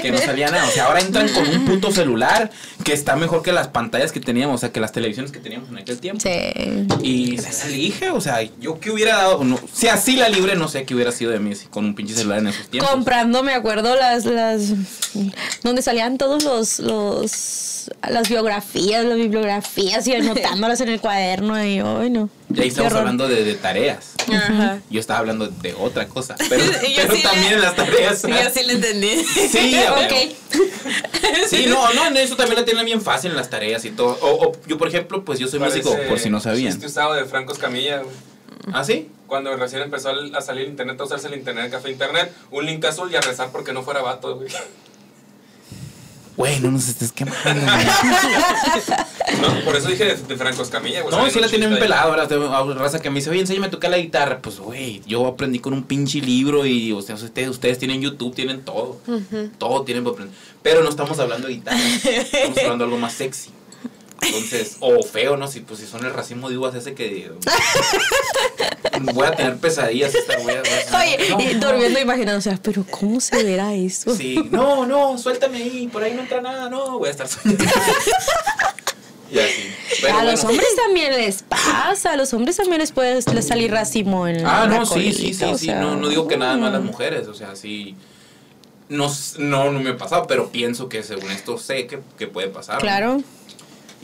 que 0.03 0.11
no 0.11 0.19
salía 0.19 0.51
nada. 0.51 0.67
O 0.67 0.71
sea, 0.71 0.87
ahora 0.87 1.01
entran 1.01 1.29
con 1.29 1.49
un 1.49 1.65
puto 1.65 1.91
celular 1.91 2.51
que 2.85 2.93
está 2.93 3.17
mejor 3.17 3.43
que 3.43 3.53
las 3.53 3.69
pantallas 3.69 4.13
que 4.13 4.21
teníamos, 4.21 4.57
o 4.57 4.59
sea, 4.59 4.73
que 4.73 4.81
las 4.81 4.93
televisiones 4.93 5.33
que 5.33 5.41
teníamos 5.41 5.69
en 5.71 5.79
aquel 5.79 5.99
tiempo. 5.99 6.21
Sí. 6.21 6.87
Y 7.03 7.39
se 7.39 7.69
elige, 7.69 8.11
o 8.11 8.21
sea, 8.21 8.43
yo 8.61 8.79
que 8.81 8.91
hubiera 8.91 9.17
dado, 9.17 9.45
no, 9.45 9.59
si 9.73 9.89
así 9.89 10.17
la 10.17 10.29
libre, 10.29 10.57
no 10.57 10.69
sé 10.69 10.85
qué 10.85 10.95
hubiera 10.95 11.13
sido 11.13 11.31
de 11.31 11.39
mí 11.39 11.55
si 11.55 11.67
con 11.67 11.85
un 11.85 11.95
pinche 11.95 12.15
celular 12.15 12.39
en 12.39 12.49
esos 12.49 12.69
tiempos. 12.69 12.91
Comprando, 12.91 13.43
me 13.43 13.55
acuerdo, 13.55 13.97
las, 13.97 14.25
las. 14.25 14.73
donde 15.63 15.83
salían 15.83 16.19
todos 16.19 16.45
los. 16.45 16.79
los 16.81 17.67
las 18.09 18.29
biografías, 18.29 19.05
las 19.05 19.17
bibliografías 19.17 20.07
y 20.07 20.15
anotándolas 20.15 20.81
en 20.81 20.89
el 20.89 21.01
cuaderno 21.01 21.65
y 21.65 21.81
hoy 21.81 22.11
no. 22.11 22.29
Y 22.55 22.61
ahí 22.61 22.69
estamos 22.69 22.93
hablando 22.95 23.29
de, 23.29 23.45
de 23.45 23.55
tareas. 23.55 24.13
Ajá. 24.33 24.81
Yo 24.91 25.01
estaba 25.01 25.19
hablando 25.21 25.49
de 25.49 25.75
otra 25.75 26.07
cosa, 26.09 26.37
pero, 26.49 26.65
Y 26.65 26.95
yo 26.95 27.03
pero 27.03 27.15
sí 27.17 27.23
también 27.23 27.49
le- 27.51 27.55
en 27.55 27.61
las 27.63 27.77
tareas. 27.77 28.21
Sí, 28.23 28.29
yo 28.31 28.51
sí 28.53 28.63
lo 28.67 28.73
entendí. 28.73 29.25
Sí, 29.25 29.75
a 29.77 29.93
huevo. 29.93 30.07
Ok. 30.07 30.13
Sí, 31.51 31.67
no, 31.69 31.93
no, 31.95 32.07
en 32.07 32.17
eso 32.17 32.37
también 32.37 32.61
la 32.61 32.65
tienen 32.65 32.85
bien 32.85 33.01
fácil 33.03 33.33
en 33.33 33.37
las 33.37 33.51
tareas 33.51 33.85
y 33.85 33.91
todo. 33.91 34.17
O, 34.21 34.47
o 34.49 34.53
yo, 34.67 34.79
por 34.79 34.87
ejemplo, 34.89 35.25
pues 35.25 35.39
yo 35.39 35.49
soy 35.49 35.59
músico, 35.59 35.91
Parece 35.93 36.09
por 36.09 36.19
si 36.19 36.31
no 36.31 36.39
sabían. 36.41 36.73
chiste 36.73 36.87
usado 36.87 37.15
de 37.15 37.25
Franco 37.25 37.53
Escamilla, 37.53 37.99
güey. 37.99 38.15
¿Ah, 38.73 38.85
sí? 38.85 39.11
Cuando 39.27 39.55
recién 39.57 39.83
empezó 39.83 40.11
a 40.11 40.41
salir 40.41 40.65
el 40.65 40.71
internet, 40.71 41.01
a 41.01 41.05
usarse 41.05 41.27
el 41.29 41.35
internet, 41.35 41.71
café 41.71 41.91
internet, 41.91 42.33
un 42.53 42.65
link 42.67 42.85
azul 42.85 43.11
y 43.13 43.17
a 43.17 43.21
rezar 43.21 43.51
porque 43.51 43.73
no 43.73 43.83
fuera 43.83 44.01
vato, 44.03 44.37
güey. 44.37 44.49
Güey, 46.37 46.61
no 46.61 46.71
nos 46.71 46.89
estés 46.89 47.13
quemando. 47.13 47.39
güey. 47.45 47.65
No, 49.41 49.65
por 49.65 49.75
eso 49.77 49.89
dije 49.89 50.05
de, 50.05 50.15
de 50.15 50.37
Franco 50.37 50.63
Escamilla, 50.63 51.03
güey. 51.03 51.15
No, 51.15 51.29
sí 51.29 51.41
la 51.41 51.49
chiste 51.49 51.67
ahí. 51.67 51.79
pelada. 51.81 52.03
Ahora, 52.03 52.29
tengo 52.29 52.75
raza 52.75 53.01
que 53.01 53.11
me 53.11 53.17
dice, 53.17 53.29
oye, 53.31 53.41
enséñame 53.41 53.67
a 53.67 53.71
tocar 53.71 53.91
la 53.91 53.99
guitarra. 53.99 54.39
Pues, 54.41 54.59
güey, 54.61 55.03
yo 55.07 55.27
aprendí 55.27 55.59
con 55.59 55.73
un 55.73 55.83
pinche 55.83 56.21
libro 56.21 56.65
y, 56.65 56.93
o 56.93 57.03
sea, 57.03 57.17
ustedes, 57.17 57.49
ustedes 57.49 57.79
tienen 57.79 58.01
YouTube, 58.01 58.35
tienen 58.35 58.63
todo. 58.63 59.01
Todo 59.59 59.83
tienen 59.83 60.05
para 60.05 60.15
aprender. 60.15 60.37
Pero 60.63 60.83
no 60.83 60.89
estamos 60.89 61.19
hablando 61.19 61.49
de 61.49 61.55
guitarra. 61.55 61.79
estamos 61.79 62.59
hablando 62.59 62.79
de 62.79 62.85
algo 62.85 62.99
más 62.99 63.13
sexy. 63.15 63.51
Entonces, 64.23 64.77
o 64.81 65.03
feo, 65.03 65.37
¿no? 65.37 65.47
Si, 65.49 65.61
pues, 65.61 65.81
si 65.81 65.87
son 65.87 66.05
el 66.05 66.13
racimo 66.13 66.49
de 66.49 66.57
uvas 66.59 66.75
ese 66.75 66.95
que... 66.95 67.31
voy 69.13 69.27
a 69.27 69.33
tener 69.33 69.57
pesadillas 69.59 70.15
esta 70.15 70.37
voy 70.39 70.55
a- 70.55 70.63
voy 70.63 70.71
a- 70.71 70.99
Oye, 70.99 71.19
No, 71.31 71.41
y 71.41 71.55
no. 71.55 71.67
durmiendo 71.69 72.01
imaginando, 72.01 72.39
o 72.39 72.43
sea, 72.43 72.59
pero 72.63 72.85
¿cómo 72.91 73.21
se 73.21 73.43
verá 73.45 73.75
eso? 73.75 74.15
Sí, 74.17 74.37
no, 74.51 74.87
no, 74.87 75.19
suéltame 75.19 75.59
ahí, 75.59 75.89
por 75.89 76.03
ahí 76.03 76.15
no 76.15 76.23
entra 76.23 76.41
nada, 76.41 76.71
no, 76.71 76.99
voy 76.99 77.09
a 77.09 77.13
estar 77.13 77.27
y 79.31 79.39
así. 79.39 79.73
Pero 80.01 80.19
a 80.19 80.25
los 80.25 80.45
hombres 80.45 80.69
también 80.77 81.13
les 81.13 81.43
pasa, 81.43 82.13
a 82.13 82.17
los 82.17 82.33
hombres 82.33 82.57
también 82.57 82.79
les 82.81 82.93
puede 82.93 83.21
les 83.33 83.47
salir 83.47 83.71
racimo 83.73 84.27
en 84.29 84.47
Ah, 84.47 84.67
la 84.67 84.79
no, 84.79 84.87
sí, 84.87 85.13
sí, 85.13 85.35
sí, 85.35 85.45
sí, 85.59 85.69
no, 85.69 85.97
no 85.97 86.09
digo 86.09 86.27
que 86.29 86.37
nada 86.37 86.57
más 86.57 86.73
las 86.73 86.83
mm. 86.83 86.87
mujeres, 86.87 87.29
o 87.29 87.35
sea, 87.35 87.55
sí. 87.57 87.97
No, 88.89 89.13
no, 89.39 89.73
no 89.73 89.81
me 89.81 89.91
ha 89.91 89.97
pasado, 89.97 90.27
pero 90.29 90.51
pienso 90.51 90.89
que 90.89 91.03
según 91.03 91.31
esto 91.33 91.59
sé 91.59 91.89
que, 91.89 91.99
que 92.17 92.29
puede 92.29 92.47
pasar. 92.49 92.81
¿no? 92.85 93.23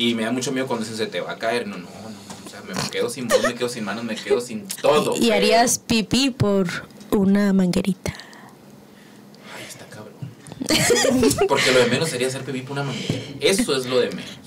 Y 0.02 0.16
me 0.16 0.24
da 0.24 0.32
mucho 0.32 0.50
miedo 0.50 0.66
cuando 0.66 0.84
dicen 0.84 0.98
se 0.98 1.06
te 1.06 1.20
va 1.20 1.30
a 1.30 1.38
caer. 1.38 1.64
No, 1.64 1.76
no, 1.76 1.84
no. 1.84 2.44
O 2.44 2.50
sea, 2.50 2.60
me 2.62 2.90
quedo 2.90 3.08
sin 3.08 3.28
voz, 3.28 3.40
me 3.40 3.54
quedo 3.54 3.68
sin 3.68 3.84
manos, 3.84 4.02
me 4.02 4.16
quedo 4.16 4.40
sin 4.40 4.66
todo. 4.66 5.14
Y 5.16 5.30
harías 5.30 5.78
pipí 5.78 6.30
por 6.30 6.66
una 7.12 7.52
manguerita. 7.52 8.12
Ay, 9.56 9.64
está 9.68 9.86
cabrón. 9.86 10.16
Porque 11.46 11.70
lo 11.70 11.78
de 11.78 11.86
menos 11.86 12.10
sería 12.10 12.26
hacer 12.26 12.42
pipí 12.42 12.62
por 12.62 12.72
una 12.72 12.82
manguera. 12.82 13.22
Eso 13.38 13.76
es 13.76 13.86
lo 13.86 14.00
de 14.00 14.08
menos. 14.08 14.38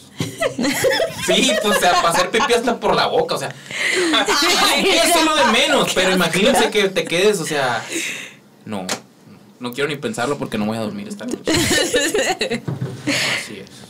Sí, 1.26 1.53
pues, 1.64 1.78
o 1.78 1.80
sea, 1.80 2.01
para 2.01 2.10
hacer 2.10 2.32
pipí 2.32 2.51
hasta 2.53 2.78
por 2.78 2.93
la 2.93 3.08
boca, 3.08 3.36
o 3.36 3.39
sea. 3.39 3.47
Eso 3.47 5.20
es 5.20 5.26
lo 5.26 5.38
de 5.38 5.45
menos, 5.53 5.93
pero 5.95 6.12
imagínense 6.12 6.70
que 6.70 6.89
te 6.89 7.06
quedes, 7.06 7.39
o 7.39 7.45
sea. 7.45 7.82
No, 8.66 8.86
no 9.62 9.72
quiero 9.72 9.88
ni 9.88 9.95
pensarlo 9.95 10.38
porque 10.38 10.58
no 10.58 10.66
voy 10.66 10.76
a 10.76 10.82
dormir 10.82 11.08
esta 11.08 11.26
noche. 11.26 11.53
Así 13.39 13.60
es. 13.60 13.84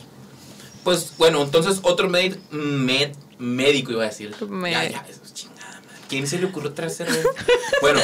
Pues 0.86 1.14
bueno, 1.18 1.42
entonces 1.42 1.80
otro 1.82 2.08
med, 2.08 2.36
med- 2.52 3.12
médico 3.40 3.90
iba 3.90 4.04
a 4.04 4.06
decir. 4.06 4.32
Med- 4.48 4.70
Ya, 4.70 4.88
ya, 4.88 5.06
eso 5.10 5.20
es 5.24 5.34
chingada 5.34 5.80
madre. 5.80 5.98
¿Quién 6.08 6.28
se 6.28 6.38
le 6.38 6.46
ocurrió 6.46 6.72
traer 6.74 6.92
cerveza? 6.92 7.28
Bueno, 7.80 8.00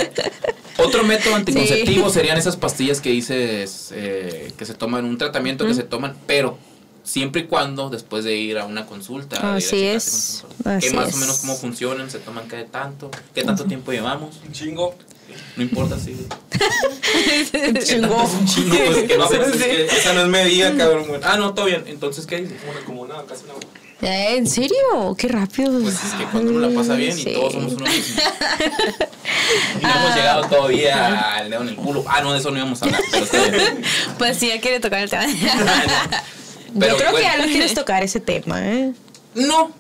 otro 0.79 1.05
método 1.05 1.37
anticonceptivo 1.37 2.09
Sí. 2.09 2.15
serían 2.15 2.37
esas 2.39 2.57
pastillas 2.57 3.01
que 3.01 3.11
dices 3.11 3.91
eh, 3.95 4.53
que 4.59 4.65
se 4.65 4.75
toman, 4.75 5.05
un 5.05 5.17
tratamiento 5.17 5.65
que 5.65 5.75
se 5.75 5.85
toman, 5.85 6.17
pero 6.27 6.59
siempre 7.05 7.43
y 7.43 7.45
cuando 7.47 7.89
después 7.89 8.25
de 8.25 8.37
ir 8.37 8.59
a 8.59 8.65
una 8.67 8.85
consulta. 8.87 9.37
de 9.37 9.43
ir 9.43 9.47
a 9.47 9.57
Así 9.59 9.83
es, 9.85 10.45
Que 10.81 10.91
más 10.91 11.09
es. 11.11 11.15
o 11.15 11.19
menos 11.19 11.39
cómo 11.39 11.55
funcionan, 11.55 12.11
se 12.11 12.19
toman 12.19 12.49
cada 12.49 12.65
tanto, 12.67 13.13
qué 13.33 13.45
tanto 13.45 13.65
tiempo 13.65 13.93
llevamos, 13.93 14.41
Un 14.45 14.53
chingo. 14.53 14.97
No 15.57 15.63
importa 15.63 15.99
si. 15.99 16.11
Chingó. 17.85 18.23
Es 18.23 18.31
un 18.35 18.47
chingo, 18.47 18.77
pues, 18.87 18.99
que 19.09 19.19
no 19.19 19.29
sé. 19.29 19.41
es 19.43 19.53
que 19.63 19.85
Esa 19.87 20.13
no 20.15 20.23
es 20.23 20.29
medida, 20.29 20.75
cabrón. 20.77 21.07
Ah, 21.23 21.37
no, 21.37 21.55
todo 21.55 21.67
bien. 21.67 21.85
Entonces, 21.87 22.27
¿qué 22.27 22.39
dices? 22.43 22.59
Una, 22.71 22.81
como 22.85 23.03
una, 23.03 23.23
casi 23.25 23.45
una. 23.45 23.55
Eh, 24.09 24.37
¿En 24.37 24.47
serio? 24.49 25.15
Qué 25.17 25.29
rápido. 25.29 25.81
Pues 25.81 25.95
es 25.95 26.13
que 26.15 26.25
cuando 26.25 26.51
uno 26.51 26.69
la 26.69 26.75
pasa 26.77 26.95
bien 26.95 27.17
y 27.17 27.23
Sí. 27.23 27.33
todos 27.35 27.53
somos 27.53 27.73
uno 27.75 27.85
mismo. 27.87 28.23
Y 29.81 29.85
no 29.85 29.91
hemos 29.91 30.15
llegado 30.17 30.45
todavía 30.49 31.35
al 31.37 31.51
dedo 31.51 31.63
en 31.63 31.69
el 31.69 31.77
culo. 31.77 32.05
Ah, 32.09 32.21
no, 32.21 32.33
de 32.33 32.39
eso 32.39 32.51
no 32.51 32.57
íbamos 32.57 32.81
a 32.83 32.87
hablar, 32.87 33.01
pero 33.11 33.25
está 33.25 33.39
bien. 33.49 33.83
Pues 34.19 34.39
sí, 34.39 34.49
ya 34.49 34.61
quiere 34.61 34.81
tocar 34.81 35.01
el 35.03 35.11
tema. 35.11 35.25
Pero 36.79 36.93
Yo 36.93 36.97
creo 36.99 37.15
que 37.15 37.23
ya 37.23 37.37
lo 37.37 37.45
quieres 37.45 37.75
tocar 37.75 38.03
ese 38.03 38.19
tema, 38.21 38.61
¿eh? 38.67 38.93
No, 39.35 39.73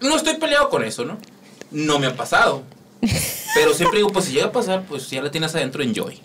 no 0.00 0.16
estoy 0.16 0.34
peleado 0.36 0.68
con 0.70 0.84
eso, 0.84 1.04
¿no? 1.04 1.18
No 1.70 1.98
me 1.98 2.06
ha 2.08 2.16
pasado. 2.16 2.62
Pero 3.54 3.74
siempre 3.74 3.98
digo, 3.98 4.10
pues 4.10 4.26
si 4.26 4.32
llega 4.32 4.46
a 4.46 4.52
pasar, 4.52 4.84
pues 4.86 5.08
ya 5.10 5.22
la 5.22 5.30
tienes 5.30 5.54
adentro, 5.54 5.82
enjoy. 5.82 6.20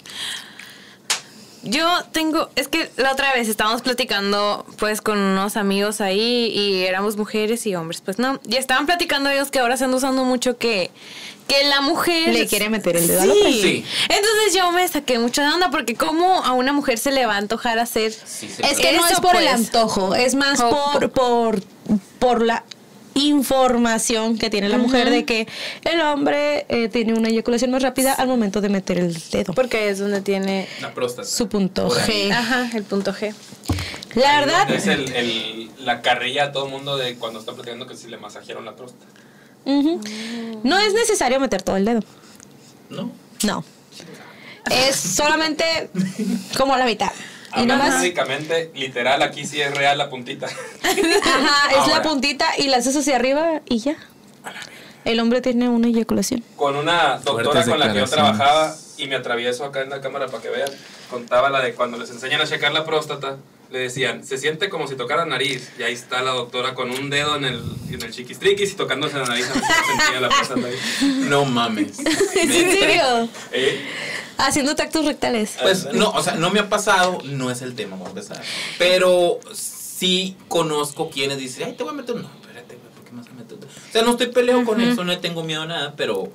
Yo 1.67 2.03
tengo, 2.11 2.49
es 2.55 2.67
que 2.67 2.91
la 2.95 3.11
otra 3.11 3.33
vez 3.33 3.49
estábamos 3.49 3.81
platicando 3.81 4.67
pues 4.77 5.01
con 5.01 5.17
unos 5.17 5.57
amigos 5.57 5.99
ahí 5.99 6.51
y 6.55 6.83
éramos 6.83 7.17
mujeres 7.17 7.65
y 7.65 7.73
hombres, 7.73 8.01
pues 8.05 8.19
no, 8.19 8.39
y 8.47 8.57
estaban 8.57 8.85
platicando 8.85 9.31
ellos 9.31 9.49
que 9.49 9.57
ahora 9.57 9.75
se 9.75 9.85
anda 9.85 9.97
usando 9.97 10.23
mucho 10.25 10.59
que 10.59 10.91
que 11.47 11.63
la 11.65 11.81
mujer 11.81 12.33
Le 12.33 12.47
quiere 12.47 12.69
meter 12.69 12.97
el 12.97 13.07
dedo 13.07 13.19
a 13.21 13.23
sí. 13.23 13.29
la. 13.43 13.49
Sí. 13.51 13.85
Entonces 14.03 14.55
yo 14.55 14.71
me 14.71 14.87
saqué 14.87 15.17
mucho 15.19 15.41
de 15.41 15.47
onda 15.47 15.69
porque 15.71 15.95
cómo 15.95 16.43
a 16.43 16.53
una 16.53 16.71
mujer 16.73 16.97
se 16.99 17.11
le 17.11 17.25
va 17.25 17.35
a 17.35 17.37
antojar 17.37 17.77
hacer 17.79 18.11
Sí, 18.13 18.47
sí, 18.49 18.61
Es 18.63 18.77
que 18.79 18.93
no 18.93 19.07
es 19.07 19.19
por 19.19 19.35
el 19.35 19.43
pues. 19.43 19.53
antojo, 19.53 20.13
es 20.15 20.33
más 20.35 20.59
O 20.59 20.69
por, 20.69 21.11
por, 21.11 21.61
por 22.19 22.41
la 22.43 22.63
información 23.15 24.37
que 24.37 24.49
tiene 24.49 24.69
la 24.69 24.77
mujer 24.77 25.09
de 25.09 25.25
que 25.25 25.47
el 25.83 26.01
hombre 26.01 26.65
eh, 26.69 26.89
tiene 26.89 27.13
una 27.13 27.29
eyaculación 27.29 27.71
más 27.71 27.81
rápida 27.81 28.13
al 28.13 28.27
momento 28.27 28.61
de 28.61 28.69
meter 28.69 28.99
el 28.99 29.17
dedo. 29.31 29.53
porque 29.53 29.89
es 29.89 29.99
donde 29.99 30.21
tiene 30.21 30.67
La 30.81 30.93
próstata. 30.93 31.27
Su 31.27 31.47
punto. 31.47 31.89
G. 31.89 32.31
ajá, 32.31 32.69
el 32.75 32.83
punto 32.83 33.13
G. 33.13 33.33
La 34.15 34.39
verdad, 34.41 34.69
Es 34.71 34.87
el, 34.87 35.11
el, 35.13 35.71
la 35.79 36.01
carrilla 36.01 36.45
a 36.45 36.51
todo 36.51 36.67
mundo 36.67 36.97
de 36.97 37.15
cuando 37.15 37.39
está 37.39 37.53
platicando 37.53 37.87
que 37.87 37.95
si 37.97 38.07
le 38.07 38.17
masajearon 38.17 38.63
la 38.65 38.75
próstata. 38.75 39.05
ujú, 39.65 39.99
no 40.63 40.77
es 40.79 40.93
necesario 40.93 41.39
meter 41.39 41.61
todo 41.63 41.77
el 41.77 41.85
dedo. 41.85 42.01
¿No? 42.89 43.11
No. 43.43 43.63
Es 44.71 44.95
solamente 44.95 45.89
como 46.57 46.75
la 46.77 46.85
mitad. 46.85 47.11
Y 47.55 47.61
Hablando 47.61 47.97
médicamente, 47.99 48.71
literal, 48.75 49.21
aquí 49.21 49.45
sí 49.45 49.61
es 49.61 49.73
real 49.73 49.97
la 49.97 50.09
puntita. 50.09 50.47
ajá, 50.83 51.81
es 51.81 51.87
la 51.87 52.01
puntita 52.01 52.47
y 52.57 52.67
la 52.67 52.77
haces 52.77 52.95
hacia 52.95 53.15
arriba 53.15 53.61
y 53.65 53.79
ya. 53.79 53.95
El 55.05 55.19
hombre 55.19 55.41
tiene 55.41 55.69
una 55.69 55.87
eyaculación. 55.87 56.43
Con 56.55 56.75
una 56.75 57.17
doctora 57.17 57.43
Fuertes 57.43 57.69
con 57.69 57.79
la 57.79 57.93
que 57.93 57.99
yo 57.99 58.07
trabajaba 58.07 58.75
y 58.97 59.07
me 59.07 59.15
atravieso 59.15 59.63
acá 59.63 59.81
en 59.81 59.89
la 59.89 60.01
cámara 60.01 60.27
para 60.27 60.41
que 60.41 60.49
vean, 60.49 60.69
contaba 61.09 61.49
la 61.49 61.61
de 61.61 61.73
cuando 61.75 61.97
les 61.97 62.09
enseñan 62.09 62.41
a 62.41 62.45
checar 62.45 62.73
la 62.73 62.85
próstata, 62.85 63.37
le 63.71 63.79
decían, 63.79 64.25
se 64.25 64.37
siente 64.37 64.69
como 64.69 64.87
si 64.87 64.95
tocara 64.95 65.25
nariz. 65.25 65.71
Y 65.79 65.83
ahí 65.83 65.93
está 65.93 66.21
la 66.21 66.31
doctora 66.31 66.73
con 66.75 66.91
un 66.91 67.09
dedo 67.09 67.35
en 67.35 67.45
el, 67.45 67.61
en 67.89 68.01
el 68.01 68.11
chiquistriquis 68.11 68.71
y 68.71 68.75
tocándose 68.75 69.17
la 69.17 69.25
nariz 69.25 69.49
a 69.49 69.53
ver 69.53 69.63
si 69.63 69.73
se 69.73 69.97
sentía 69.97 70.21
la. 70.21 71.29
No 71.29 71.45
mames. 71.45 71.99
¿En 72.35 72.51
serio? 72.51 73.29
Eh, 73.51 73.85
Haciendo 74.37 74.75
tactos 74.75 75.05
rectales. 75.05 75.57
Pues 75.61 75.93
no, 75.93 76.09
o 76.11 76.21
sea, 76.21 76.35
no 76.35 76.49
me 76.51 76.59
ha 76.59 76.69
pasado, 76.69 77.19
no 77.23 77.49
es 77.51 77.61
el 77.61 77.73
tema, 77.75 77.91
vamos 77.91 78.07
a 78.07 78.09
empezar. 78.09 78.43
Pero 78.77 79.39
sí 79.53 80.35
conozco 80.47 81.09
quienes 81.09 81.37
dicen, 81.37 81.67
ay, 81.67 81.73
te 81.73 81.83
voy 81.83 81.93
a 81.93 81.95
meter. 81.95 82.15
No, 82.15 82.29
espérate, 82.41 82.75
¿por 82.75 83.03
qué 83.05 83.11
me 83.11 83.21
vas 83.21 83.29
a 83.29 83.33
meter? 83.33 83.57
O 83.57 83.91
sea, 83.91 84.01
no 84.01 84.11
estoy 84.11 84.27
peleado 84.27 84.65
con 84.65 84.81
eso, 84.81 85.03
no 85.03 85.11
le 85.11 85.17
tengo 85.17 85.43
miedo 85.43 85.61
a 85.61 85.65
nada, 85.67 85.93
pero, 85.95 86.31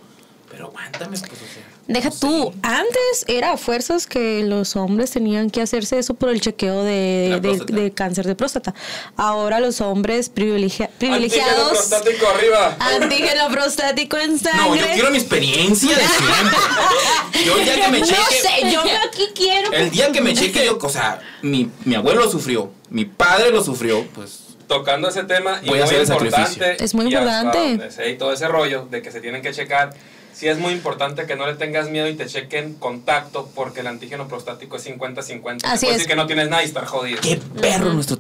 pero 0.51 0.67
aguántame, 0.69 1.19
pues, 1.19 1.23
o 1.23 1.27
sea. 1.27 1.65
Deja 1.93 2.09
no 2.11 2.15
tú, 2.15 2.55
antes 2.63 3.25
era 3.27 3.53
a 3.53 3.57
fuerzas 3.57 4.07
que 4.07 4.43
los 4.45 4.77
hombres 4.77 5.11
tenían 5.11 5.51
que 5.51 5.61
hacerse 5.61 5.99
eso 5.99 6.15
por 6.15 6.29
el 6.31 6.41
chequeo 6.41 6.85
de, 6.85 7.39
de- 7.43 7.65
de 7.67 7.91
cáncer 7.93 8.27
de 8.27 8.35
próstata. 8.37 8.75
Ahora 9.17 9.59
los 9.61 9.81
hombres 9.81 10.31
privilegia- 10.33 10.87
antígeno 10.87 11.17
privilegiados, 11.17 11.71
prostático 11.73 12.27
arriba. 12.29 12.77
antígeno 12.79 13.49
prostático 13.51 14.17
en 14.19 14.39
sangre. 14.39 14.61
No, 14.69 14.77
yo 14.77 14.87
quiero 14.95 15.11
mi 15.11 15.17
experiencia 15.19 15.97
de 15.97 16.03
siempre. 16.07 16.59
Yo 17.45 17.57
el 17.59 17.65
día 17.65 17.75
que 17.85 17.89
me 17.91 18.01
no 18.01 18.07
cheque. 18.07 18.21
sé, 18.41 18.73
yo 18.73 18.81
aquí 19.09 19.29
quiero. 19.35 19.73
El 19.73 19.91
día 19.91 20.13
que 20.13 20.21
me 20.21 20.33
cheque, 20.35 20.65
yo, 20.67 20.79
o 20.81 20.89
sea, 20.89 21.21
mi, 21.43 21.71
mi 21.85 21.95
abuelo 21.97 22.21
lo 22.25 22.31
sufrió, 22.31 22.71
mi 22.91 23.05
padre 23.05 23.51
lo 23.51 23.63
sufrió, 23.65 24.07
pues. 24.15 24.41
Tocando 24.69 25.09
ese 25.09 25.25
tema, 25.25 25.59
y 25.65 25.69
Voy 25.69 25.81
a 25.81 25.85
muy 25.87 25.95
importante, 25.97 26.31
sacrificio. 26.31 26.65
Es 26.85 26.95
muy 26.95 27.07
y 27.11 27.15
hasta 27.17 27.39
importante. 27.43 27.69
donde 27.71 27.91
sé, 27.91 28.11
y 28.11 28.17
todo 28.17 28.33
ese 28.33 28.47
rollo 28.47 28.87
de 28.89 29.03
que 29.03 29.11
se 29.11 29.21
tienen 29.21 29.43
que 29.43 29.53
checar. 29.53 29.93
Sí 30.41 30.49
es 30.49 30.57
muy 30.59 30.73
importante 30.73 31.27
que 31.27 31.37
no 31.37 31.47
le 31.47 31.53
tengas 31.53 31.91
miedo 31.91 32.09
y 32.09 32.15
te 32.15 32.25
chequen 32.25 32.73
contacto 32.77 33.51
porque 33.55 33.81
el 33.81 33.87
antígeno 33.89 34.27
prostático 34.27 34.77
es 34.77 34.87
50-50. 34.87 35.65
Así 35.65 35.85
es. 35.87 35.93
decir 35.93 36.07
que 36.09 36.17
no 36.17 36.27
tienes 36.27 36.49
nada 36.49 36.63
y 36.63 36.65
estar 36.65 36.87
jodido. 36.87 37.21
Qué 37.21 37.37
perro 37.61 37.93
nuestro 37.93 38.19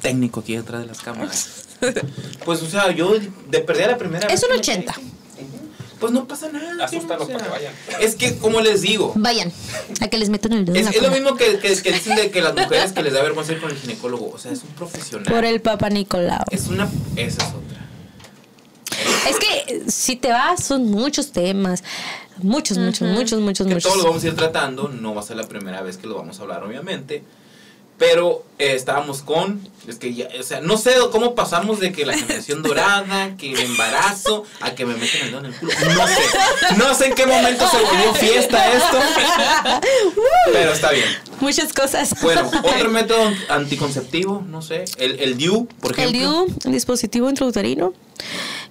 técnico 0.00 0.40
aquí 0.40 0.56
detrás 0.56 0.80
de 0.80 0.88
las 0.88 0.98
cámaras. 1.00 1.68
Pues, 2.44 2.62
o 2.62 2.66
sea, 2.70 2.92
yo 2.92 3.14
de 3.48 3.58
perder 3.60 3.90
la 3.90 3.98
primera 3.98 4.26
Es 4.28 4.34
vez 4.34 4.42
un 4.44 4.48
que 4.48 4.54
me 4.54 4.60
80. 4.60 4.92
cheque, 4.92 5.06
Pues 5.98 6.12
no 6.12 6.26
pasa 6.28 6.48
nada. 6.48 6.84
Asústalos 6.84 7.28
para 7.28 7.44
que 7.44 7.50
vayan. 7.50 7.74
Es 8.00 8.14
que, 8.16 8.38
como 8.38 8.60
les 8.60 8.82
digo, 8.82 9.12
Vayan, 9.16 9.52
a 10.00 10.08
que 10.08 10.16
les 10.18 10.30
metan 10.30 10.52
el 10.52 10.64
dedo 10.64 10.76
en 10.76 10.80
es, 10.80 10.84
la 10.86 10.90
es 10.96 11.02
lo 11.02 11.10
mismo 11.10 11.36
que, 11.36 11.58
que, 11.58 11.80
que 11.80 11.92
dicen 11.92 12.14
de 12.16 12.30
que 12.32 12.40
las 12.40 12.54
mujeres 12.54 12.92
que 12.92 13.02
les 13.02 13.12
da 13.12 13.22
vergüenza 13.22 13.52
ir 13.52 13.60
con 13.60 13.70
el 13.70 13.76
ginecólogo. 13.76 14.30
O 14.30 14.38
sea, 14.38 14.50
es 14.52 14.62
un 14.62 14.70
profesional. 14.70 15.32
Por 15.32 15.44
el 15.44 15.60
Papa 15.60 15.90
Nicolau. 15.90 16.44
Es 16.50 16.66
una. 16.68 16.88
Esa 17.16 17.42
es 17.42 17.48
otra. 17.48 17.81
Es 19.28 19.38
que 19.38 19.74
eh, 19.74 19.82
si 19.88 20.16
te 20.16 20.30
vas, 20.30 20.64
son 20.64 20.90
muchos 20.90 21.32
temas. 21.32 21.82
Muchos, 22.38 22.78
muchos, 22.78 23.08
muchos, 23.08 23.40
muchos, 23.40 23.66
que 23.66 23.74
muchos. 23.74 23.92
todos 23.92 24.02
lo 24.02 24.08
vamos 24.08 24.24
a 24.24 24.26
ir 24.26 24.36
tratando. 24.36 24.88
No 24.88 25.14
va 25.14 25.20
a 25.20 25.24
ser 25.24 25.36
la 25.36 25.44
primera 25.44 25.82
vez 25.82 25.96
que 25.96 26.06
lo 26.06 26.16
vamos 26.16 26.38
a 26.38 26.42
hablar, 26.42 26.64
obviamente. 26.64 27.22
Pero 27.98 28.44
eh, 28.58 28.72
estábamos 28.74 29.22
con. 29.22 29.60
Es 29.86 29.96
que 29.96 30.12
ya. 30.12 30.28
O 30.40 30.42
sea, 30.42 30.60
no 30.60 30.76
sé 30.76 30.94
cómo 31.12 31.34
pasamos 31.34 31.78
de 31.78 31.92
que 31.92 32.04
la 32.04 32.14
generación 32.14 32.62
dorada, 32.64 33.36
que 33.36 33.52
el 33.52 33.60
embarazo, 33.60 34.44
a 34.60 34.74
que 34.74 34.86
me 34.86 34.94
meten 34.94 35.20
el 35.22 35.26
dedo 35.28 35.38
en 35.40 35.46
el 35.46 35.54
culo. 35.54 35.72
No 35.94 36.08
sé. 36.08 36.22
No 36.78 36.94
sé 36.94 37.06
en 37.08 37.14
qué 37.14 37.26
momento 37.26 37.64
se 37.68 37.76
volvió 37.76 38.14
fiesta 38.14 38.72
esto. 38.72 38.98
Pero 40.52 40.72
está 40.72 40.90
bien. 40.90 41.06
Muchas 41.40 41.72
cosas. 41.72 42.14
Bueno, 42.22 42.50
otro 42.64 42.90
método 42.90 43.30
anticonceptivo, 43.48 44.42
no 44.48 44.62
sé. 44.62 44.84
El, 44.96 45.20
el 45.20 45.36
DIU, 45.36 45.66
por 45.80 45.92
El 45.92 45.98
ejemplo. 46.08 46.46
DIU, 46.46 46.56
el 46.64 46.72
dispositivo 46.72 47.28
intrauterino, 47.28 47.92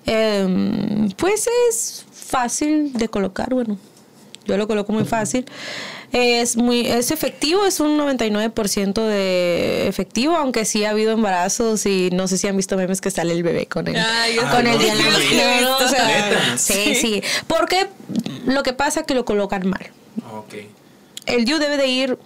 em, 0.06 1.10
pues 1.12 1.47
es 1.70 2.06
fácil 2.12 2.93
de 2.93 3.08
colocar, 3.10 3.54
bueno, 3.54 3.78
yo 4.45 4.58
lo 4.58 4.68
coloco 4.68 4.91
muy 4.93 5.06
fácil. 5.06 5.45
Es 6.12 6.58
muy 6.58 6.88
es 6.88 7.10
efectivo, 7.12 7.66
es 7.66 7.80
un 7.80 7.97
99% 7.97 8.93
de 9.06 9.88
efectivo, 9.88 10.36
aunque 10.36 10.66
sí 10.66 10.84
ha 10.84 10.89
habido 10.89 11.14
embarazos 11.14 11.86
y 11.86 12.10
no 12.12 12.28
sé 12.28 12.38
si 12.38 12.47
han 12.47 12.58
visto 12.58 12.76
memes 12.76 12.99
que 12.99 13.12
sale 13.12 13.32
el 13.32 13.43
bebé 13.43 13.68
con 13.68 13.88
el, 13.88 13.95
Ay, 13.95 14.36
con 14.36 14.66
sí, 14.66 14.72
el 14.72 14.78
no, 14.78 14.78
diagnóstico. 14.78 16.02
sí 16.58 16.74
sí, 16.74 16.95
sí. 16.95 17.24
Porque 17.47 17.88
lo 18.45 18.62
que 18.64 18.74
pasa 18.74 19.02
es 19.02 19.06
que 19.06 19.14
lo 19.14 19.24
colocan 19.24 19.70
mal. 19.70 19.89
Ok. 20.34 20.56
El 21.28 21.45
DIU 21.45 21.60
debe 21.60 21.78
de 21.78 21.88
ir 21.88 22.18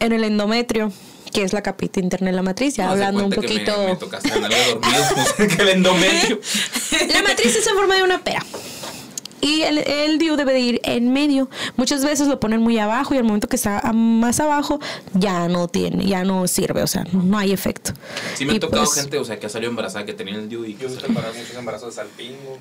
en 0.00 0.12
el 0.12 0.24
endometrio, 0.24 0.90
que 1.38 1.44
es 1.44 1.52
la 1.52 1.62
capita 1.62 2.00
interna 2.00 2.30
de 2.30 2.36
la 2.36 2.42
matriz, 2.42 2.74
ya 2.74 2.86
No, 2.86 2.90
hablando 2.92 3.24
un 3.24 3.30
que 3.30 3.40
me- 3.40 3.46
poquito. 3.46 3.72
Me, 3.86 3.94
tocaste 3.96 4.28
en 4.36 4.44
algo 4.44 4.56
dormido, 4.80 5.04
como 5.14 5.24
cerca 5.24 5.56
del 5.58 5.68
endometrio. 5.68 6.40
La 7.14 7.22
matriz 7.22 7.54
es 7.54 7.64
en 7.64 7.74
forma 7.76 7.94
de 7.94 8.02
una 8.02 8.18
pera. 8.24 8.44
Y 9.40 9.62
el, 9.62 9.78
el 9.78 10.18
DIU 10.18 10.34
debe 10.34 10.52
de 10.52 10.58
ir 10.58 10.80
en 10.82 11.12
medio. 11.12 11.48
Muchas 11.76 12.04
veces 12.04 12.26
lo 12.26 12.40
ponen 12.40 12.60
muy 12.60 12.76
abajo 12.80 13.14
y 13.14 13.18
al 13.18 13.22
momento 13.22 13.46
que 13.46 13.54
está 13.54 13.78
a- 13.78 13.92
más 13.92 14.40
abajo 14.40 14.80
ya 15.14 15.46
no 15.46 15.68
tiene, 15.68 16.06
ya 16.06 16.24
no 16.24 16.48
sirve, 16.48 16.82
o 16.82 16.88
sea, 16.88 17.04
no 17.12 17.38
hay 17.38 17.52
efecto. 17.52 17.92
Sí 18.34 18.44
me 18.44 18.54
Y 18.54 18.56
ha 18.56 18.60
tocado 18.60 18.82
pues- 18.84 19.00
gente, 19.00 19.16
o 19.18 19.24
sea, 19.24 19.38
que 19.38 19.46
ha 19.46 19.48
salido 19.48 19.70
embarazada 19.70 20.04
que 20.04 20.12
tenía 20.14 20.34
el 20.34 20.48
DIU 20.48 20.64
y 20.64 20.74
que 20.74 20.82
Yo 20.82 20.88
he 20.88 20.90
muchos 20.90 21.54
embarazos 21.56 21.94
de 21.94 22.02
salpingo. 22.02 22.58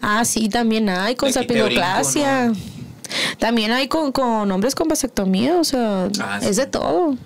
Ah, 0.00 0.24
sí, 0.24 0.48
también 0.48 0.88
hay 0.88 1.14
con 1.14 1.28
brinco. 1.30 2.50
¿no? 2.50 2.83
También 3.38 3.70
hay 3.72 3.88
con, 3.88 4.12
con 4.12 4.50
hombres 4.50 4.74
con 4.74 4.88
vasectomía, 4.88 5.58
o 5.58 5.64
sea, 5.64 6.08
Ah, 6.20 6.38
es 6.42 6.56
sí. 6.56 6.62
de 6.62 6.66
todo. 6.66 7.16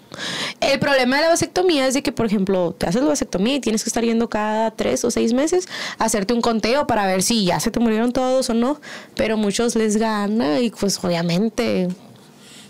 El 0.60 0.78
problema 0.80 1.16
de 1.16 1.22
la 1.22 1.28
vasectomía 1.28 1.86
es 1.86 1.94
de 1.94 2.02
que, 2.02 2.12
por 2.12 2.26
ejemplo, 2.26 2.74
te 2.76 2.86
haces 2.86 3.02
la 3.02 3.08
vasectomía 3.08 3.54
y 3.56 3.60
tienes 3.60 3.84
que 3.84 3.90
estar 3.90 4.04
yendo 4.04 4.28
cada 4.28 4.70
tres 4.72 5.04
o 5.04 5.10
seis 5.10 5.32
meses 5.32 5.68
a 5.98 6.04
hacerte 6.06 6.34
un 6.34 6.40
conteo 6.40 6.86
para 6.86 7.06
ver 7.06 7.22
si 7.22 7.44
ya 7.44 7.60
se 7.60 7.70
te 7.70 7.78
murieron 7.80 8.12
todos 8.12 8.50
o 8.50 8.54
no. 8.54 8.80
Pero 9.14 9.36
muchos 9.36 9.76
les 9.76 9.96
gana 9.96 10.60
y 10.60 10.70
pues 10.70 11.02
obviamente 11.04 11.88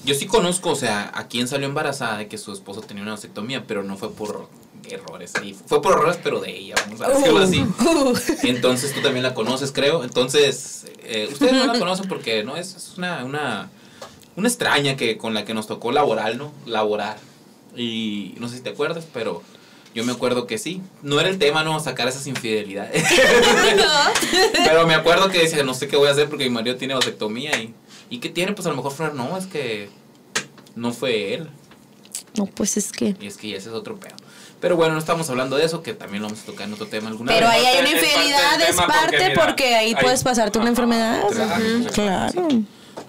Yo 0.05 0.15
sí 0.15 0.27
conozco, 0.27 0.71
o 0.71 0.77
sea, 0.77 1.11
a 1.15 1.27
quien 1.29 1.49
salió 1.49 1.67
embarazada 1.67 2.19
de 2.19 2.29
que 2.29 2.39
su 2.39 2.53
esposo 2.53 2.81
tenía 2.83 3.03
una 3.03 3.13
vasectomía, 3.13 3.65
pero 3.67 3.83
no 3.83 3.97
fue 3.97 4.11
por 4.13 4.49
errores 4.91 5.35
ahí. 5.37 5.57
Fue 5.67 5.81
por 5.83 5.93
errores, 5.93 6.19
pero 6.23 6.41
de 6.41 6.57
ella, 6.57 6.75
vamos 6.87 7.01
a 7.01 7.09
decirlo 7.09 7.39
así. 7.39 7.65
Entonces 8.49 8.95
tú 8.95 9.01
también 9.01 9.23
la 9.23 9.35
conoces, 9.35 9.73
creo. 9.73 10.05
Entonces, 10.05 10.87
eh, 11.03 11.29
ustedes 11.31 11.53
no 11.53 11.73
la 11.73 11.79
conocen 11.79 12.09
porque 12.09 12.45
no 12.45 12.57
es, 12.57 12.75
es 12.75 12.95
una, 12.97 13.25
una, 13.25 13.71
una 14.37 14.49
extraña 14.49 14.97
que 14.97 15.19
con 15.19 15.35
la 15.35 15.45
que 15.45 15.55
nos 15.55 15.67
tocó 15.67 15.93
laboral, 15.93 16.39
¿no? 16.39 16.53
Laborar. 16.67 17.19
Y 17.77 18.35
no 18.39 18.49
sé 18.49 18.57
si 18.57 18.63
te 18.63 18.71
acuerdas, 18.71 19.07
pero 19.13 19.43
Yo 19.95 20.05
me 20.05 20.13
acuerdo 20.13 20.47
que 20.47 20.59
sí. 20.59 20.83
No 21.03 21.19
era 21.19 21.29
el 21.29 21.39
tema, 21.39 21.65
no, 21.65 21.79
sacar 21.81 22.09
esas 22.09 22.27
infidelidades. 22.27 23.05
Pero 24.65 24.87
me 24.87 24.95
acuerdo 24.95 25.29
que 25.29 25.39
decía, 25.39 25.65
no 25.65 25.75
sé 25.75 25.89
qué 25.89 25.97
voy 25.97 26.09
a 26.09 26.13
hacer 26.13 26.29
porque 26.29 26.45
mi 26.45 26.51
marido 26.51 26.77
tiene 26.77 26.95
vasectomía 26.95 27.51
y... 27.59 27.75
¿Y 28.11 28.19
qué 28.19 28.29
tiene? 28.29 28.53
Pues 28.53 28.67
a 28.67 28.71
lo 28.71 28.77
mejor 28.77 28.93
Fran, 28.93 29.17
no, 29.17 29.37
es 29.37 29.47
que 29.47 29.91
no 30.77 30.93
fue 30.93 31.35
él. 31.35 31.49
No, 32.37 32.47
pues 32.47 32.77
es 32.77 32.93
que. 32.93 33.17
Y 33.21 33.27
es 33.27 33.37
que 33.37 33.55
ese 33.55 33.69
es 33.69 33.75
otro 33.75 33.99
pedo. 33.99 34.17
Pero 34.61 34.77
bueno, 34.77 34.95
no 34.95 34.99
estamos 34.99 35.31
hablando 35.31 35.57
de 35.57 35.65
eso, 35.65 35.83
que 35.85 35.95
también 35.95 36.23
lo 36.23 36.29
vamos 36.29 36.43
a 36.43 36.47
tocar 36.47 36.67
en 36.67 36.75
otro 36.75 36.87
tema 36.89 37.09
alguna 37.09 37.33
Pero 37.33 37.47
vez. 37.47 37.57
ahí 37.57 37.67
hay 37.67 37.79
una 37.81 37.91
infidelidad, 37.91 38.59
del 38.59 38.69
es 38.71 38.77
porque, 38.77 38.93
parte 38.93 39.29
mira, 39.29 39.47
porque 39.47 39.75
ahí 39.77 39.95
hay- 39.95 40.03
puedes 40.03 40.25
pasarte 40.25 40.59
una 40.59 40.69
enfermedad. 40.71 41.23
claro. 41.95 42.49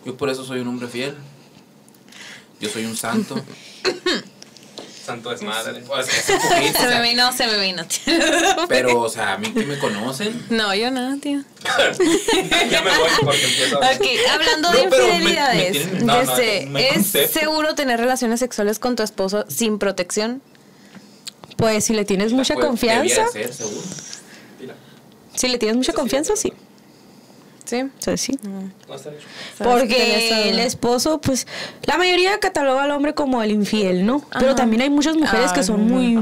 Yo 0.06 0.16
por 0.16 0.30
eso 0.30 0.46
soy 0.46 0.60
un 0.60 0.68
hombre 0.68 0.88
fiel. 0.88 1.16
Yo 2.60 2.70
soy 2.70 2.86
un 2.86 2.96
santo. 2.96 3.42
Santo 5.06 5.32
desmadre. 5.32 5.80
Pues, 5.88 6.06
Se 6.06 6.88
me 6.88 7.02
vino, 7.02 7.32
se 7.34 7.48
me 7.48 7.60
vino. 7.60 7.84
pero, 8.68 9.00
o 9.02 9.10
sea, 9.10 9.34
a 9.34 9.38
mí 9.40 9.52
que 9.52 9.66
me 9.66 9.80
conocen. 9.80 10.46
No, 10.52 10.76
yo 10.76 10.92
nada, 10.92 11.16
tío. 11.20 11.42
ya 12.70 12.82
me 12.84 12.92
voy 12.96 13.10
porque 13.24 13.44
empiezo 13.44 13.82
a... 13.84 13.88
Ok, 13.90 14.06
hablando 14.32 14.72
No, 14.72 14.78
de 14.78 14.88
pero 14.88 15.04
me- 15.06 15.10
me 15.10 15.16
infidelidades, 15.16 15.72
tienen- 15.72 16.06
no, 16.06 16.14
no, 16.14 16.20
desde- 16.36 16.66
me 16.68 16.90
¿es 16.90 17.08
seguro 17.32 17.74
tener 17.74 18.00
relaciones 18.00 18.40
sexuales 18.40 18.78
con 18.78 18.96
tu 18.96 19.02
esposo 19.02 19.46
sin 19.48 19.80
protección? 19.80 20.44
Pues 21.60 21.84
si 21.84 21.94
le 21.94 22.06
tienes 22.06 22.32
mucha 22.34 22.54
Pues, 22.56 22.66
confianza, 22.66 23.28
ser, 23.28 23.54
seguro. 23.54 23.82
Si 25.36 25.48
le 25.48 25.58
tienes 25.58 25.76
mucha 25.78 25.94
confianza, 25.94 26.36
sí. 26.36 26.54
Sí. 27.66 27.82
O 27.84 27.90
sea, 28.02 28.18
sí. 28.18 28.32
está 28.90 29.10
hecho. 29.12 29.28
Porque 29.64 30.50
el 30.50 30.60
esposo, 30.60 31.20
pues, 31.22 31.46
la 31.84 31.98
mayoría 31.98 32.40
cataloga 32.40 32.84
al 32.84 32.92
hombre 32.92 33.14
como 33.14 33.44
el 33.44 33.52
infiel, 33.52 34.06
¿no? 34.06 34.24
Pero 34.40 34.56
también 34.56 34.82
hay 34.82 34.90
muchas 34.90 35.16
mujeres 35.18 35.52
que 35.52 35.60
Ay, 35.60 35.66
son 35.66 35.88
muy, 35.88 36.16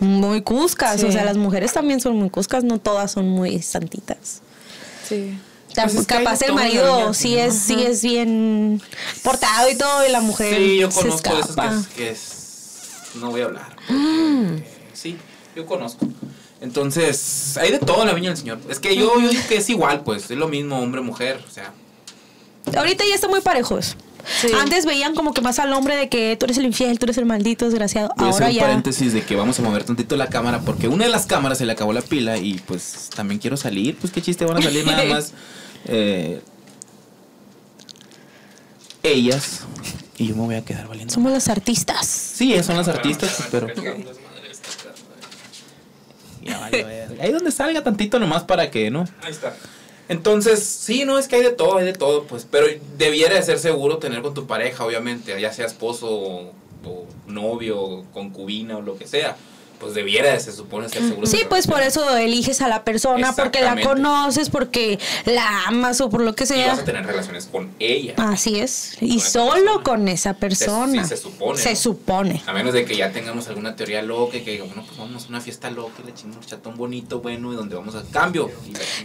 muy 0.00 0.40
cuscas. 0.42 1.00
Sí. 1.00 1.06
O 1.06 1.12
sea, 1.12 1.24
las 1.24 1.36
mujeres 1.36 1.72
también 1.74 2.00
son 2.00 2.16
muy 2.16 2.30
cuscas, 2.30 2.64
no 2.64 2.78
todas 2.78 3.10
son 3.12 3.28
muy 3.28 3.60
santitas. 3.60 4.40
Sí. 5.06 5.38
O 5.70 5.74
sea, 5.74 5.84
Pues 5.84 6.06
que 6.06 6.14
capaz 6.14 6.40
el 6.42 6.54
marido 6.54 7.12
sí 7.12 7.36
es, 7.36 7.54
sí 7.54 7.82
es 7.82 8.02
bien 8.02 8.80
portado 9.22 9.68
y 9.68 9.74
todo, 9.76 10.06
y 10.06 10.10
la 10.10 10.20
mujer 10.22 10.56
Sí, 10.56 10.78
yo 10.78 10.90
se 10.90 11.00
conozco 11.02 11.34
de 11.34 11.40
esas 11.40 11.46
que 11.56 11.60
escapa. 11.62 11.76
es, 11.80 11.86
que 11.88 12.10
es- 12.10 13.16
No 13.16 13.30
voy 13.30 13.42
a 13.42 13.44
hablar. 13.44 13.76
porque, 13.86 14.64
Sí, 14.96 15.16
yo 15.54 15.66
conozco. 15.66 16.06
Entonces, 16.60 17.56
hay 17.58 17.70
de 17.70 17.78
todo 17.78 18.00
en 18.00 18.08
la 18.08 18.14
viña 18.14 18.30
del 18.30 18.38
Señor. 18.38 18.58
Es 18.68 18.80
que 18.80 18.96
yo, 18.96 19.20
yo 19.20 19.28
digo 19.28 19.42
que 19.48 19.56
es 19.58 19.68
igual, 19.68 20.00
pues. 20.00 20.30
Es 20.30 20.38
lo 20.38 20.48
mismo 20.48 20.78
hombre-mujer. 20.80 21.44
O 21.46 21.50
sea, 21.52 21.72
Ahorita 22.74 23.04
ya 23.06 23.14
está 23.14 23.28
muy 23.28 23.40
parejo 23.42 23.78
eso. 23.78 23.96
Sí. 24.40 24.48
Antes 24.58 24.86
veían 24.86 25.14
como 25.14 25.32
que 25.32 25.40
más 25.40 25.60
al 25.60 25.72
hombre 25.72 25.94
de 25.94 26.08
que 26.08 26.36
tú 26.36 26.46
eres 26.46 26.58
el 26.58 26.64
infiel, 26.64 26.98
tú 26.98 27.06
eres 27.06 27.18
el 27.18 27.26
maldito, 27.26 27.66
desgraciado. 27.66 28.10
voy 28.16 28.26
a 28.26 28.30
hacer 28.30 28.42
Ahora 28.42 28.50
un 28.50 28.56
ya. 28.56 28.62
paréntesis 28.62 29.12
de 29.12 29.22
que 29.22 29.36
vamos 29.36 29.58
a 29.60 29.62
mover 29.62 29.84
tantito 29.84 30.16
la 30.16 30.28
cámara 30.28 30.62
porque 30.62 30.88
una 30.88 31.04
de 31.04 31.10
las 31.10 31.26
cámaras 31.26 31.58
se 31.58 31.66
le 31.66 31.72
acabó 31.72 31.92
la 31.92 32.02
pila 32.02 32.36
y 32.36 32.54
pues 32.66 33.10
también 33.14 33.38
quiero 33.38 33.56
salir. 33.56 33.96
Pues 33.98 34.12
qué 34.12 34.20
chiste 34.20 34.44
van 34.44 34.56
a 34.56 34.62
salir 34.62 34.84
nada 34.84 35.04
más. 35.04 35.32
eh, 35.84 36.40
ellas 39.04 39.60
y 40.18 40.26
yo 40.28 40.34
me 40.34 40.42
voy 40.42 40.54
a 40.56 40.64
quedar 40.64 40.88
valiendo. 40.88 41.12
Somos 41.12 41.30
los 41.30 41.48
artistas. 41.48 42.06
Sí, 42.06 42.60
son 42.64 42.76
las 42.76 42.88
artistas, 42.88 43.44
pero. 43.50 43.68
Ya 46.46 46.58
vale. 46.58 47.06
Ahí 47.20 47.32
donde 47.32 47.50
salga 47.50 47.82
tantito 47.82 48.18
nomás 48.18 48.44
para 48.44 48.70
que, 48.70 48.90
¿no? 48.90 49.04
Ahí 49.22 49.32
está. 49.32 49.56
Entonces, 50.08 50.64
sí, 50.64 51.04
no, 51.04 51.18
es 51.18 51.26
que 51.26 51.36
hay 51.36 51.42
de 51.42 51.50
todo, 51.50 51.78
hay 51.78 51.84
de 51.84 51.92
todo, 51.92 52.24
pues. 52.24 52.46
Pero 52.48 52.66
debiera 52.96 53.34
de 53.34 53.42
ser 53.42 53.58
seguro 53.58 53.98
tener 53.98 54.22
con 54.22 54.34
tu 54.34 54.46
pareja, 54.46 54.84
obviamente, 54.84 55.38
ya 55.40 55.52
sea 55.52 55.66
esposo 55.66 56.08
o, 56.08 56.52
o 56.84 57.06
novio, 57.26 58.04
concubina 58.12 58.76
o 58.76 58.82
lo 58.82 58.96
que 58.96 59.06
sea. 59.06 59.36
Pues 59.78 59.94
debiera 59.94 60.32
de, 60.32 60.40
se 60.40 60.52
supone, 60.52 60.88
ser 60.88 61.02
seguro. 61.02 61.26
Sí, 61.26 61.42
pues 61.48 61.66
por 61.66 61.82
eso 61.82 62.16
eliges 62.16 62.60
a 62.62 62.68
la 62.68 62.82
persona, 62.84 63.34
porque 63.34 63.60
la 63.60 63.80
conoces, 63.80 64.48
porque 64.48 64.98
la 65.26 65.64
amas 65.66 66.00
o 66.00 66.08
por 66.08 66.22
lo 66.22 66.34
que 66.34 66.44
Y 66.44 66.46
vas 66.48 66.56
sea. 66.56 66.72
a 66.74 66.84
tener 66.84 67.04
relaciones 67.06 67.46
con 67.50 67.70
ella. 67.78 68.14
Así 68.16 68.58
es. 68.60 68.96
Y 69.00 69.18
Con 69.18 69.28
solo 69.30 69.52
persona. 69.54 69.82
con 69.84 70.08
esa 70.08 70.34
persona. 70.34 71.02
sí, 71.02 71.08
se 71.10 71.16
supone, 71.16 71.58
Se 71.60 71.70
¿no? 71.70 71.76
supone. 71.76 72.42
A 72.46 72.52
menos 72.52 72.72
de 72.72 72.84
que 72.84 72.96
ya 72.96 73.12
tengamos 73.12 73.48
alguna 73.48 73.76
teoría 73.76 74.00
loca 74.02 74.38
y 74.38 74.40
que 74.42 74.52
digamos, 74.52 74.74
bueno, 74.74 74.86
pues 74.88 74.98
vamos 74.98 75.24
a 75.24 75.28
una 75.28 75.40
fiesta 75.40 75.70
loca 75.70 75.92
y 76.02 76.06
le 76.06 76.14
chingamos 76.14 76.44
un 76.44 76.50
chatón 76.50 76.76
bonito, 76.76 77.20
bueno, 77.20 77.52
y 77.52 77.56
donde 77.56 77.76
vamos 77.76 77.94
a 77.94 78.02
cambio. 78.10 78.50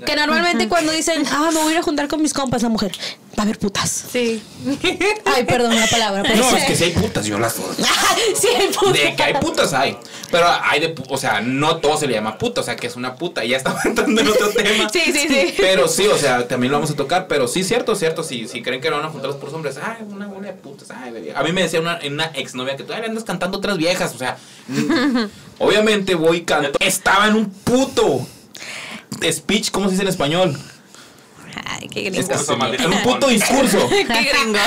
Que 0.05 0.15
normalmente 0.15 0.67
cuando 0.69 0.91
dicen, 0.93 1.23
ah, 1.31 1.49
me 1.53 1.59
voy 1.59 1.69
a 1.69 1.71
ir 1.73 1.77
a 1.79 1.83
juntar 1.83 2.07
con 2.07 2.21
mis 2.21 2.33
compas, 2.33 2.63
la 2.63 2.69
mujer, 2.69 2.91
va 3.37 3.39
a 3.39 3.41
haber 3.43 3.59
putas. 3.59 4.05
Sí. 4.11 4.41
Ay, 5.25 5.43
perdón 5.45 5.75
la 5.75 5.87
palabra. 5.87 6.23
pero 6.23 6.37
No, 6.37 6.55
es 6.57 6.63
que 6.65 6.75
si 6.75 6.85
hay 6.85 6.91
putas, 6.91 7.25
yo 7.25 7.37
las 7.39 7.53
sí 8.35 8.47
hay 8.57 8.67
putas. 8.67 8.93
De 8.93 9.15
que 9.15 9.23
hay 9.23 9.33
putas 9.35 9.73
hay. 9.73 9.97
Pero 10.31 10.47
hay 10.63 10.79
de, 10.79 10.95
o 11.09 11.17
sea, 11.17 11.41
no 11.41 11.77
todo 11.77 11.97
se 11.97 12.07
le 12.07 12.13
llama 12.13 12.37
puta, 12.37 12.61
o 12.61 12.63
sea, 12.63 12.75
que 12.75 12.87
es 12.87 12.95
una 12.95 13.15
puta. 13.15 13.43
Y 13.43 13.49
ya 13.49 13.57
estaba 13.57 13.79
entrando 13.85 14.21
en 14.21 14.27
otro 14.27 14.49
tema. 14.49 14.89
Sí, 14.89 15.01
sí, 15.05 15.27
sí. 15.27 15.53
Pero 15.57 15.87
sí, 15.87 16.07
o 16.07 16.17
sea, 16.17 16.47
también 16.47 16.71
lo 16.71 16.77
vamos 16.77 16.91
a 16.91 16.95
tocar. 16.95 17.27
Pero 17.27 17.47
sí, 17.47 17.63
cierto, 17.63 17.95
cierto. 17.95 18.23
Si, 18.23 18.47
si 18.47 18.61
creen 18.61 18.81
que 18.81 18.89
no 18.89 18.97
van 18.97 19.05
a 19.05 19.09
juntar 19.09 19.29
los 19.29 19.39
puros 19.39 19.53
hombres, 19.53 19.77
ay, 19.81 20.05
una 20.09 20.27
bola 20.27 20.47
de 20.47 20.53
putas, 20.53 20.89
ay, 20.91 21.11
bebé. 21.11 21.33
A 21.35 21.43
mí 21.43 21.51
me 21.51 21.63
decía 21.63 21.79
una, 21.79 21.99
una 22.05 22.25
exnovia 22.33 22.75
que 22.75 22.83
todavía 22.83 23.07
andas 23.07 23.23
cantando 23.23 23.57
otras 23.57 23.77
viejas, 23.77 24.13
o 24.15 24.17
sea. 24.17 24.37
obviamente 25.59 26.15
voy 26.15 26.37
y 26.37 26.41
canto. 26.41 26.77
Estaba 26.79 27.27
en 27.27 27.35
un 27.35 27.49
puto 27.49 28.25
speech, 29.29 29.71
¿cómo 29.71 29.85
se 29.87 29.91
dice 29.91 30.03
en 30.03 30.09
español? 30.09 30.57
Ay, 31.65 31.87
qué 31.89 32.01
gringo. 32.01 32.17
Discurso 32.17 32.57
maldito. 32.57 32.83
en 32.83 32.93
un 32.93 33.03
puto 33.03 33.27
discurso. 33.27 33.89
qué 33.89 34.03
gringo. 34.03 34.59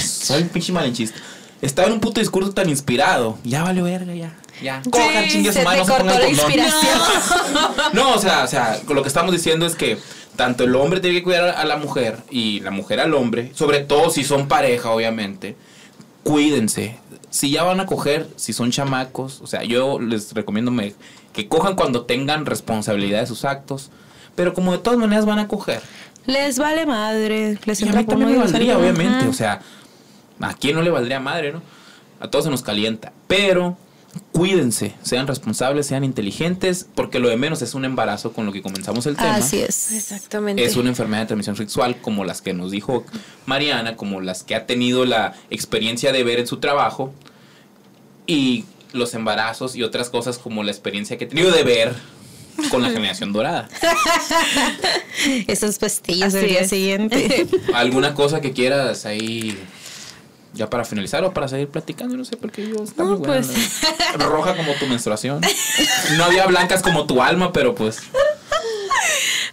Soy 0.00 0.42
un 0.42 0.48
pinche 0.48 0.72
malinchista. 0.72 1.18
Estaba 1.60 1.88
en 1.88 1.94
un 1.94 2.00
puto 2.00 2.20
discurso 2.20 2.52
tan 2.52 2.68
inspirado. 2.70 3.38
Ya 3.44 3.62
vale 3.62 3.82
verga, 3.82 4.14
ya. 4.14 4.34
Ya. 4.62 4.82
Cojan, 4.90 5.28
chingue 5.28 5.50
a 5.50 5.52
su 5.52 5.58
se 5.58 5.64
madre, 5.64 5.80
te 5.82 5.86
no 5.86 5.96
se 5.96 6.02
cortó 6.02 6.56
la. 6.56 7.90
No, 7.92 8.14
o 8.14 8.18
sea, 8.18 8.44
o 8.44 8.46
sea, 8.46 8.80
lo 8.88 9.02
que 9.02 9.08
estamos 9.08 9.32
diciendo 9.32 9.66
es 9.66 9.74
que 9.74 9.98
tanto 10.36 10.64
el 10.64 10.74
hombre 10.76 11.00
tiene 11.00 11.18
que 11.18 11.22
cuidar 11.24 11.48
a 11.56 11.64
la 11.64 11.76
mujer 11.76 12.18
y 12.30 12.60
la 12.60 12.70
mujer 12.70 13.00
al 13.00 13.14
hombre, 13.14 13.52
sobre 13.54 13.80
todo 13.80 14.10
si 14.10 14.24
son 14.24 14.48
pareja, 14.48 14.90
obviamente. 14.90 15.56
Cuídense. 16.22 16.98
Si 17.30 17.50
ya 17.50 17.62
van 17.62 17.80
a 17.80 17.86
coger, 17.86 18.28
si 18.36 18.52
son 18.52 18.70
chamacos, 18.70 19.40
o 19.40 19.46
sea, 19.46 19.62
yo 19.62 19.98
les 20.00 20.32
recomiendo 20.34 20.70
me- 20.70 20.94
que 21.32 21.48
cojan 21.48 21.76
cuando 21.76 22.04
tengan 22.04 22.44
responsabilidad 22.44 23.20
de 23.20 23.26
sus 23.26 23.44
actos, 23.44 23.90
pero 24.34 24.52
como 24.52 24.72
de 24.72 24.78
todas 24.78 24.98
maneras 24.98 25.26
van 25.26 25.38
a 25.38 25.48
coger. 25.48 25.80
Les 26.26 26.58
vale 26.58 26.86
madre. 26.86 27.58
Les 27.64 27.80
Y 27.80 27.88
a 27.88 27.92
mí 27.92 28.04
también 28.04 28.32
me 28.32 28.38
valdría, 28.38 28.76
obviamente. 28.78 29.18
Ajá. 29.20 29.28
O 29.28 29.32
sea, 29.32 29.60
¿a 30.40 30.54
quién 30.54 30.74
no 30.76 30.82
le 30.82 30.90
valdría 30.90 31.20
madre, 31.20 31.52
no? 31.52 31.62
A 32.20 32.28
todos 32.28 32.44
se 32.44 32.50
nos 32.50 32.62
calienta. 32.62 33.12
Pero 33.26 33.76
cuídense, 34.32 34.94
sean 35.02 35.26
responsables, 35.26 35.86
sean 35.86 36.04
inteligentes, 36.04 36.86
porque 36.94 37.18
lo 37.18 37.28
de 37.28 37.36
menos 37.36 37.62
es 37.62 37.74
un 37.74 37.84
embarazo 37.84 38.32
con 38.32 38.46
lo 38.46 38.52
que 38.52 38.62
comenzamos 38.62 39.06
el 39.06 39.16
tema. 39.16 39.36
Así 39.36 39.58
es. 39.60 39.92
Exactamente. 39.92 40.64
Es 40.64 40.76
una 40.76 40.88
enfermedad 40.88 41.22
de 41.22 41.26
transmisión 41.26 41.56
sexual 41.56 42.00
como 42.00 42.24
las 42.24 42.42
que 42.42 42.52
nos 42.52 42.70
dijo 42.70 43.04
Mariana, 43.46 43.96
como 43.96 44.20
las 44.20 44.42
que 44.42 44.54
ha 44.54 44.66
tenido 44.66 45.04
la 45.04 45.34
experiencia 45.50 46.12
de 46.12 46.24
ver 46.24 46.40
en 46.40 46.46
su 46.46 46.58
trabajo 46.58 47.12
y 48.26 48.64
los 48.92 49.14
embarazos 49.14 49.76
y 49.76 49.82
otras 49.82 50.10
cosas 50.10 50.38
como 50.38 50.62
la 50.62 50.70
experiencia 50.70 51.16
que 51.16 51.24
he 51.24 51.28
tenido 51.28 51.50
de 51.52 51.62
ver 51.62 51.94
con 52.70 52.82
la 52.82 52.90
generación 52.92 53.32
dorada. 53.32 53.68
Esos 55.46 55.78
pastillas 55.78 56.32
del 56.32 56.48
día 56.48 56.60
es. 56.60 56.70
siguiente. 56.70 57.46
¿Alguna 57.74 58.14
cosa 58.14 58.40
que 58.40 58.52
quieras 58.52 59.06
ahí 59.06 59.56
ya 60.54 60.68
para 60.68 60.84
finalizar 60.84 61.24
o 61.24 61.32
para 61.32 61.48
seguir 61.48 61.68
platicando? 61.68 62.16
No 62.16 62.24
sé, 62.24 62.36
porque 62.36 62.68
yo 62.68 62.82
está 62.82 63.02
No, 63.02 63.10
muy 63.10 63.18
buena, 63.18 63.46
pues. 63.46 63.80
¿no? 64.18 64.26
Roja 64.26 64.56
como 64.56 64.72
tu 64.74 64.86
menstruación. 64.86 65.40
No 66.16 66.24
había 66.24 66.46
blancas 66.46 66.82
como 66.82 67.06
tu 67.06 67.22
alma, 67.22 67.52
pero 67.52 67.74
pues... 67.74 67.98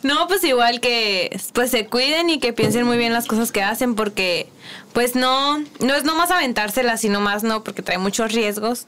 No, 0.03 0.27
pues 0.27 0.43
igual 0.43 0.79
que 0.79 1.39
pues 1.53 1.71
se 1.71 1.87
cuiden 1.87 2.29
y 2.29 2.39
que 2.39 2.53
piensen 2.53 2.85
muy 2.85 2.97
bien 2.97 3.13
las 3.13 3.25
cosas 3.25 3.51
que 3.51 3.63
hacen 3.63 3.95
porque 3.95 4.47
pues 4.93 5.15
no 5.15 5.57
no 5.79 5.95
es 5.95 6.03
nomás 6.03 6.29
aventárselas 6.31 7.01
sino 7.01 7.19
más 7.19 7.43
no 7.43 7.63
porque 7.63 7.81
trae 7.81 7.97
muchos 7.97 8.31
riesgos 8.31 8.85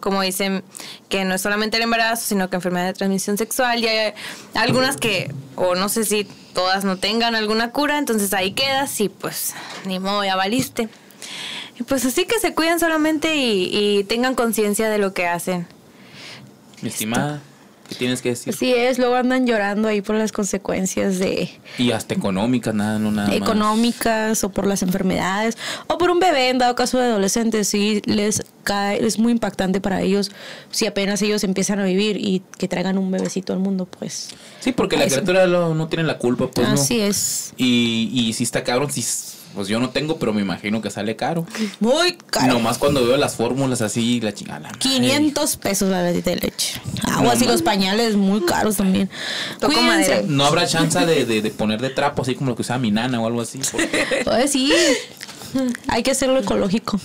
como 0.00 0.22
dicen 0.22 0.64
que 1.10 1.24
no 1.24 1.34
es 1.34 1.42
solamente 1.42 1.76
el 1.76 1.82
embarazo 1.84 2.24
sino 2.26 2.48
que 2.48 2.56
enfermedad 2.56 2.86
de 2.86 2.94
transmisión 2.94 3.36
sexual 3.36 3.78
y 3.80 3.88
hay 3.88 4.14
algunas 4.54 4.96
que 4.96 5.32
o 5.54 5.74
no 5.74 5.88
sé 5.88 6.04
si 6.04 6.24
todas 6.54 6.82
no 6.84 6.96
tengan 6.96 7.34
alguna 7.34 7.70
cura 7.70 7.98
entonces 7.98 8.32
ahí 8.32 8.52
quedas 8.52 9.00
y 9.00 9.08
pues 9.10 9.54
ni 9.84 9.98
modo 9.98 10.24
ya 10.24 10.34
valiste 10.34 10.88
pues 11.86 12.04
así 12.04 12.24
que 12.26 12.38
se 12.40 12.54
cuiden 12.54 12.80
solamente 12.80 13.36
y, 13.36 13.70
y 13.72 14.04
tengan 14.04 14.34
conciencia 14.34 14.88
de 14.90 14.98
lo 14.98 15.14
que 15.14 15.26
hacen 15.26 15.66
Mi 16.82 16.88
estimada, 16.88 17.40
¿qué 17.88 17.94
tienes 17.94 18.20
que 18.20 18.30
decir? 18.30 18.52
Así 18.52 18.74
es, 18.74 18.98
luego 18.98 19.14
andan 19.14 19.46
llorando 19.46 19.86
ahí 19.88 20.02
por 20.02 20.16
las 20.16 20.32
consecuencias 20.32 21.18
de 21.18 21.48
Y 21.78 21.92
hasta 21.92 22.14
económicas, 22.14 22.74
nada, 22.74 22.98
no 22.98 23.10
nada 23.12 23.28
más. 23.28 23.36
económicas 23.36 24.42
o 24.44 24.50
por 24.50 24.66
las 24.66 24.82
enfermedades 24.82 25.56
o 25.86 25.98
por 25.98 26.10
un 26.10 26.18
bebé 26.18 26.48
en 26.50 26.58
dado 26.58 26.74
caso 26.74 26.98
de 26.98 27.04
adolescentes 27.04 27.68
sí 27.68 28.02
les 28.06 28.42
cae 28.64 29.04
es 29.04 29.18
muy 29.18 29.30
impactante 29.32 29.80
para 29.80 30.02
ellos 30.02 30.30
si 30.70 30.84
apenas 30.86 31.22
ellos 31.22 31.44
empiezan 31.44 31.78
a 31.78 31.84
vivir 31.84 32.16
y 32.18 32.42
que 32.58 32.66
traigan 32.68 32.98
un 32.98 33.10
bebecito 33.10 33.52
al 33.52 33.60
mundo 33.60 33.86
pues 33.86 34.30
Sí, 34.60 34.72
porque 34.72 34.96
la 34.96 35.04
Eso. 35.04 35.14
criatura 35.16 35.46
lo- 35.46 35.74
no 35.74 35.86
tiene 35.86 36.02
la 36.02 36.18
culpa, 36.18 36.50
pues 36.50 36.66
así 36.68 36.98
no. 36.98 37.04
es 37.04 37.52
Y, 37.56 38.10
y 38.12 38.32
si 38.32 38.42
está 38.42 38.64
cabrón, 38.64 38.90
si 38.90 39.04
pues 39.54 39.68
yo 39.68 39.80
no 39.80 39.90
tengo, 39.90 40.18
pero 40.18 40.32
me 40.32 40.40
imagino 40.42 40.80
que 40.82 40.90
sale 40.90 41.16
caro. 41.16 41.46
Muy 41.80 42.16
caro. 42.30 42.52
Nomás 42.54 42.78
cuando 42.78 43.04
veo 43.06 43.16
las 43.16 43.36
fórmulas 43.36 43.80
así, 43.82 44.20
la 44.20 44.32
chingada. 44.32 44.70
500 44.78 45.56
pesos 45.56 45.88
la 45.88 46.02
latita 46.02 46.30
de 46.30 46.36
leche. 46.36 46.80
Aguas 47.04 47.40
y 47.42 47.46
los 47.46 47.62
pañales 47.62 48.14
muy 48.16 48.42
caros 48.42 48.76
también. 48.76 49.10
Cuídense. 49.60 50.24
No 50.28 50.44
habrá 50.44 50.66
chance 50.66 50.98
de, 51.04 51.24
de, 51.24 51.42
de 51.42 51.50
poner 51.50 51.80
de 51.80 51.90
trapo, 51.90 52.22
así 52.22 52.34
como 52.34 52.50
lo 52.50 52.56
que 52.56 52.62
usaba 52.62 52.78
mi 52.78 52.90
nana 52.90 53.20
o 53.20 53.26
algo 53.26 53.40
así. 53.40 53.60
porque- 53.70 54.22
Pues 54.24 54.52
sí. 54.52 54.72
Hay 55.88 56.02
que 56.02 56.10
hacerlo 56.10 56.38
ecológico. 56.40 57.00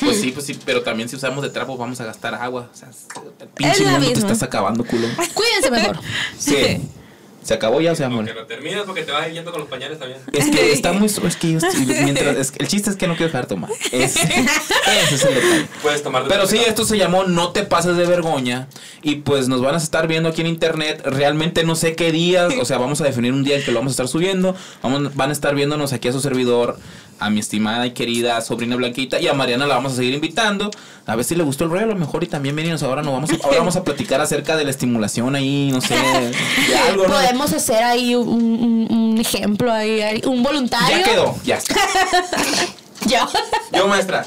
Pues 0.00 0.18
sí, 0.20 0.30
pues 0.32 0.46
sí, 0.46 0.58
pero 0.64 0.82
también 0.82 1.08
si 1.10 1.16
usamos 1.16 1.42
de 1.44 1.50
trapo 1.50 1.76
vamos 1.76 2.00
a 2.00 2.04
gastar 2.06 2.34
agua. 2.34 2.70
O 2.72 2.76
sea, 2.76 2.88
el 2.88 3.48
pinche 3.48 3.72
Es 3.72 3.80
la 3.80 3.90
mundo 3.92 4.06
te 4.06 4.14
misma. 4.14 4.32
estás 4.32 4.42
acabando, 4.42 4.84
culo. 4.84 5.06
Cuídense 5.34 5.70
mejor. 5.70 6.00
Sí. 6.38 6.80
¿Se 7.44 7.54
acabó 7.54 7.80
ya 7.80 7.92
o 7.92 7.94
se 7.94 8.04
amor? 8.04 8.24
Que 8.24 8.32
lo 8.34 8.46
termines 8.46 8.82
porque 8.86 9.02
te 9.02 9.12
vas 9.12 9.30
yendo 9.30 9.52
con 9.52 9.60
los 9.60 9.68
pañales 9.68 9.98
también. 9.98 10.18
Es 10.32 10.50
que 10.50 10.72
está 10.72 10.92
muy... 10.92 11.06
Es 11.06 11.36
que 11.36 11.52
yo 11.52 11.58
estoy- 11.58 11.84
mientras, 12.02 12.36
es 12.36 12.50
que 12.50 12.62
el 12.62 12.68
chiste 12.68 12.88
es 12.90 12.96
que 12.96 13.06
no 13.06 13.14
quiero 13.16 13.26
dejar 13.30 13.46
tomar. 13.46 13.70
Ese, 13.92 14.20
ese 14.22 15.14
es 15.14 15.24
el 15.24 15.34
detalle. 15.34 15.66
Puedes 15.82 16.02
tomar 16.02 16.24
de 16.24 16.28
Pero 16.30 16.46
sí, 16.46 16.58
esto 16.66 16.84
se 16.84 16.96
llamó 16.98 17.24
No 17.24 17.50
te 17.52 17.62
pases 17.64 17.96
de 17.96 18.06
vergüenza. 18.06 18.66
Y 19.02 19.16
pues 19.16 19.48
nos 19.48 19.60
van 19.60 19.74
a 19.74 19.78
estar 19.78 20.08
viendo 20.08 20.30
aquí 20.30 20.40
en 20.40 20.46
internet. 20.46 21.02
Realmente 21.04 21.64
no 21.64 21.76
sé 21.76 21.94
qué 21.94 22.10
día. 22.12 22.48
O 22.60 22.64
sea, 22.64 22.78
vamos 22.78 23.00
a 23.02 23.04
definir 23.04 23.32
un 23.32 23.44
día 23.44 23.56
en 23.58 23.62
que 23.62 23.70
lo 23.72 23.78
vamos 23.78 23.90
a 23.90 23.94
estar 23.94 24.08
subiendo. 24.08 24.56
Vamos, 24.82 25.14
van 25.14 25.28
a 25.30 25.32
estar 25.32 25.54
viéndonos 25.54 25.92
aquí 25.92 26.08
a 26.08 26.12
su 26.12 26.20
servidor. 26.20 26.78
A 27.20 27.30
mi 27.30 27.40
estimada 27.40 27.86
y 27.86 27.92
querida 27.92 28.40
sobrina 28.40 28.76
Blanquita. 28.76 29.20
Y 29.20 29.28
a 29.28 29.34
Mariana 29.34 29.66
la 29.66 29.74
vamos 29.76 29.92
a 29.92 29.96
seguir 29.96 30.14
invitando. 30.14 30.70
A 31.06 31.16
ver 31.16 31.24
si 31.24 31.34
le 31.34 31.42
gustó 31.44 31.64
el 31.64 31.70
rollo 31.70 31.84
a 31.84 31.88
lo 31.88 31.96
mejor. 31.96 32.24
Y 32.24 32.26
también 32.26 32.54
venimos 32.56 32.82
ahora. 32.82 33.02
No 33.02 33.12
vamos 33.12 33.30
a, 33.30 33.36
ahora 33.44 33.58
vamos 33.58 33.76
a 33.76 33.84
platicar 33.84 34.20
acerca 34.20 34.56
de 34.56 34.64
la 34.64 34.70
estimulación 34.70 35.34
ahí. 35.36 35.70
No 35.72 35.80
sé. 35.80 35.94
De 35.94 36.76
algo, 36.88 37.04
¿no? 37.06 37.14
Podemos 37.14 37.52
hacer 37.52 37.82
ahí 37.82 38.14
un, 38.14 38.28
un- 38.28 38.88
un 39.14 39.18
ejemplo, 39.20 39.72
ahí, 39.72 40.00
ahí, 40.00 40.22
un 40.26 40.42
voluntario. 40.42 40.96
Ya 40.98 41.02
quedó. 41.04 41.34
Ya 41.44 41.56
está. 41.56 41.74
Ya. 43.06 43.28
Yo, 43.72 43.88
maestra. 43.88 44.26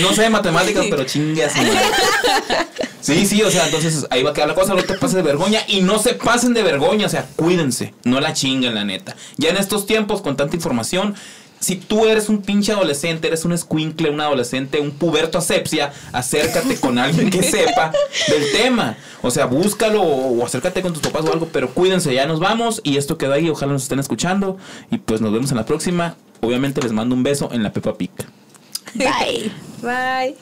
No 0.00 0.12
sé 0.12 0.22
de 0.22 0.30
matemáticas, 0.30 0.86
pero 0.90 1.04
madre. 1.04 1.80
Sí, 3.00 3.24
sí, 3.26 3.42
o 3.42 3.50
sea, 3.50 3.64
entonces 3.64 4.06
ahí 4.10 4.22
va 4.22 4.30
a 4.30 4.32
quedar 4.34 4.48
la 4.48 4.54
cosa, 4.54 4.74
no 4.74 4.82
te 4.82 4.94
pases 4.94 5.16
de 5.16 5.22
vergüenza 5.22 5.60
y 5.66 5.80
no 5.80 5.98
se 5.98 6.14
pasen 6.14 6.52
de 6.52 6.62
vergüenza, 6.62 7.06
o 7.06 7.08
sea, 7.08 7.26
cuídense, 7.34 7.94
no 8.04 8.20
la 8.20 8.34
chinguen, 8.34 8.74
la 8.74 8.84
neta. 8.84 9.16
Ya 9.38 9.48
en 9.48 9.56
estos 9.56 9.86
tiempos, 9.86 10.20
con 10.20 10.36
tanta 10.36 10.54
información, 10.54 11.14
si 11.60 11.76
tú 11.76 12.06
eres 12.06 12.28
un 12.28 12.42
pinche 12.42 12.72
adolescente, 12.72 13.28
eres 13.28 13.44
un 13.44 13.52
escuincle, 13.52 14.10
un 14.10 14.20
adolescente, 14.20 14.80
un 14.80 14.90
puberto 14.92 15.38
asepsia, 15.38 15.92
acércate 16.12 16.80
con 16.80 16.98
alguien 16.98 17.30
que 17.30 17.42
sepa 17.44 17.92
del 18.28 18.50
tema. 18.52 18.96
O 19.22 19.30
sea, 19.30 19.46
búscalo 19.46 20.02
o, 20.02 20.40
o 20.40 20.44
acércate 20.46 20.82
con 20.82 20.92
tus 20.92 21.02
papás 21.02 21.26
o 21.26 21.32
algo, 21.32 21.48
pero 21.52 21.72
cuídense, 21.74 22.12
ya 22.14 22.26
nos 22.26 22.40
vamos 22.40 22.80
y 22.82 22.96
esto 22.96 23.18
quedó 23.18 23.34
ahí, 23.34 23.48
ojalá 23.48 23.72
nos 23.72 23.82
estén 23.82 23.98
escuchando 23.98 24.56
y 24.90 24.98
pues 24.98 25.20
nos 25.20 25.32
vemos 25.32 25.50
en 25.50 25.58
la 25.58 25.66
próxima. 25.66 26.16
Obviamente 26.40 26.80
les 26.80 26.92
mando 26.92 27.14
un 27.14 27.22
beso 27.22 27.50
en 27.52 27.62
la 27.62 27.72
Pepa 27.72 27.94
Pic. 27.94 28.10
Bye. 28.94 29.52
Bye. 29.82 30.36